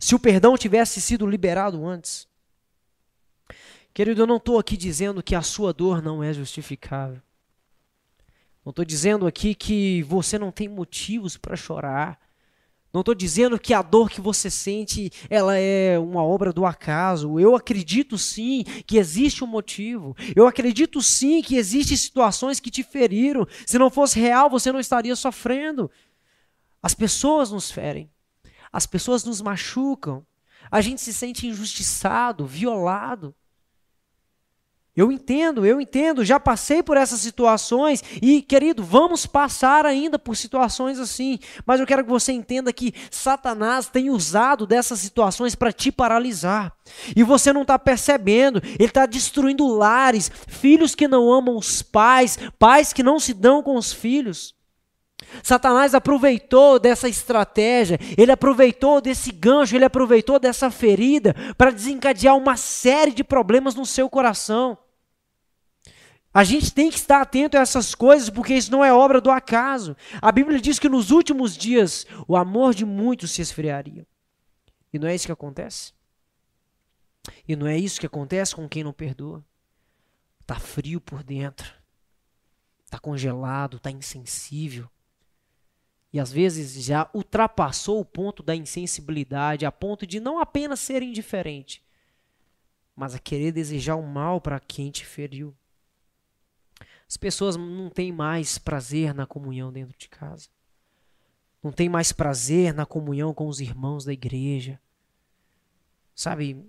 se 0.01 0.15
o 0.15 0.19
perdão 0.19 0.57
tivesse 0.57 1.01
sido 1.01 1.27
liberado 1.27 1.87
antes. 1.87 2.27
Querido, 3.93 4.23
eu 4.23 4.27
não 4.27 4.37
estou 4.37 4.59
aqui 4.59 4.77
dizendo 4.77 5.23
que 5.23 5.35
a 5.35 5.41
sua 5.41 5.73
dor 5.73 6.03
não 6.03 6.23
é 6.23 6.33
justificável. 6.33 7.23
Não 8.65 8.71
estou 8.71 8.85
dizendo 8.85 9.27
aqui 9.27 9.55
que 9.55 10.03
você 10.03 10.39
não 10.39 10.51
tem 10.51 10.69
motivos 10.69 11.37
para 11.37 11.57
chorar. 11.57 12.19
Não 12.93 13.01
estou 13.01 13.15
dizendo 13.15 13.59
que 13.59 13.73
a 13.73 13.83
dor 13.83 14.11
que 14.11 14.21
você 14.21 14.51
sente 14.51 15.13
ela 15.31 15.57
é 15.57 15.99
uma 15.99 16.23
obra 16.23 16.53
do 16.53 16.67
acaso. 16.67 17.39
Eu 17.39 17.55
acredito 17.55 18.19
sim 18.19 18.65
que 18.87 18.99
existe 18.99 19.45
um 19.45 19.47
motivo. 19.47 20.17
Eu 20.35 20.47
acredito 20.47 21.01
sim 21.01 21.41
que 21.43 21.57
existem 21.57 21.97
situações 21.97 22.59
que 22.59 22.71
te 22.71 22.83
feriram. 22.83 23.47
Se 23.65 23.79
não 23.79 23.89
fosse 23.89 24.19
real, 24.19 24.51
você 24.51 24.73
não 24.73 24.81
estaria 24.81 25.15
sofrendo. 25.15 25.91
As 26.83 26.93
pessoas 26.95 27.51
nos 27.51 27.71
ferem. 27.71 28.11
As 28.77 28.85
pessoas 28.85 29.25
nos 29.25 29.41
machucam. 29.41 30.23
A 30.71 30.83
gente 30.83 31.01
se 31.01 31.15
sente 31.15 31.47
injustiçado, 31.47 32.45
violado. 32.45 33.35
Eu 34.95 35.11
entendo, 35.11 35.65
eu 35.65 35.81
entendo, 35.81 36.23
já 36.23 36.39
passei 36.39 36.83
por 36.83 36.95
essas 36.95 37.21
situações 37.21 38.05
e, 38.21 38.43
querido, 38.43 38.85
vamos 38.85 39.25
passar 39.25 39.87
ainda 39.87 40.19
por 40.19 40.37
situações 40.37 40.99
assim. 40.99 41.39
Mas 41.65 41.81
eu 41.81 41.87
quero 41.87 42.05
que 42.05 42.11
você 42.11 42.33
entenda 42.33 42.71
que 42.71 42.93
Satanás 43.11 43.89
tem 43.89 44.11
usado 44.11 44.67
dessas 44.67 44.99
situações 44.99 45.55
para 45.55 45.73
te 45.73 45.91
paralisar. 45.91 46.71
E 47.17 47.23
você 47.23 47.55
não 47.55 47.63
está 47.63 47.79
percebendo, 47.79 48.61
ele 48.79 48.91
está 48.91 49.07
destruindo 49.07 49.67
lares, 49.67 50.31
filhos 50.47 50.95
que 50.95 51.09
não 51.09 51.33
amam 51.33 51.57
os 51.57 51.81
pais, 51.81 52.39
pais 52.59 52.93
que 52.93 53.03
não 53.03 53.19
se 53.19 53.33
dão 53.33 53.63
com 53.63 53.77
os 53.77 53.91
filhos. 53.91 54.56
Satanás 55.43 55.95
aproveitou 55.95 56.79
dessa 56.79 57.09
estratégia, 57.09 57.99
ele 58.17 58.33
aproveitou 58.33 59.01
desse 59.01 59.33
gancho, 59.33 59.75
ele 59.75 59.85
aproveitou 59.85 60.39
dessa 60.39 60.71
ferida 60.71 61.35
para 61.57 61.71
desencadear 61.71 62.37
uma 62.37 62.57
série 62.57 63.13
de 63.13 63.25
problemas 63.25 63.75
no 63.75 63.87
seu 63.87 64.09
coração. 64.09 64.79
A 66.33 66.45
gente 66.45 66.73
tem 66.73 66.91
que 66.91 66.97
estar 66.97 67.23
atento 67.23 67.57
a 67.57 67.61
essas 67.61 67.95
coisas, 67.95 68.29
porque 68.29 68.55
isso 68.55 68.71
não 68.71 68.85
é 68.85 68.93
obra 68.93 69.21
do 69.21 69.31
acaso. 69.31 69.97
A 70.21 70.31
Bíblia 70.31 70.61
diz 70.61 70.79
que 70.79 70.89
nos 70.89 71.11
últimos 71.11 71.57
dias 71.57 72.07
o 72.29 72.37
amor 72.37 72.75
de 72.75 72.85
muitos 72.85 73.31
se 73.31 73.41
esfriaria. 73.41 74.07
E 74.93 74.99
não 74.99 75.09
é 75.09 75.15
isso 75.15 75.27
que 75.27 75.33
acontece? 75.33 75.95
E 77.49 77.57
não 77.57 77.67
é 77.67 77.77
isso 77.77 77.99
que 77.99 78.07
acontece 78.07 78.55
com 78.55 78.69
quem 78.69 78.85
não 78.85 78.93
perdoa? 78.93 79.45
Está 80.43 80.61
frio 80.61 81.01
por 81.01 81.25
dentro, 81.25 81.73
está 82.85 82.99
congelado, 82.99 83.79
está 83.79 83.91
insensível 83.91 84.89
e 86.17 86.19
às 86.19 86.33
vezes 86.33 86.83
já 86.83 87.11
ultrapassou 87.13 88.01
o 88.01 88.05
ponto 88.05 88.43
da 88.43 88.57
insensibilidade, 88.57 89.67
a 89.67 89.71
ponto 89.71 90.07
de 90.07 90.19
não 90.19 90.39
apenas 90.39 90.81
ser 90.81 91.03
indiferente, 91.03 91.85
mas 92.97 93.15
a 93.15 93.19
querer 93.19 93.53
desejar 93.53 93.97
o 93.97 94.03
mal 94.03 94.41
para 94.41 94.59
quem 94.59 94.91
te 94.91 95.05
feriu. 95.05 95.55
As 97.07 97.19
pessoas 97.19 97.55
não 97.57 97.91
têm 97.91 98.13
mais 98.13 98.57
prazer 98.57 99.13
na 99.13 99.27
comunhão 99.27 99.71
dentro 99.71 99.95
de 99.99 100.09
casa. 100.09 100.49
não 101.63 101.71
tem 101.71 101.87
mais 101.87 102.13
prazer 102.13 102.73
na 102.73 102.87
comunhão 102.87 103.35
com 103.35 103.47
os 103.47 103.61
irmãos 103.61 104.07
da 104.07 104.13
igreja. 104.15 104.81
Sabe, 106.15 106.65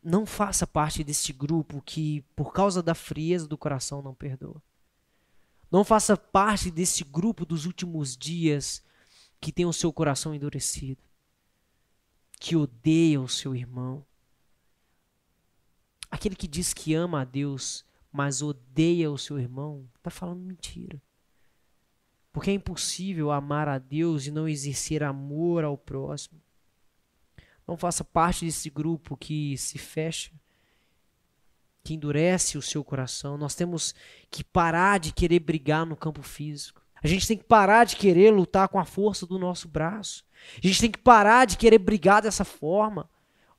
não 0.00 0.24
faça 0.24 0.68
parte 0.68 1.02
deste 1.02 1.32
grupo 1.32 1.82
que, 1.84 2.24
por 2.36 2.52
causa 2.52 2.80
da 2.80 2.94
frieza 2.94 3.48
do 3.48 3.58
coração, 3.58 4.00
não 4.02 4.14
perdoa. 4.14 4.62
Não 5.70 5.84
faça 5.84 6.16
parte 6.16 6.70
desse 6.70 7.04
grupo 7.04 7.44
dos 7.44 7.66
últimos 7.66 8.16
dias 8.16 8.82
que 9.40 9.52
tem 9.52 9.66
o 9.66 9.72
seu 9.72 9.92
coração 9.92 10.34
endurecido, 10.34 11.02
que 12.40 12.56
odeia 12.56 13.20
o 13.20 13.28
seu 13.28 13.54
irmão. 13.54 14.04
Aquele 16.10 16.34
que 16.34 16.48
diz 16.48 16.72
que 16.72 16.94
ama 16.94 17.20
a 17.20 17.24
Deus, 17.24 17.84
mas 18.10 18.40
odeia 18.40 19.10
o 19.10 19.18
seu 19.18 19.38
irmão, 19.38 19.88
está 19.96 20.10
falando 20.10 20.40
mentira. 20.40 21.00
Porque 22.32 22.50
é 22.50 22.54
impossível 22.54 23.30
amar 23.30 23.68
a 23.68 23.78
Deus 23.78 24.26
e 24.26 24.30
não 24.30 24.48
exercer 24.48 25.02
amor 25.02 25.64
ao 25.64 25.76
próximo. 25.76 26.40
Não 27.66 27.76
faça 27.76 28.02
parte 28.02 28.46
desse 28.46 28.70
grupo 28.70 29.16
que 29.16 29.56
se 29.58 29.76
fecha, 29.76 30.32
que 31.88 31.94
endurece 31.94 32.58
o 32.58 32.62
seu 32.62 32.84
coração. 32.84 33.38
Nós 33.38 33.54
temos 33.54 33.94
que 34.30 34.44
parar 34.44 35.00
de 35.00 35.10
querer 35.10 35.38
brigar 35.38 35.86
no 35.86 35.96
campo 35.96 36.22
físico. 36.22 36.82
A 37.02 37.08
gente 37.08 37.26
tem 37.26 37.38
que 37.38 37.44
parar 37.44 37.84
de 37.84 37.96
querer 37.96 38.30
lutar 38.30 38.68
com 38.68 38.78
a 38.78 38.84
força 38.84 39.26
do 39.26 39.38
nosso 39.38 39.66
braço. 39.68 40.22
A 40.62 40.66
gente 40.66 40.82
tem 40.82 40.90
que 40.90 40.98
parar 40.98 41.46
de 41.46 41.56
querer 41.56 41.78
brigar 41.78 42.20
dessa 42.20 42.44
forma 42.44 43.08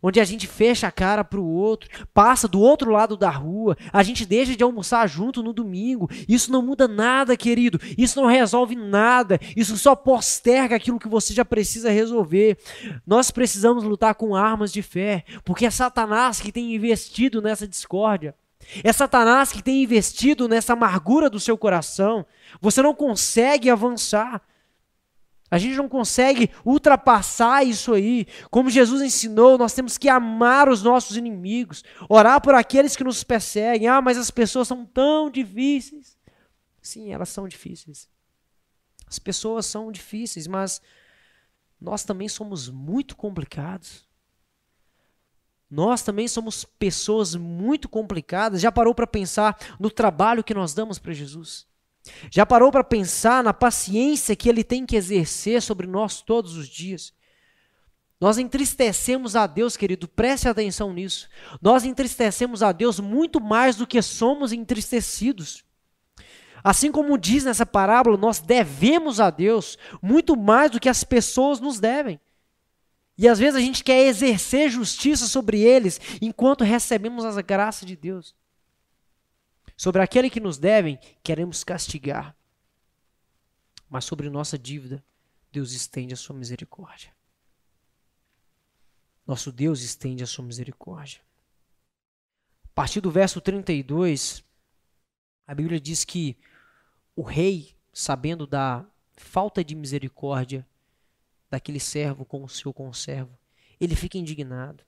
onde 0.01 0.19
a 0.19 0.25
gente 0.25 0.47
fecha 0.47 0.87
a 0.87 0.91
cara 0.91 1.23
para 1.23 1.39
o 1.39 1.47
outro, 1.47 1.89
passa 2.13 2.47
do 2.47 2.59
outro 2.59 2.91
lado 2.91 3.17
da 3.17 3.29
rua, 3.29 3.77
a 3.91 4.01
gente 4.03 4.25
deixa 4.25 4.55
de 4.55 4.63
almoçar 4.63 5.07
junto 5.07 5.43
no 5.43 5.53
domingo. 5.53 6.09
Isso 6.27 6.51
não 6.51 6.61
muda 6.61 6.87
nada, 6.87 7.35
querido. 7.35 7.79
Isso 7.97 8.19
não 8.19 8.27
resolve 8.27 8.75
nada. 8.75 9.39
Isso 9.55 9.77
só 9.77 9.95
posterga 9.95 10.75
aquilo 10.75 10.99
que 10.99 11.07
você 11.07 11.33
já 11.33 11.43
precisa 11.43 11.89
resolver. 11.89 12.57
Nós 13.05 13.31
precisamos 13.31 13.83
lutar 13.83 14.15
com 14.15 14.35
armas 14.35 14.71
de 14.71 14.81
fé, 14.81 15.23
porque 15.43 15.65
é 15.65 15.69
Satanás 15.69 16.39
que 16.39 16.51
tem 16.51 16.73
investido 16.73 17.41
nessa 17.41 17.67
discórdia. 17.67 18.35
É 18.83 18.93
Satanás 18.93 19.51
que 19.51 19.63
tem 19.63 19.83
investido 19.83 20.47
nessa 20.47 20.73
amargura 20.73 21.29
do 21.29 21.39
seu 21.39 21.57
coração. 21.57 22.25
Você 22.61 22.81
não 22.81 22.93
consegue 22.93 23.69
avançar. 23.69 24.41
A 25.51 25.57
gente 25.57 25.75
não 25.75 25.89
consegue 25.89 26.51
ultrapassar 26.63 27.63
isso 27.65 27.93
aí. 27.93 28.27
Como 28.51 28.69
Jesus 28.69 29.01
ensinou, 29.01 29.57
nós 29.57 29.73
temos 29.73 29.97
que 29.97 30.07
amar 30.07 30.69
os 30.69 30.83
nossos 30.83 31.17
inimigos, 31.17 31.83
orar 32.07 32.39
por 32.41 32.53
aqueles 32.53 32.95
que 32.95 33.03
nos 33.03 33.23
perseguem. 33.23 33.87
Ah, 33.87 34.01
mas 34.01 34.17
as 34.17 34.29
pessoas 34.29 34.67
são 34.67 34.85
tão 34.85 35.29
difíceis. 35.29 36.17
Sim, 36.81 37.11
elas 37.11 37.29
são 37.29 37.47
difíceis. 37.47 38.07
As 39.07 39.17
pessoas 39.17 39.65
são 39.65 39.91
difíceis, 39.91 40.45
mas 40.45 40.81
nós 41.81 42.03
também 42.03 42.29
somos 42.29 42.69
muito 42.69 43.15
complicados. 43.15 44.07
Nós 45.69 46.01
também 46.01 46.27
somos 46.27 46.65
pessoas 46.65 47.35
muito 47.35 47.87
complicadas. 47.87 48.61
Já 48.61 48.71
parou 48.71 48.93
para 48.93 49.07
pensar 49.07 49.57
no 49.79 49.89
trabalho 49.89 50.43
que 50.43 50.53
nós 50.53 50.73
damos 50.73 50.99
para 50.99 51.13
Jesus? 51.13 51.68
Já 52.31 52.45
parou 52.45 52.71
para 52.71 52.83
pensar 52.83 53.43
na 53.43 53.53
paciência 53.53 54.35
que 54.35 54.49
ele 54.49 54.63
tem 54.63 54.85
que 54.85 54.95
exercer 54.95 55.61
sobre 55.61 55.87
nós 55.87 56.21
todos 56.21 56.55
os 56.55 56.67
dias? 56.67 57.13
Nós 58.19 58.37
entristecemos 58.37 59.35
a 59.35 59.47
Deus, 59.47 59.77
querido, 59.77 60.07
preste 60.07 60.49
atenção 60.49 60.91
nisso. 60.91 61.29
Nós 61.61 61.85
entristecemos 61.85 62.61
a 62.61 62.71
Deus 62.71 62.99
muito 62.99 63.39
mais 63.39 63.77
do 63.77 63.87
que 63.87 64.01
somos 64.01 64.51
entristecidos. 64.51 65.63
Assim 66.61 66.91
como 66.91 67.17
diz 67.17 67.45
nessa 67.45 67.65
parábola, 67.65 68.17
nós 68.17 68.39
devemos 68.39 69.21
a 69.21 69.29
Deus 69.29 69.77
muito 70.01 70.35
mais 70.35 70.69
do 70.71 70.79
que 70.79 70.89
as 70.89 71.03
pessoas 71.03 71.61
nos 71.61 71.79
devem. 71.79 72.19
E 73.17 73.27
às 73.27 73.39
vezes 73.39 73.55
a 73.55 73.61
gente 73.61 73.83
quer 73.83 74.07
exercer 74.07 74.69
justiça 74.69 75.25
sobre 75.27 75.59
eles 75.59 75.99
enquanto 76.21 76.63
recebemos 76.63 77.23
as 77.23 77.37
graças 77.37 77.87
de 77.87 77.95
Deus. 77.95 78.35
Sobre 79.79 80.01
aquele 80.01 80.29
que 80.29 80.41
nos 80.41 80.57
devem, 80.57 80.99
queremos 81.23 81.63
castigar. 81.63 82.35
Mas 83.89 84.03
sobre 84.03 84.29
nossa 84.29 84.59
dívida, 84.59 85.01
Deus 85.53 85.71
estende 85.71 86.13
a 86.13 86.17
sua 86.17 86.35
misericórdia. 86.35 87.15
Nosso 89.25 89.53
Deus 89.53 89.81
estende 89.81 90.21
a 90.21 90.27
sua 90.27 90.43
misericórdia. 90.43 91.21
A 92.65 92.67
partir 92.75 92.99
do 92.99 93.09
verso 93.09 93.39
32, 93.39 94.43
a 95.47 95.55
Bíblia 95.55 95.79
diz 95.79 96.03
que 96.03 96.37
o 97.15 97.21
rei, 97.21 97.73
sabendo 97.93 98.45
da 98.45 98.85
falta 99.15 99.63
de 99.63 99.75
misericórdia 99.75 100.67
daquele 101.49 101.79
servo 101.79 102.25
com 102.25 102.43
o 102.43 102.49
seu 102.49 102.73
conservo, 102.73 103.31
ele 103.79 103.95
fica 103.95 104.17
indignado. 104.17 104.83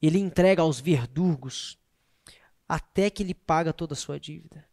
Ele 0.00 0.18
entrega 0.18 0.62
aos 0.62 0.80
verdugos 0.80 1.78
até 2.72 3.10
que 3.10 3.22
ele 3.22 3.34
paga 3.34 3.70
toda 3.70 3.92
a 3.92 3.96
sua 3.96 4.18
dívida. 4.18 4.64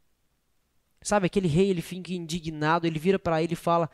Sabe, 1.01 1.25
aquele 1.25 1.49
rei, 1.49 1.69
ele 1.69 1.81
fica 1.81 2.13
indignado, 2.13 2.87
ele 2.87 2.97
vira 2.97 3.19
para 3.19 3.43
ele 3.43 3.53
e 3.53 3.57
fala: 3.57 3.91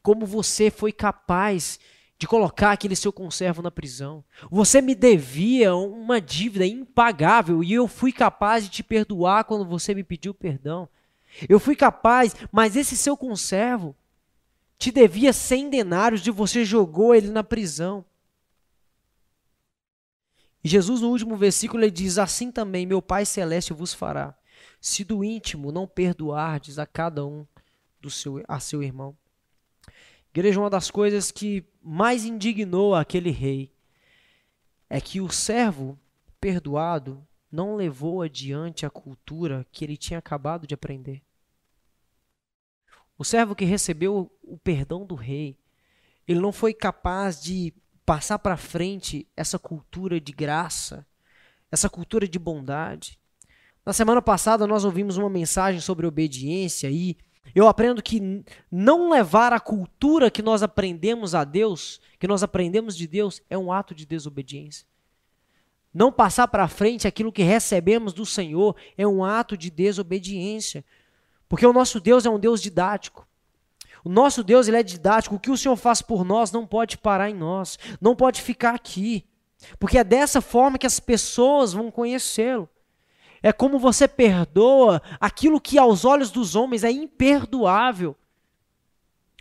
Como 0.00 0.24
você 0.24 0.70
foi 0.70 0.92
capaz 0.92 1.80
de 2.16 2.28
colocar 2.28 2.70
aquele 2.70 2.94
seu 2.94 3.12
conservo 3.12 3.60
na 3.60 3.68
prisão? 3.68 4.22
Você 4.48 4.80
me 4.80 4.94
devia 4.94 5.74
uma 5.74 6.20
dívida 6.20 6.64
impagável 6.64 7.64
e 7.64 7.72
eu 7.72 7.88
fui 7.88 8.12
capaz 8.12 8.62
de 8.62 8.70
te 8.70 8.84
perdoar 8.84 9.42
quando 9.42 9.64
você 9.64 9.92
me 9.92 10.04
pediu 10.04 10.32
perdão. 10.32 10.88
Eu 11.48 11.58
fui 11.58 11.74
capaz, 11.74 12.36
mas 12.52 12.76
esse 12.76 12.96
seu 12.96 13.16
conservo 13.16 13.92
te 14.78 14.92
devia 14.92 15.32
100 15.32 15.68
denários 15.68 16.24
e 16.24 16.30
você 16.30 16.64
jogou 16.64 17.12
ele 17.12 17.28
na 17.28 17.42
prisão. 17.42 18.04
Jesus, 20.62 21.00
no 21.00 21.08
último 21.08 21.36
versículo, 21.36 21.82
ele 21.82 21.90
diz: 21.90 22.18
Assim 22.18 22.50
também 22.50 22.86
meu 22.86 23.00
Pai 23.00 23.24
Celeste 23.24 23.72
vos 23.72 23.94
fará, 23.94 24.36
se 24.80 25.04
do 25.04 25.22
íntimo 25.22 25.70
não 25.70 25.86
perdoardes 25.86 26.78
a 26.78 26.86
cada 26.86 27.24
um 27.24 27.46
do 28.00 28.10
seu, 28.10 28.42
a 28.48 28.58
seu 28.60 28.82
irmão. 28.82 29.16
Igreja, 30.32 30.60
uma 30.60 30.70
das 30.70 30.90
coisas 30.90 31.30
que 31.30 31.64
mais 31.82 32.24
indignou 32.24 32.94
aquele 32.94 33.30
rei 33.30 33.72
é 34.88 35.00
que 35.00 35.20
o 35.20 35.30
servo 35.30 35.98
perdoado 36.40 37.26
não 37.50 37.76
levou 37.76 38.22
adiante 38.22 38.84
a 38.84 38.90
cultura 38.90 39.66
que 39.72 39.84
ele 39.84 39.96
tinha 39.96 40.18
acabado 40.18 40.66
de 40.66 40.74
aprender. 40.74 41.22
O 43.16 43.24
servo 43.24 43.54
que 43.54 43.64
recebeu 43.64 44.30
o 44.42 44.56
perdão 44.58 45.04
do 45.04 45.14
rei, 45.14 45.58
ele 46.26 46.38
não 46.38 46.52
foi 46.52 46.72
capaz 46.72 47.42
de 47.42 47.74
passar 48.08 48.38
para 48.38 48.56
frente 48.56 49.28
essa 49.36 49.58
cultura 49.58 50.18
de 50.18 50.32
graça, 50.32 51.06
essa 51.70 51.90
cultura 51.90 52.26
de 52.26 52.38
bondade. 52.38 53.18
Na 53.84 53.92
semana 53.92 54.22
passada 54.22 54.66
nós 54.66 54.82
ouvimos 54.82 55.18
uma 55.18 55.28
mensagem 55.28 55.78
sobre 55.78 56.06
obediência 56.06 56.90
e 56.90 57.18
eu 57.54 57.68
aprendo 57.68 58.02
que 58.02 58.42
não 58.72 59.10
levar 59.10 59.52
a 59.52 59.60
cultura 59.60 60.30
que 60.30 60.40
nós 60.40 60.62
aprendemos 60.62 61.34
a 61.34 61.44
Deus, 61.44 62.00
que 62.18 62.26
nós 62.26 62.42
aprendemos 62.42 62.96
de 62.96 63.06
Deus, 63.06 63.42
é 63.50 63.58
um 63.58 63.70
ato 63.70 63.94
de 63.94 64.06
desobediência. 64.06 64.86
Não 65.92 66.10
passar 66.10 66.48
para 66.48 66.66
frente 66.66 67.06
aquilo 67.06 67.30
que 67.30 67.42
recebemos 67.42 68.14
do 68.14 68.24
Senhor 68.24 68.74
é 68.96 69.06
um 69.06 69.22
ato 69.22 69.54
de 69.54 69.70
desobediência. 69.70 70.82
Porque 71.46 71.66
o 71.66 71.74
nosso 71.74 72.00
Deus 72.00 72.24
é 72.24 72.30
um 72.30 72.40
Deus 72.40 72.62
didático. 72.62 73.27
O 74.08 74.10
nosso 74.10 74.42
Deus 74.42 74.66
ele 74.66 74.78
é 74.78 74.82
didático. 74.82 75.34
O 75.34 75.38
que 75.38 75.50
o 75.50 75.56
Senhor 75.56 75.76
faz 75.76 76.00
por 76.00 76.24
nós 76.24 76.50
não 76.50 76.66
pode 76.66 76.96
parar 76.96 77.28
em 77.28 77.34
nós, 77.34 77.78
não 78.00 78.16
pode 78.16 78.40
ficar 78.40 78.74
aqui. 78.74 79.26
Porque 79.78 79.98
é 79.98 80.02
dessa 80.04 80.40
forma 80.40 80.78
que 80.78 80.86
as 80.86 80.98
pessoas 80.98 81.74
vão 81.74 81.90
conhecê-lo. 81.90 82.66
É 83.42 83.52
como 83.52 83.78
você 83.78 84.08
perdoa 84.08 85.02
aquilo 85.20 85.60
que 85.60 85.76
aos 85.78 86.06
olhos 86.06 86.30
dos 86.30 86.56
homens 86.56 86.84
é 86.84 86.90
imperdoável. 86.90 88.16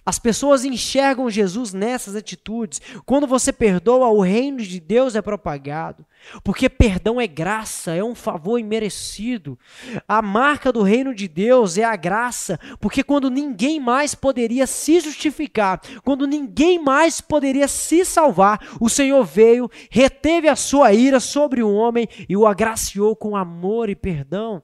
As 0.08 0.18
pessoas 0.18 0.64
enxergam 0.64 1.30
Jesus 1.30 1.74
nessas 1.74 2.16
atitudes. 2.16 2.82
Quando 3.06 3.28
você 3.28 3.52
perdoa, 3.52 4.08
o 4.08 4.22
reino 4.22 4.60
de 4.60 4.80
Deus 4.80 5.16
é 5.18 5.22
propagado. 5.22 6.06
Porque 6.46 6.70
perdão 6.70 7.20
é 7.20 7.28
graça, 7.28 7.94
é 7.94 8.02
um 8.02 8.16
favor 8.16 8.58
imerecido. 8.58 9.60
A 10.08 10.22
marca 10.22 10.72
do 10.72 10.82
reino 10.82 11.14
de 11.14 11.28
Deus 11.28 11.78
é 11.78 11.84
a 11.84 11.98
graça, 11.98 12.58
porque 12.80 13.04
quando 13.04 13.30
ninguém 13.30 13.82
mais 13.82 14.16
poderia 14.16 14.66
se 14.66 15.02
justificar, 15.02 15.82
quando 16.06 16.26
ninguém 16.26 16.80
mais 16.80 17.20
poderia 17.20 17.68
se 17.68 18.06
salvar, 18.06 18.66
o 18.80 18.88
Senhor 18.88 19.26
veio, 19.26 19.70
reteve 19.92 20.48
a 20.48 20.56
sua 20.56 20.94
ira 20.94 21.20
sobre 21.20 21.62
o 21.62 21.74
homem 21.74 22.08
e 22.30 22.38
o 22.38 22.48
agraciou 22.48 23.14
com 23.14 23.36
amor 23.36 23.90
e 23.90 23.96
perdão. 23.96 24.64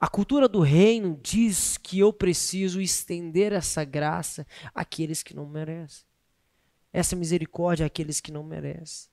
A 0.00 0.08
cultura 0.08 0.48
do 0.48 0.60
reino 0.60 1.20
diz 1.22 1.76
que 1.76 1.98
eu 1.98 2.10
preciso 2.10 2.80
estender 2.80 3.52
essa 3.52 3.84
graça 3.84 4.46
àqueles 4.74 5.22
que 5.22 5.36
não 5.36 5.46
merecem. 5.46 6.06
Essa 6.90 7.14
misericórdia 7.14 7.84
àqueles 7.84 8.18
que 8.18 8.32
não 8.32 8.42
merecem. 8.42 9.10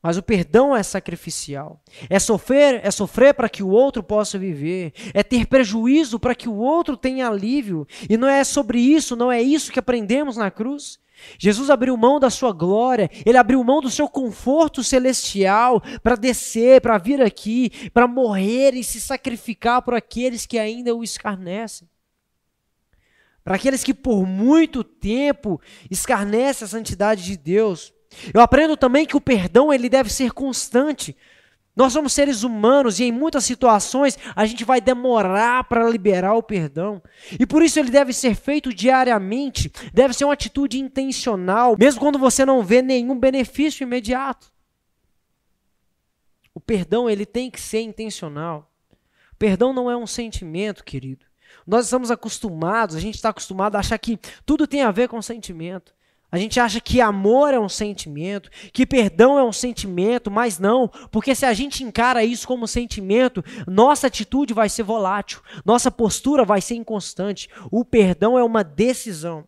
Mas 0.00 0.16
o 0.16 0.22
perdão 0.22 0.76
é 0.76 0.84
sacrificial. 0.84 1.82
É 2.08 2.20
sofrer, 2.20 2.80
é 2.84 2.90
sofrer 2.92 3.34
para 3.34 3.48
que 3.48 3.64
o 3.64 3.68
outro 3.68 4.00
possa 4.00 4.38
viver, 4.38 4.92
é 5.12 5.24
ter 5.24 5.48
prejuízo 5.48 6.20
para 6.20 6.36
que 6.36 6.48
o 6.48 6.54
outro 6.54 6.96
tenha 6.96 7.26
alívio. 7.26 7.84
E 8.08 8.16
não 8.16 8.28
é 8.28 8.44
sobre 8.44 8.78
isso, 8.78 9.16
não 9.16 9.32
é 9.32 9.42
isso 9.42 9.72
que 9.72 9.80
aprendemos 9.80 10.36
na 10.36 10.52
cruz. 10.52 11.00
Jesus 11.38 11.70
abriu 11.70 11.96
mão 11.96 12.20
da 12.20 12.30
sua 12.30 12.52
glória, 12.52 13.10
ele 13.24 13.38
abriu 13.38 13.62
mão 13.64 13.80
do 13.80 13.90
seu 13.90 14.08
conforto 14.08 14.84
celestial 14.84 15.82
para 16.02 16.16
descer, 16.16 16.80
para 16.80 16.98
vir 16.98 17.20
aqui, 17.20 17.70
para 17.90 18.06
morrer 18.06 18.74
e 18.74 18.84
se 18.84 19.00
sacrificar 19.00 19.82
por 19.82 19.94
aqueles 19.94 20.46
que 20.46 20.58
ainda 20.58 20.94
o 20.94 21.02
escarnecem. 21.02 21.88
Para 23.42 23.56
aqueles 23.56 23.84
que 23.84 23.94
por 23.94 24.26
muito 24.26 24.82
tempo 24.82 25.60
escarnecem 25.90 26.64
a 26.64 26.68
santidade 26.68 27.24
de 27.24 27.36
Deus. 27.36 27.94
Eu 28.32 28.40
aprendo 28.40 28.76
também 28.76 29.06
que 29.06 29.16
o 29.16 29.20
perdão 29.20 29.72
ele 29.72 29.88
deve 29.88 30.10
ser 30.10 30.32
constante. 30.32 31.16
Nós 31.76 31.92
somos 31.92 32.14
seres 32.14 32.42
humanos 32.42 32.98
e 32.98 33.04
em 33.04 33.12
muitas 33.12 33.44
situações 33.44 34.18
a 34.34 34.46
gente 34.46 34.64
vai 34.64 34.80
demorar 34.80 35.64
para 35.64 35.88
liberar 35.90 36.32
o 36.32 36.42
perdão. 36.42 37.02
E 37.38 37.44
por 37.44 37.62
isso 37.62 37.78
ele 37.78 37.90
deve 37.90 38.14
ser 38.14 38.34
feito 38.34 38.72
diariamente, 38.72 39.70
deve 39.92 40.14
ser 40.14 40.24
uma 40.24 40.32
atitude 40.32 40.78
intencional, 40.80 41.76
mesmo 41.78 42.00
quando 42.00 42.18
você 42.18 42.46
não 42.46 42.62
vê 42.62 42.80
nenhum 42.80 43.18
benefício 43.18 43.84
imediato. 43.84 44.50
O 46.54 46.60
perdão 46.60 47.10
ele 47.10 47.26
tem 47.26 47.50
que 47.50 47.60
ser 47.60 47.82
intencional. 47.82 48.72
Perdão 49.38 49.74
não 49.74 49.90
é 49.90 49.96
um 49.96 50.06
sentimento, 50.06 50.82
querido. 50.82 51.26
Nós 51.66 51.84
estamos 51.84 52.10
acostumados, 52.10 52.96
a 52.96 53.00
gente 53.00 53.16
está 53.16 53.28
acostumado 53.28 53.76
a 53.76 53.80
achar 53.80 53.98
que 53.98 54.18
tudo 54.46 54.66
tem 54.66 54.80
a 54.82 54.90
ver 54.90 55.08
com 55.08 55.20
sentimento. 55.20 55.95
A 56.30 56.38
gente 56.38 56.58
acha 56.58 56.80
que 56.80 57.00
amor 57.00 57.54
é 57.54 57.60
um 57.60 57.68
sentimento, 57.68 58.50
que 58.72 58.84
perdão 58.84 59.38
é 59.38 59.44
um 59.44 59.52
sentimento, 59.52 60.30
mas 60.30 60.58
não, 60.58 60.88
porque 61.10 61.34
se 61.34 61.46
a 61.46 61.54
gente 61.54 61.84
encara 61.84 62.24
isso 62.24 62.46
como 62.46 62.66
sentimento, 62.66 63.44
nossa 63.66 64.08
atitude 64.08 64.52
vai 64.52 64.68
ser 64.68 64.82
volátil, 64.82 65.40
nossa 65.64 65.90
postura 65.90 66.44
vai 66.44 66.60
ser 66.60 66.74
inconstante. 66.74 67.48
O 67.70 67.84
perdão 67.84 68.36
é 68.36 68.42
uma 68.42 68.64
decisão. 68.64 69.44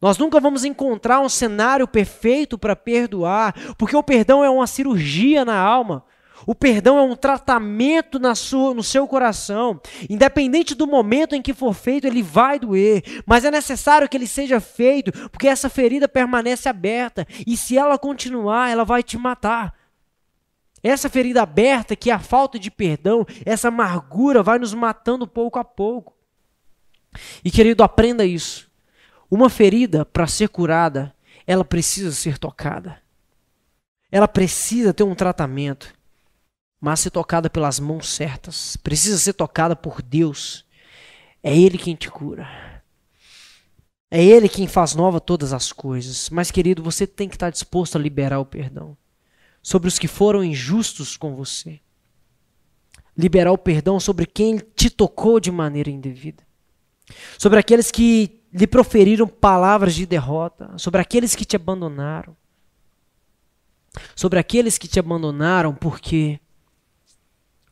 Nós 0.00 0.18
nunca 0.18 0.40
vamos 0.40 0.64
encontrar 0.64 1.20
um 1.20 1.28
cenário 1.28 1.86
perfeito 1.86 2.58
para 2.58 2.74
perdoar, 2.74 3.54
porque 3.78 3.96
o 3.96 4.02
perdão 4.02 4.42
é 4.42 4.50
uma 4.50 4.66
cirurgia 4.66 5.44
na 5.44 5.56
alma. 5.56 6.04
O 6.46 6.54
perdão 6.54 6.98
é 6.98 7.02
um 7.02 7.14
tratamento 7.14 8.18
na 8.18 8.34
sua, 8.34 8.74
no 8.74 8.82
seu 8.82 9.06
coração. 9.06 9.80
Independente 10.08 10.74
do 10.74 10.86
momento 10.86 11.34
em 11.34 11.42
que 11.42 11.54
for 11.54 11.74
feito, 11.74 12.06
ele 12.06 12.22
vai 12.22 12.58
doer. 12.58 13.02
Mas 13.26 13.44
é 13.44 13.50
necessário 13.50 14.08
que 14.08 14.16
ele 14.16 14.26
seja 14.26 14.60
feito, 14.60 15.12
porque 15.30 15.48
essa 15.48 15.68
ferida 15.68 16.08
permanece 16.08 16.68
aberta. 16.68 17.26
E 17.46 17.56
se 17.56 17.78
ela 17.78 17.98
continuar, 17.98 18.70
ela 18.70 18.84
vai 18.84 19.02
te 19.02 19.16
matar. 19.16 19.74
Essa 20.82 21.08
ferida 21.08 21.42
aberta, 21.42 21.94
que 21.94 22.10
é 22.10 22.14
a 22.14 22.18
falta 22.18 22.58
de 22.58 22.70
perdão, 22.70 23.24
essa 23.46 23.68
amargura 23.68 24.42
vai 24.42 24.58
nos 24.58 24.74
matando 24.74 25.28
pouco 25.28 25.58
a 25.58 25.64
pouco. 25.64 26.12
E 27.44 27.50
querido, 27.50 27.84
aprenda 27.84 28.24
isso. 28.24 28.68
Uma 29.30 29.48
ferida, 29.48 30.04
para 30.04 30.26
ser 30.26 30.48
curada, 30.48 31.14
ela 31.46 31.64
precisa 31.64 32.10
ser 32.10 32.36
tocada. 32.36 33.00
Ela 34.10 34.26
precisa 34.26 34.92
ter 34.92 35.04
um 35.04 35.14
tratamento 35.14 35.94
mas 36.82 36.98
ser 36.98 37.10
tocada 37.10 37.48
pelas 37.48 37.78
mãos 37.78 38.08
certas. 38.08 38.76
Precisa 38.76 39.16
ser 39.16 39.34
tocada 39.34 39.76
por 39.76 40.02
Deus. 40.02 40.64
É 41.40 41.56
Ele 41.56 41.78
quem 41.78 41.94
te 41.94 42.10
cura. 42.10 42.82
É 44.10 44.22
Ele 44.22 44.48
quem 44.48 44.66
faz 44.66 44.92
nova 44.92 45.20
todas 45.20 45.52
as 45.52 45.72
coisas. 45.72 46.28
Mas, 46.28 46.50
querido, 46.50 46.82
você 46.82 47.06
tem 47.06 47.28
que 47.28 47.36
estar 47.36 47.50
disposto 47.50 47.94
a 47.94 48.00
liberar 48.00 48.40
o 48.40 48.44
perdão 48.44 48.96
sobre 49.62 49.86
os 49.86 49.96
que 49.96 50.08
foram 50.08 50.42
injustos 50.42 51.16
com 51.16 51.36
você. 51.36 51.78
Liberar 53.16 53.52
o 53.52 53.58
perdão 53.58 54.00
sobre 54.00 54.26
quem 54.26 54.58
te 54.58 54.90
tocou 54.90 55.38
de 55.38 55.52
maneira 55.52 55.88
indevida. 55.88 56.42
Sobre 57.38 57.60
aqueles 57.60 57.92
que 57.92 58.42
lhe 58.52 58.66
proferiram 58.66 59.28
palavras 59.28 59.94
de 59.94 60.04
derrota. 60.04 60.76
Sobre 60.78 61.00
aqueles 61.00 61.36
que 61.36 61.44
te 61.44 61.54
abandonaram. 61.54 62.36
Sobre 64.16 64.40
aqueles 64.40 64.78
que 64.78 64.88
te 64.88 64.98
abandonaram 64.98 65.72
porque 65.72 66.40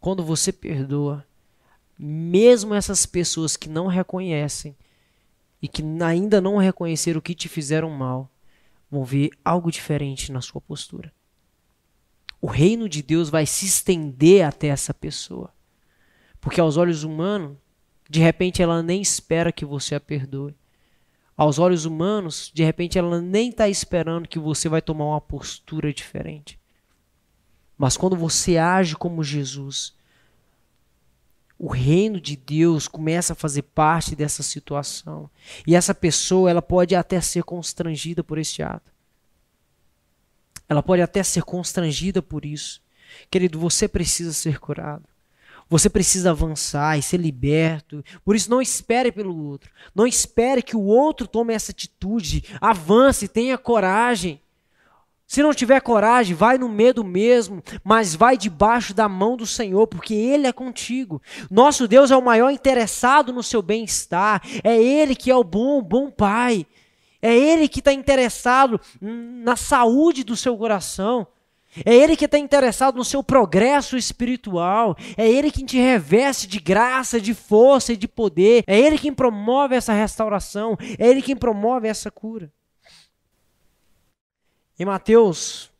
quando 0.01 0.25
você 0.25 0.53
perdoa, 0.53 1.27
mesmo 1.99 2.75
essas 2.75 3.05
pessoas 3.05 3.57
que 3.57 3.69
não 3.69 3.87
reconhecem 3.87 4.75
e 5.61 5.69
que 5.69 5.83
ainda 6.03 6.41
não 6.41 6.57
reconheceram 6.57 7.19
o 7.19 7.23
que 7.23 7.35
te 7.35 7.49
fizeram 7.49 7.91
mal, 7.91 8.31
vão 8.91 9.05
ver 9.05 9.31
algo 9.45 9.71
diferente 9.71 10.33
na 10.33 10.41
sua 10.41 10.61
postura. 10.61 11.13
O 12.41 12.47
reino 12.47 12.89
de 12.89 13.03
Deus 13.03 13.29
vai 13.29 13.45
se 13.45 13.67
estender 13.67 14.47
até 14.47 14.69
essa 14.69 14.95
pessoa. 14.95 15.53
Porque 16.41 16.61
aos 16.61 16.79
olhos 16.79 17.05
humanos, 17.05 17.59
de 18.09 18.21
repente 18.21 18.63
ela 18.63 18.83
nem 18.83 19.03
espera 19.03 19.53
que 19.53 19.67
você 19.67 19.95
a 19.95 20.01
perdoe. 20.01 20.57
Aos 21.37 21.59
olhos 21.59 21.85
humanos, 21.85 22.51
de 22.53 22.65
repente 22.65 22.99
ela 22.99 23.21
nem 23.21 23.51
está 23.51 23.69
esperando 23.69 24.29
que 24.29 24.39
você 24.39 24.69
vai 24.69 24.81
tomar 24.81 25.05
uma 25.05 25.21
postura 25.21 25.93
diferente. 25.93 26.60
Mas 27.81 27.97
quando 27.97 28.15
você 28.15 28.59
age 28.59 28.95
como 28.95 29.25
Jesus, 29.25 29.95
o 31.59 31.67
reino 31.67 32.21
de 32.21 32.37
Deus 32.37 32.87
começa 32.87 33.33
a 33.33 33.37
fazer 33.37 33.63
parte 33.63 34.15
dessa 34.15 34.43
situação. 34.43 35.31
E 35.67 35.75
essa 35.75 35.95
pessoa, 35.95 36.51
ela 36.51 36.61
pode 36.61 36.95
até 36.95 37.23
ser 37.23 37.43
constrangida 37.43 38.23
por 38.23 38.37
este 38.37 38.63
ato. 38.63 38.93
Ela 40.69 40.83
pode 40.83 41.01
até 41.01 41.23
ser 41.23 41.43
constrangida 41.43 42.21
por 42.21 42.45
isso. 42.45 42.83
Querido, 43.31 43.59
você 43.59 43.89
precisa 43.89 44.35
ser 44.35 44.61
curado. 44.61 45.09
Você 45.67 45.89
precisa 45.89 46.33
avançar 46.33 46.99
e 46.99 47.03
ser 47.03 47.17
liberto. 47.17 48.05
Por 48.23 48.37
isso, 48.37 48.51
não 48.51 48.61
espere 48.61 49.11
pelo 49.11 49.35
outro. 49.47 49.71
Não 49.95 50.07
espere 50.07 50.63
que 50.63 50.77
o 50.77 50.83
outro 50.83 51.27
tome 51.27 51.55
essa 51.55 51.73
atitude. 51.73 52.45
Avance, 52.61 53.27
tenha 53.27 53.57
coragem. 53.57 54.39
Se 55.31 55.45
não 55.45 55.55
tiver 55.55 55.81
coragem, 55.81 56.35
vai 56.35 56.59
no 56.59 56.69
medo 56.69 57.05
mesmo, 57.05 57.63
mas 57.85 58.17
vai 58.17 58.37
debaixo 58.37 58.93
da 58.93 59.09
mão 59.09 59.37
do 59.37 59.47
Senhor, 59.47 59.87
porque 59.87 60.13
Ele 60.13 60.49
é 60.49 60.53
contigo. 60.53 61.23
Nosso 61.49 61.87
Deus 61.87 62.11
é 62.11 62.17
o 62.17 62.21
maior 62.21 62.51
interessado 62.51 63.33
no 63.33 63.41
seu 63.41 63.63
bem-estar. 63.63 64.43
É 64.65 64.77
Ele 64.77 65.15
que 65.15 65.31
é 65.31 65.37
o 65.37 65.45
bom, 65.45 65.81
bom 65.81 66.11
Pai. 66.11 66.67
É 67.23 67.33
Ele 67.33 67.69
que 67.69 67.79
está 67.79 67.93
interessado 67.93 68.81
na 69.01 69.55
saúde 69.55 70.25
do 70.25 70.35
seu 70.35 70.59
coração. 70.59 71.25
É 71.87 71.95
Ele 71.95 72.17
que 72.17 72.25
está 72.25 72.37
interessado 72.37 72.97
no 72.97 73.05
seu 73.05 73.23
progresso 73.23 73.97
espiritual. 73.97 74.97
É 75.17 75.29
Ele 75.31 75.53
quem 75.53 75.65
te 75.65 75.79
reveste 75.79 76.49
de 76.49 76.59
graça, 76.59 77.21
de 77.21 77.35
força 77.35 77.93
e 77.93 77.97
de 77.97 78.09
poder. 78.09 78.65
É 78.67 78.77
Ele 78.77 78.99
quem 78.99 79.15
promove 79.15 79.77
essa 79.77 79.93
restauração. 79.93 80.77
É 80.99 81.07
Ele 81.07 81.23
quem 81.23 81.37
promove 81.37 81.87
essa 81.87 82.11
cura. 82.11 82.51
Em 84.81 84.87
Mateus 84.87 85.71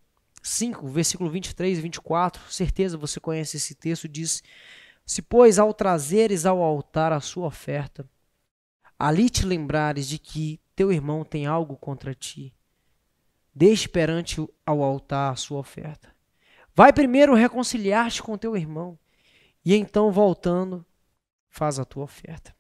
5, 0.43 0.87
versículo 0.89 1.31
23 1.31 1.79
e 1.79 1.81
24, 1.81 2.53
certeza 2.53 2.99
você 2.99 3.19
conhece 3.19 3.57
esse 3.57 3.75
texto, 3.75 4.07
diz: 4.07 4.43
Se, 5.07 5.23
pois, 5.23 5.59
ao 5.59 5.73
trazeres 5.73 6.45
ao 6.45 6.63
altar 6.63 7.11
a 7.11 7.19
sua 7.19 7.47
oferta, 7.47 8.07
ali 8.99 9.31
te 9.31 9.47
lembrares 9.47 10.07
de 10.07 10.19
que 10.19 10.61
teu 10.77 10.93
irmão 10.93 11.25
tem 11.25 11.47
algo 11.47 11.79
contra 11.79 12.15
ti, 12.15 12.55
deixe 13.55 13.89
perante 13.89 14.47
ao 14.67 14.83
altar 14.83 15.33
a 15.33 15.37
sua 15.37 15.61
oferta. 15.61 16.15
Vai 16.75 16.93
primeiro 16.93 17.35
reconciliar-te 17.35 18.23
com 18.23 18.37
teu 18.37 18.55
irmão, 18.55 18.99
e 19.65 19.75
então, 19.75 20.13
voltando, 20.13 20.85
faz 21.49 21.79
a 21.79 21.87
tua 21.87 22.05
oferta. 22.05 22.55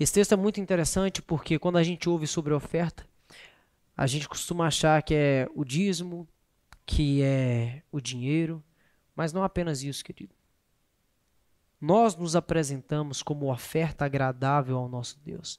Esse 0.00 0.14
texto 0.14 0.32
é 0.32 0.36
muito 0.36 0.62
interessante 0.62 1.20
porque 1.20 1.58
quando 1.58 1.76
a 1.76 1.82
gente 1.82 2.08
ouve 2.08 2.26
sobre 2.26 2.54
oferta, 2.54 3.06
a 3.96 4.06
gente 4.06 4.28
costuma 4.28 4.66
achar 4.66 5.02
que 5.02 5.14
é 5.14 5.48
o 5.54 5.64
dízimo, 5.64 6.28
que 6.84 7.22
é 7.22 7.82
o 7.90 8.00
dinheiro, 8.00 8.62
mas 9.14 9.32
não 9.32 9.42
apenas 9.42 9.82
isso, 9.82 10.04
querido. 10.04 10.34
Nós 11.80 12.14
nos 12.14 12.36
apresentamos 12.36 13.22
como 13.22 13.50
oferta 13.50 14.04
agradável 14.04 14.76
ao 14.76 14.88
nosso 14.88 15.18
Deus. 15.20 15.58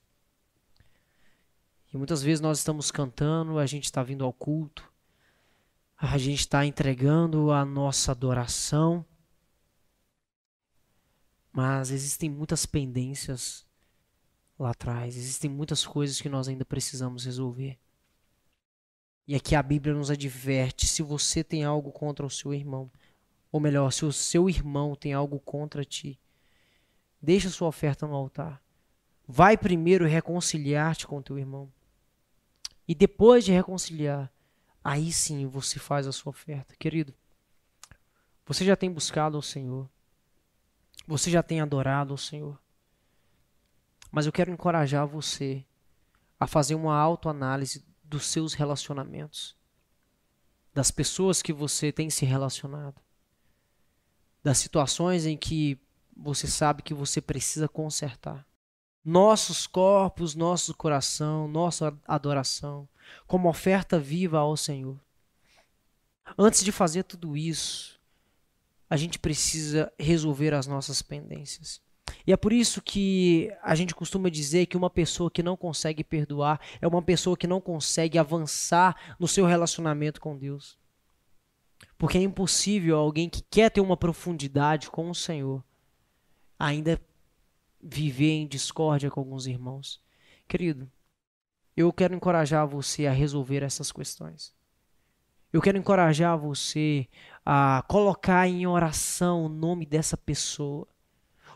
E 1.91 1.97
muitas 1.97 2.21
vezes 2.21 2.41
nós 2.41 2.59
estamos 2.59 2.91
cantando, 2.91 3.57
a 3.57 3.65
gente 3.65 3.85
está 3.85 4.03
vindo 4.03 4.23
ao 4.23 4.33
culto, 4.33 4.91
a 5.97 6.17
gente 6.17 6.41
está 6.41 6.63
entregando 6.65 7.51
a 7.51 7.65
nossa 7.65 8.11
adoração, 8.11 9.03
mas 11.51 11.89
existem 11.89 12.29
muitas 12.29 12.67
pendências 12.67 13.65
lá 14.59 14.71
atrás, 14.71 15.17
existem 15.17 15.49
muitas 15.49 15.85
coisas 15.85 16.21
que 16.21 16.29
nós 16.29 16.47
ainda 16.47 16.65
precisamos 16.65 17.25
resolver. 17.25 17.79
E 19.27 19.35
aqui 19.35 19.55
a 19.55 19.61
Bíblia 19.61 19.93
nos 19.93 20.09
adverte: 20.09 20.87
se 20.87 21.03
você 21.03 21.43
tem 21.43 21.63
algo 21.63 21.91
contra 21.91 22.25
o 22.25 22.29
seu 22.29 22.53
irmão, 22.53 22.89
ou 23.51 23.59
melhor, 23.59 23.91
se 23.91 24.05
o 24.05 24.13
seu 24.13 24.49
irmão 24.49 24.95
tem 24.95 25.13
algo 25.13 25.39
contra 25.39 25.83
ti, 25.83 26.19
deixa 27.21 27.49
sua 27.49 27.67
oferta 27.67 28.07
no 28.07 28.15
altar. 28.15 28.61
Vai 29.27 29.57
primeiro 29.57 30.05
reconciliar-te 30.05 31.05
com 31.05 31.21
teu 31.21 31.37
irmão. 31.37 31.71
E 32.87 32.95
depois 32.95 33.43
de 33.43 33.51
reconciliar, 33.51 34.31
aí 34.81 35.11
sim 35.11 35.45
você 35.45 35.77
faz 35.77 36.07
a 36.07 36.13
sua 36.13 36.29
oferta. 36.29 36.73
Querido, 36.77 37.13
você 38.45 38.63
já 38.63 38.77
tem 38.77 38.89
buscado 38.89 39.35
ao 39.35 39.41
Senhor. 39.41 39.89
Você 41.05 41.29
já 41.29 41.43
tem 41.43 41.59
adorado 41.59 42.13
ao 42.13 42.17
Senhor. 42.17 42.57
Mas 44.09 44.25
eu 44.25 44.31
quero 44.31 44.51
encorajar 44.51 45.05
você 45.05 45.65
a 46.39 46.47
fazer 46.47 46.75
uma 46.75 46.97
autoanálise 46.97 47.83
dos 48.07 48.25
seus 48.25 48.53
relacionamentos, 48.53 49.55
das 50.73 50.91
pessoas 50.91 51.41
que 51.41 51.51
você 51.51 51.91
tem 51.91 52.09
se 52.09 52.25
relacionado, 52.25 53.01
das 54.43 54.57
situações 54.57 55.25
em 55.25 55.35
que 55.35 55.79
você 56.15 56.47
sabe 56.47 56.81
que 56.81 56.93
você 56.93 57.21
precisa 57.21 57.67
consertar. 57.67 58.45
Nossos 59.03 59.67
corpos, 59.67 60.35
nosso 60.35 60.73
coração, 60.75 61.47
nossa 61.47 61.97
adoração, 62.05 62.87
como 63.25 63.49
oferta 63.49 63.99
viva 63.99 64.39
ao 64.39 64.57
Senhor. 64.57 64.99
Antes 66.37 66.63
de 66.63 66.71
fazer 66.71 67.03
tudo 67.03 67.37
isso, 67.37 67.99
a 68.89 68.97
gente 68.97 69.19
precisa 69.19 69.91
resolver 69.97 70.53
as 70.53 70.67
nossas 70.67 71.01
pendências. 71.01 71.81
E 72.27 72.33
é 72.33 72.35
por 72.35 72.51
isso 72.51 72.81
que 72.81 73.49
a 73.63 73.73
gente 73.73 73.95
costuma 73.95 74.29
dizer 74.29 74.65
que 74.65 74.75
uma 74.75 74.89
pessoa 74.89 75.31
que 75.31 75.41
não 75.41 75.55
consegue 75.55 76.03
perdoar 76.03 76.59
é 76.81 76.85
uma 76.85 77.01
pessoa 77.01 77.37
que 77.37 77.47
não 77.47 77.61
consegue 77.61 78.17
avançar 78.17 79.15
no 79.17 79.29
seu 79.29 79.45
relacionamento 79.45 80.19
com 80.19 80.37
Deus. 80.37 80.77
Porque 81.97 82.17
é 82.17 82.21
impossível 82.21 82.97
alguém 82.97 83.29
que 83.29 83.41
quer 83.41 83.71
ter 83.71 83.79
uma 83.79 83.95
profundidade 83.95 84.91
com 84.91 85.09
o 85.09 85.15
Senhor 85.15 85.63
ainda 86.59 86.99
viver 87.81 88.31
em 88.31 88.45
discórdia 88.47 89.09
com 89.09 89.21
alguns 89.21 89.47
irmãos. 89.47 90.01
Querido, 90.49 90.91
eu 91.77 91.93
quero 91.93 92.13
encorajar 92.13 92.67
você 92.67 93.07
a 93.07 93.13
resolver 93.13 93.63
essas 93.63 93.89
questões. 93.89 94.53
Eu 95.53 95.61
quero 95.61 95.77
encorajar 95.77 96.37
você 96.37 97.07
a 97.45 97.85
colocar 97.87 98.49
em 98.49 98.67
oração 98.67 99.45
o 99.45 99.49
nome 99.49 99.85
dessa 99.85 100.17
pessoa 100.17 100.85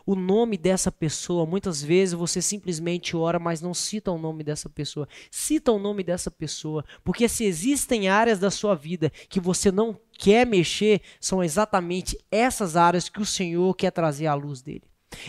o 0.06 0.14
nome 0.14 0.56
dessa 0.56 0.90
pessoa. 0.90 1.46
Muitas 1.46 1.82
vezes 1.82 2.14
você 2.14 2.42
simplesmente 2.42 3.16
ora, 3.16 3.38
mas 3.38 3.60
não 3.60 3.74
cita 3.74 4.10
o 4.10 4.18
nome 4.18 4.42
dessa 4.42 4.68
pessoa. 4.68 5.08
Cita 5.30 5.72
o 5.72 5.78
nome 5.78 6.02
dessa 6.02 6.30
pessoa, 6.30 6.84
porque 7.04 7.28
se 7.28 7.44
existem 7.44 8.08
áreas 8.08 8.38
da 8.38 8.50
sua 8.50 8.74
vida 8.74 9.10
que 9.28 9.40
você 9.40 9.70
não 9.70 9.98
quer 10.12 10.46
mexer, 10.46 11.02
são 11.20 11.42
exatamente 11.42 12.18
essas 12.30 12.76
áreas 12.76 13.08
que 13.08 13.20
o 13.20 13.26
Senhor 13.26 13.74
quer 13.74 13.90
trazer 13.90 14.26
à 14.26 14.34
luz 14.34 14.62
dele. 14.62 14.84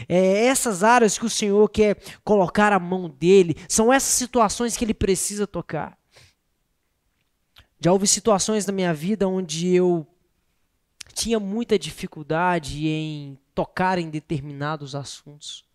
É 0.08 0.46
essas 0.46 0.84
áreas 0.84 1.18
que 1.18 1.26
o 1.26 1.30
Senhor 1.30 1.70
quer 1.70 1.98
colocar 2.24 2.72
a 2.72 2.80
mão 2.80 3.10
dele, 3.10 3.56
são 3.68 3.92
essas 3.92 4.14
situações 4.14 4.78
que 4.78 4.86
ele 4.86 4.94
precisa 4.94 5.46
tocar. 5.46 5.98
Já 7.80 7.92
houve 7.92 8.08
situações 8.08 8.66
na 8.66 8.72
minha 8.72 8.94
vida 8.94 9.28
onde 9.28 9.76
eu 9.76 10.08
tinha 11.14 11.40
muita 11.40 11.78
dificuldade 11.78 12.88
em 12.88 13.38
tocar 13.54 13.98
em 13.98 14.10
determinados 14.10 14.96
assuntos, 14.96 15.66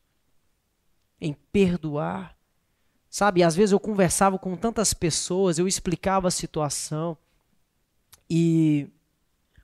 em 1.20 1.33
perdoar. 1.53 2.37
Sabe, 3.11 3.43
às 3.43 3.57
vezes 3.57 3.72
eu 3.72 3.81
conversava 3.81 4.39
com 4.39 4.57
tantas 4.57 4.93
pessoas, 4.93 5.59
eu 5.59 5.66
explicava 5.66 6.29
a 6.29 6.31
situação 6.31 7.16
e 8.29 8.87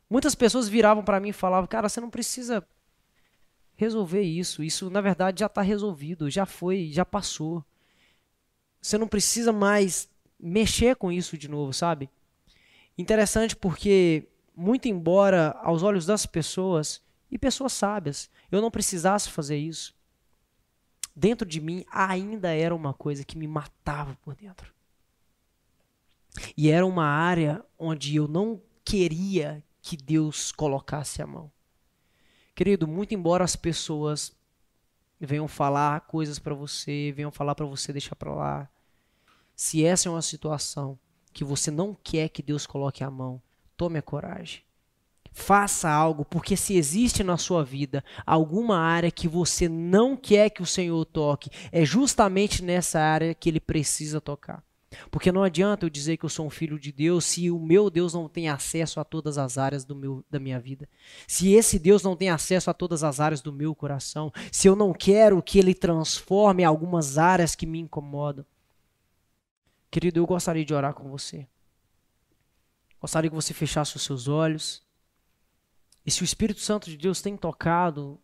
muitas 0.09 0.35
pessoas 0.35 0.69
viravam 0.69 1.05
para 1.05 1.21
mim 1.21 1.29
e 1.29 1.33
falavam: 1.33 1.67
"Cara, 1.67 1.89
você 1.89 2.01
não 2.01 2.09
precisa 2.09 2.67
resolver 3.77 4.23
isso. 4.23 4.63
Isso 4.63 4.89
na 4.91 5.01
verdade 5.01 5.41
já 5.41 5.47
está 5.47 5.63
resolvido, 5.63 6.31
já 6.31 6.47
foi, 6.47 6.91
já 6.93 7.05
passou. 7.05 7.65
Você 8.81 8.99
não 8.99 9.09
precisa 9.09 9.53
mais 9.53 10.09
mexer 10.39 10.97
com 10.97 11.11
isso 11.11 11.37
de 11.39 11.49
novo, 11.49 11.73
sabe? 11.73 12.09
Interessante 12.97 13.57
porque 13.57 14.29
muito 14.55 14.87
embora 14.87 15.51
aos 15.63 15.83
olhos 15.83 16.07
das 16.07 16.27
pessoas 16.27 17.03
e 17.31 17.39
pessoas 17.39 17.73
sábias, 17.73 18.31
eu 18.51 18.61
não 18.61 18.71
precisasse 18.71 19.31
fazer 19.31 19.57
isso. 19.57 19.95
Dentro 21.15 21.47
de 21.47 21.61
mim 21.61 21.85
ainda 21.91 22.53
era 22.53 22.75
uma 22.75 22.93
coisa 22.93 23.25
que 23.25 23.39
me 23.39 23.47
matava 23.47 24.17
por 24.23 24.35
dentro. 24.35 24.73
E 26.57 26.71
era 26.71 26.85
uma 26.85 27.07
área 27.07 27.65
onde 27.79 28.17
eu 28.17 28.27
não 28.27 28.61
queria 28.85 29.63
que 29.81 29.97
Deus 29.97 30.51
colocasse 30.51 31.23
a 31.23 31.27
mão. 31.27 31.51
Querido, 32.55 32.87
muito 32.87 33.15
embora 33.15 33.45
as 33.45 33.57
pessoas 33.57 34.37
venham 35.21 35.49
falar 35.49 36.01
coisas 36.03 36.39
para 36.39 36.55
você, 36.55 37.13
venham 37.15 37.31
falar 37.31 37.55
para 37.55 37.67
você 37.67 37.93
deixar 37.93 38.17
para 38.17 38.35
lá, 38.35 38.71
se 39.55 39.85
essa 39.85 40.09
é 40.09 40.13
uma 40.13 40.23
situação 40.23 40.99
que 41.33 41.45
você 41.45 41.71
não 41.71 41.95
quer 41.95 42.29
que 42.29 42.43
Deus 42.43 42.67
coloque 42.67 43.03
a 43.03 43.11
mão, 43.11 43.41
tome 43.77 43.99
a 43.99 44.03
coragem. 44.03 44.63
Faça 45.37 45.91
algo, 45.91 46.25
porque 46.25 46.57
se 46.57 46.77
existe 46.77 47.25
na 47.25 47.37
sua 47.37 47.65
vida 47.65 48.05
alguma 48.25 48.79
área 48.79 49.11
que 49.11 49.27
você 49.27 49.69
não 49.69 50.17
quer 50.17 50.49
que 50.49 50.63
o 50.63 50.67
Senhor 50.67 51.05
toque, 51.05 51.51
é 51.73 51.85
justamente 51.85 52.63
nessa 52.63 53.01
área 53.01 53.35
que 53.35 53.49
ele 53.49 53.59
precisa 53.59 54.21
tocar. 54.21 54.63
Porque 55.11 55.33
não 55.33 55.43
adianta 55.43 55.85
eu 55.85 55.91
dizer 55.91 56.17
que 56.17 56.25
eu 56.25 56.29
sou 56.29 56.47
um 56.47 56.51
filho 56.51 56.79
de 56.79 56.93
Deus 56.93 57.25
se 57.25 57.51
o 57.51 57.59
meu 57.59 57.91
Deus 57.91 58.15
não 58.15 58.29
tem 58.29 58.49
acesso 58.49 59.01
a 59.01 59.05
todas 59.05 59.37
as 59.37 59.59
áreas 59.59 59.85
do 59.85 59.97
meu, 59.97 60.25
da 60.31 60.39
minha 60.39 60.61
vida. 60.61 60.89
Se 61.27 61.53
esse 61.53 61.81
Deus 61.81 62.05
não 62.05 62.15
tem 62.15 62.31
acesso 62.31 62.71
a 62.71 62.75
todas 62.75 63.03
as 63.03 63.19
áreas 63.19 63.41
do 63.41 63.53
meu 63.53 63.75
coração. 63.75 64.33
Se 64.53 64.69
eu 64.69 64.77
não 64.77 64.93
quero 64.93 65.43
que 65.43 65.59
ele 65.59 65.75
transforme 65.75 66.63
algumas 66.63 67.19
áreas 67.19 67.57
que 67.57 67.67
me 67.67 67.81
incomodam. 67.81 68.47
Querido, 69.91 70.21
eu 70.21 70.27
gostaria 70.27 70.65
de 70.65 70.73
orar 70.73 70.95
com 70.95 71.11
você. 71.11 71.45
Gostaria 73.01 73.29
que 73.29 73.37
você 73.37 73.53
fechasse 73.53 73.97
os 73.97 74.03
seus 74.05 74.29
olhos. 74.29 74.84
E 76.05 76.11
se 76.11 76.23
o 76.23 76.25
Espírito 76.25 76.61
Santo 76.61 76.91
de 76.91 76.97
Deus 76.97 77.23
tem 77.23 77.37
tocado 77.37 78.21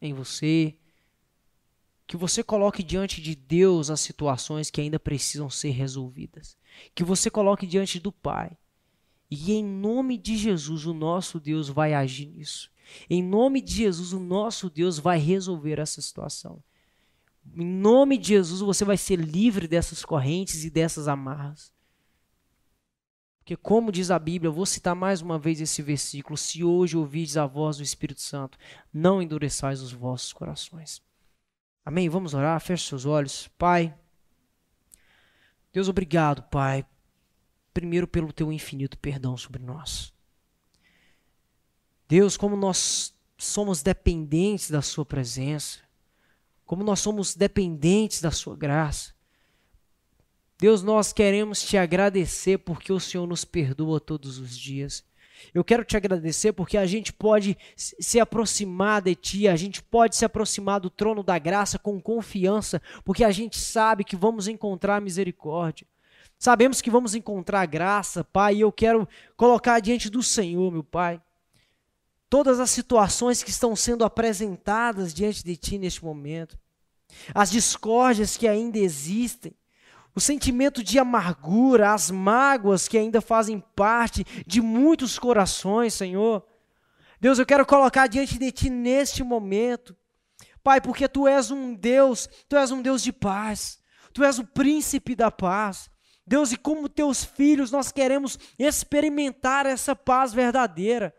em 0.00 0.14
você, 0.14 0.76
que 2.06 2.16
você 2.16 2.42
coloque 2.42 2.82
diante 2.82 3.20
de 3.20 3.34
Deus 3.34 3.90
as 3.90 4.00
situações 4.00 4.70
que 4.70 4.80
ainda 4.80 4.98
precisam 4.98 5.50
ser 5.50 5.70
resolvidas. 5.70 6.56
Que 6.94 7.04
você 7.04 7.30
coloque 7.30 7.66
diante 7.66 8.00
do 8.00 8.10
Pai. 8.10 8.56
E 9.30 9.52
em 9.52 9.62
nome 9.62 10.16
de 10.16 10.36
Jesus, 10.36 10.86
o 10.86 10.94
nosso 10.94 11.38
Deus 11.38 11.68
vai 11.68 11.92
agir 11.92 12.26
nisso. 12.26 12.70
Em 13.10 13.22
nome 13.22 13.60
de 13.60 13.74
Jesus, 13.74 14.14
o 14.14 14.18
nosso 14.18 14.70
Deus 14.70 14.98
vai 14.98 15.18
resolver 15.18 15.78
essa 15.78 16.00
situação. 16.00 16.62
Em 17.54 17.66
nome 17.66 18.16
de 18.16 18.28
Jesus, 18.28 18.60
você 18.60 18.86
vai 18.86 18.96
ser 18.96 19.16
livre 19.16 19.68
dessas 19.68 20.02
correntes 20.02 20.64
e 20.64 20.70
dessas 20.70 21.08
amarras. 21.08 21.70
Porque, 23.48 23.56
como 23.56 23.90
diz 23.90 24.10
a 24.10 24.18
Bíblia, 24.18 24.48
eu 24.48 24.52
vou 24.52 24.66
citar 24.66 24.94
mais 24.94 25.22
uma 25.22 25.38
vez 25.38 25.58
esse 25.58 25.80
versículo: 25.80 26.36
se 26.36 26.62
hoje 26.62 26.98
ouvides 26.98 27.38
a 27.38 27.46
voz 27.46 27.78
do 27.78 27.82
Espírito 27.82 28.20
Santo, 28.20 28.58
não 28.92 29.22
endureçais 29.22 29.80
os 29.80 29.90
vossos 29.90 30.34
corações. 30.34 31.00
Amém? 31.82 32.10
Vamos 32.10 32.34
orar, 32.34 32.60
feche 32.60 32.86
seus 32.86 33.06
olhos. 33.06 33.48
Pai, 33.56 33.96
Deus, 35.72 35.88
obrigado, 35.88 36.42
Pai, 36.50 36.84
primeiro 37.72 38.06
pelo 38.06 38.34
teu 38.34 38.52
infinito 38.52 38.98
perdão 38.98 39.34
sobre 39.34 39.62
nós. 39.62 40.12
Deus, 42.06 42.36
como 42.36 42.54
nós 42.54 43.16
somos 43.38 43.82
dependentes 43.82 44.70
da 44.70 44.82
Sua 44.82 45.06
presença, 45.06 45.78
como 46.66 46.84
nós 46.84 47.00
somos 47.00 47.34
dependentes 47.34 48.20
da 48.20 48.30
Sua 48.30 48.54
graça. 48.54 49.14
Deus, 50.60 50.82
nós 50.82 51.12
queremos 51.12 51.62
te 51.62 51.76
agradecer 51.76 52.58
porque 52.58 52.92
o 52.92 52.98
Senhor 52.98 53.26
nos 53.28 53.44
perdoa 53.44 54.00
todos 54.00 54.38
os 54.38 54.58
dias. 54.58 55.04
Eu 55.54 55.62
quero 55.62 55.84
te 55.84 55.96
agradecer 55.96 56.52
porque 56.52 56.76
a 56.76 56.84
gente 56.84 57.12
pode 57.12 57.56
se 57.76 58.18
aproximar 58.18 59.00
de 59.00 59.14
Ti, 59.14 59.46
a 59.46 59.54
gente 59.54 59.80
pode 59.80 60.16
se 60.16 60.24
aproximar 60.24 60.80
do 60.80 60.90
trono 60.90 61.22
da 61.22 61.38
graça 61.38 61.78
com 61.78 62.00
confiança, 62.00 62.82
porque 63.04 63.22
a 63.22 63.30
gente 63.30 63.56
sabe 63.56 64.02
que 64.02 64.16
vamos 64.16 64.48
encontrar 64.48 65.00
misericórdia. 65.00 65.86
Sabemos 66.36 66.80
que 66.80 66.90
vamos 66.90 67.14
encontrar 67.14 67.64
graça, 67.66 68.24
Pai, 68.24 68.56
e 68.56 68.60
eu 68.60 68.72
quero 68.72 69.08
colocar 69.36 69.78
diante 69.78 70.10
do 70.10 70.24
Senhor, 70.24 70.72
meu 70.72 70.82
Pai, 70.82 71.22
todas 72.28 72.58
as 72.58 72.70
situações 72.70 73.44
que 73.44 73.50
estão 73.50 73.76
sendo 73.76 74.04
apresentadas 74.04 75.14
diante 75.14 75.44
de 75.44 75.56
Ti 75.56 75.78
neste 75.78 76.04
momento, 76.04 76.58
as 77.32 77.48
discórdias 77.48 78.36
que 78.36 78.48
ainda 78.48 78.76
existem, 78.76 79.54
o 80.18 80.20
sentimento 80.20 80.82
de 80.82 80.98
amargura, 80.98 81.92
as 81.92 82.10
mágoas 82.10 82.88
que 82.88 82.98
ainda 82.98 83.20
fazem 83.20 83.62
parte 83.76 84.24
de 84.44 84.60
muitos 84.60 85.16
corações, 85.16 85.94
Senhor. 85.94 86.44
Deus, 87.20 87.38
eu 87.38 87.46
quero 87.46 87.64
colocar 87.64 88.08
diante 88.08 88.36
de 88.36 88.50
Ti 88.50 88.68
neste 88.68 89.22
momento, 89.22 89.96
Pai, 90.60 90.80
porque 90.80 91.06
Tu 91.06 91.28
és 91.28 91.52
um 91.52 91.72
Deus, 91.72 92.28
Tu 92.48 92.56
és 92.56 92.72
um 92.72 92.82
Deus 92.82 93.00
de 93.00 93.12
paz, 93.12 93.78
Tu 94.12 94.24
és 94.24 94.40
o 94.40 94.44
príncipe 94.44 95.14
da 95.14 95.30
paz. 95.30 95.88
Deus, 96.26 96.50
e 96.50 96.56
como 96.56 96.88
Teus 96.88 97.24
filhos, 97.24 97.70
nós 97.70 97.92
queremos 97.92 98.40
experimentar 98.58 99.66
essa 99.66 99.94
paz 99.94 100.34
verdadeira. 100.34 101.14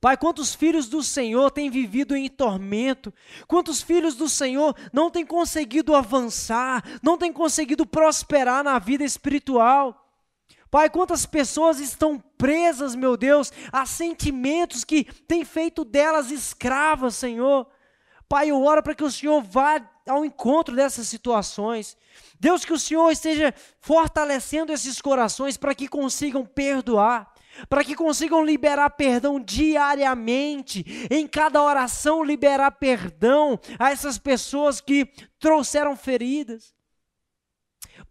Pai, 0.00 0.16
quantos 0.16 0.54
filhos 0.54 0.88
do 0.88 1.02
Senhor 1.02 1.50
têm 1.50 1.68
vivido 1.70 2.16
em 2.16 2.28
tormento? 2.28 3.12
Quantos 3.48 3.82
filhos 3.82 4.14
do 4.14 4.28
Senhor 4.28 4.76
não 4.92 5.10
têm 5.10 5.26
conseguido 5.26 5.94
avançar, 5.94 6.84
não 7.02 7.18
têm 7.18 7.32
conseguido 7.32 7.84
prosperar 7.84 8.62
na 8.62 8.78
vida 8.78 9.02
espiritual? 9.02 10.08
Pai, 10.70 10.88
quantas 10.88 11.26
pessoas 11.26 11.80
estão 11.80 12.22
presas, 12.36 12.94
meu 12.94 13.16
Deus, 13.16 13.52
a 13.72 13.86
sentimentos 13.86 14.84
que 14.84 15.04
têm 15.04 15.44
feito 15.44 15.84
delas 15.84 16.30
escravas, 16.30 17.16
Senhor. 17.16 17.66
Pai, 18.28 18.50
eu 18.50 18.62
oro 18.62 18.82
para 18.82 18.94
que 18.94 19.02
o 19.02 19.10
Senhor 19.10 19.42
vá 19.42 19.80
ao 20.06 20.24
encontro 20.24 20.76
dessas 20.76 21.08
situações. 21.08 21.96
Deus, 22.38 22.64
que 22.64 22.72
o 22.72 22.78
Senhor 22.78 23.10
esteja 23.10 23.54
fortalecendo 23.80 24.72
esses 24.72 25.00
corações 25.00 25.56
para 25.56 25.74
que 25.74 25.88
consigam 25.88 26.44
perdoar, 26.44 27.32
para 27.68 27.84
que 27.84 27.94
consigam 27.94 28.44
liberar 28.44 28.90
perdão 28.90 29.40
diariamente, 29.40 30.84
em 31.10 31.26
cada 31.26 31.62
oração 31.62 32.22
liberar 32.22 32.72
perdão 32.72 33.58
a 33.78 33.90
essas 33.90 34.18
pessoas 34.18 34.80
que 34.80 35.06
trouxeram 35.38 35.96
feridas. 35.96 36.74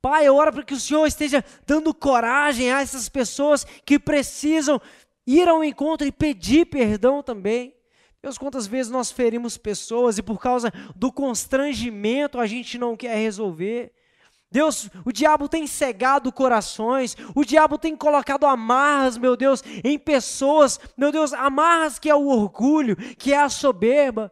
Pai, 0.02 0.28
eu 0.28 0.36
oro 0.36 0.54
para 0.54 0.64
que 0.64 0.74
o 0.74 0.80
Senhor 0.80 1.06
esteja 1.06 1.44
dando 1.66 1.94
coragem 1.94 2.72
a 2.72 2.82
essas 2.82 3.10
pessoas 3.10 3.66
que 3.86 3.98
precisam 3.98 4.82
ir 5.26 5.48
ao 5.48 5.64
encontro 5.64 6.08
e 6.08 6.12
pedir 6.12 6.66
perdão 6.66 7.24
também. 7.24 7.76
Deus, 8.22 8.38
quantas 8.38 8.68
vezes 8.68 8.92
nós 8.92 9.12
ferimos 9.12 9.58
pessoas 9.58 10.18
e 10.18 10.24
por 10.24 10.40
causa 10.40 10.72
do 10.96 11.12
constrangimento 11.12 12.40
a 12.40 12.48
gente 12.48 12.78
não 12.78 12.96
quer 12.96 13.16
resolver. 13.16 13.94
Deus, 14.50 14.90
o 15.06 15.12
diabo 15.12 15.50
tem 15.50 15.68
cegado 15.68 16.32
corações, 16.32 17.18
o 17.36 17.44
diabo 17.44 17.78
tem 17.78 17.96
colocado 17.96 18.46
amarras, 18.46 19.18
meu 19.18 19.36
Deus, 19.36 19.62
em 19.84 20.00
pessoas, 20.00 20.80
meu 20.96 21.12
Deus, 21.12 21.34
amarras 21.34 22.00
que 22.00 22.10
é 22.10 22.16
o 22.16 22.28
orgulho, 22.28 22.96
que 23.16 23.34
é 23.34 23.38
a 23.38 23.50
soberba. 23.50 24.32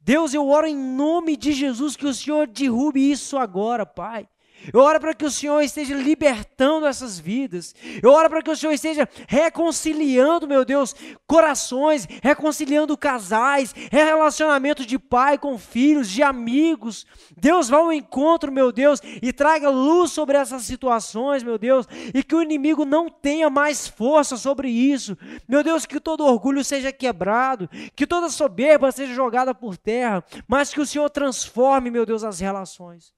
Deus, 0.00 0.32
eu 0.32 0.48
oro 0.48 0.68
em 0.68 0.76
nome 0.76 1.36
de 1.36 1.52
Jesus 1.52 1.96
que 1.96 2.06
o 2.06 2.14
Senhor 2.14 2.46
derrube 2.46 3.10
isso 3.10 3.36
agora, 3.36 3.84
Pai. 3.84 4.28
Eu 4.72 4.80
oro 4.80 4.98
para 4.98 5.14
que 5.14 5.24
o 5.24 5.30
Senhor 5.30 5.60
esteja 5.60 5.94
libertando 5.94 6.86
essas 6.86 7.18
vidas. 7.18 7.74
Eu 8.02 8.10
oro 8.10 8.28
para 8.28 8.42
que 8.42 8.50
o 8.50 8.56
Senhor 8.56 8.72
esteja 8.72 9.08
reconciliando, 9.28 10.48
meu 10.48 10.64
Deus, 10.64 10.94
corações, 11.26 12.06
reconciliando 12.22 12.96
casais, 12.96 13.74
relacionamento 13.90 14.84
de 14.84 14.98
pai 14.98 15.38
com 15.38 15.58
filhos, 15.58 16.10
de 16.10 16.22
amigos. 16.22 17.06
Deus 17.36 17.68
vá 17.68 17.78
ao 17.78 17.92
encontro, 17.92 18.50
meu 18.50 18.72
Deus, 18.72 19.00
e 19.22 19.32
traga 19.32 19.68
luz 19.68 20.10
sobre 20.10 20.36
essas 20.36 20.62
situações, 20.62 21.42
meu 21.42 21.58
Deus, 21.58 21.86
e 22.14 22.22
que 22.22 22.34
o 22.34 22.42
inimigo 22.42 22.84
não 22.84 23.08
tenha 23.08 23.48
mais 23.48 23.86
força 23.86 24.36
sobre 24.36 24.68
isso. 24.68 25.16
Meu 25.48 25.62
Deus, 25.62 25.86
que 25.86 26.00
todo 26.00 26.26
orgulho 26.26 26.64
seja 26.64 26.92
quebrado, 26.92 27.68
que 27.94 28.06
toda 28.06 28.28
soberba 28.28 28.90
seja 28.90 29.14
jogada 29.14 29.54
por 29.54 29.76
terra, 29.76 30.24
mas 30.48 30.72
que 30.72 30.80
o 30.80 30.86
Senhor 30.86 31.08
transforme, 31.10 31.90
meu 31.90 32.04
Deus, 32.04 32.24
as 32.24 32.40
relações. 32.40 33.15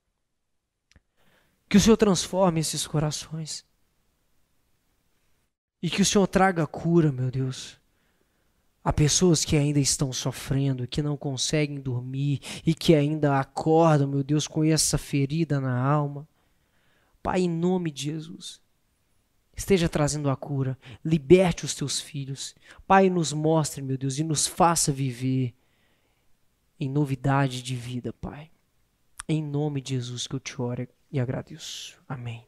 Que 1.69 1.77
o 1.77 1.81
Senhor 1.81 1.97
transforme 1.97 2.61
esses 2.61 2.87
corações. 2.87 3.65
E 5.83 5.91
que 5.91 6.03
o 6.03 6.05
Senhor 6.05 6.27
traga 6.27 6.67
cura, 6.67 7.13
meu 7.13 7.31
Deus, 7.31 7.79
a 8.83 8.93
pessoas 8.93 9.45
que 9.45 9.57
ainda 9.57 9.79
estão 9.79 10.13
sofrendo, 10.13 10.89
que 10.89 11.03
não 11.03 11.17
conseguem 11.17 11.79
dormir 11.79 12.41
e 12.65 12.75
que 12.75 12.95
ainda 12.95 13.39
acordam, 13.39 14.09
meu 14.09 14.25
Deus, 14.25 14.49
com 14.49 14.65
essa 14.65 14.97
ferida 14.97 15.61
na 15.61 15.79
alma. 15.79 16.27
Pai, 17.23 17.43
em 17.43 17.51
nome 17.51 17.91
de 17.91 18.05
Jesus, 18.05 18.61
esteja 19.55 19.89
trazendo 19.89 20.31
a 20.31 20.37
cura, 20.37 20.79
liberte 21.05 21.65
os 21.65 21.75
teus 21.75 22.01
filhos. 22.01 22.55
Pai, 22.87 23.11
nos 23.11 23.33
mostre, 23.33 23.83
meu 23.83 23.99
Deus, 23.99 24.19
e 24.19 24.25
nos 24.25 24.47
faça 24.47 24.91
viver 24.91 25.55
em 26.81 26.89
novidade 26.89 27.63
de 27.63 27.77
vida, 27.77 28.13
Pai. 28.13 28.51
Em 29.29 29.43
nome 29.43 29.83
de 29.83 29.95
Jesus 29.95 30.27
que 30.27 30.35
eu 30.35 30.41
te 30.41 30.61
oro 30.61 30.89
e 31.11 31.21
agradeço. 31.21 32.03
Amém, 32.09 32.45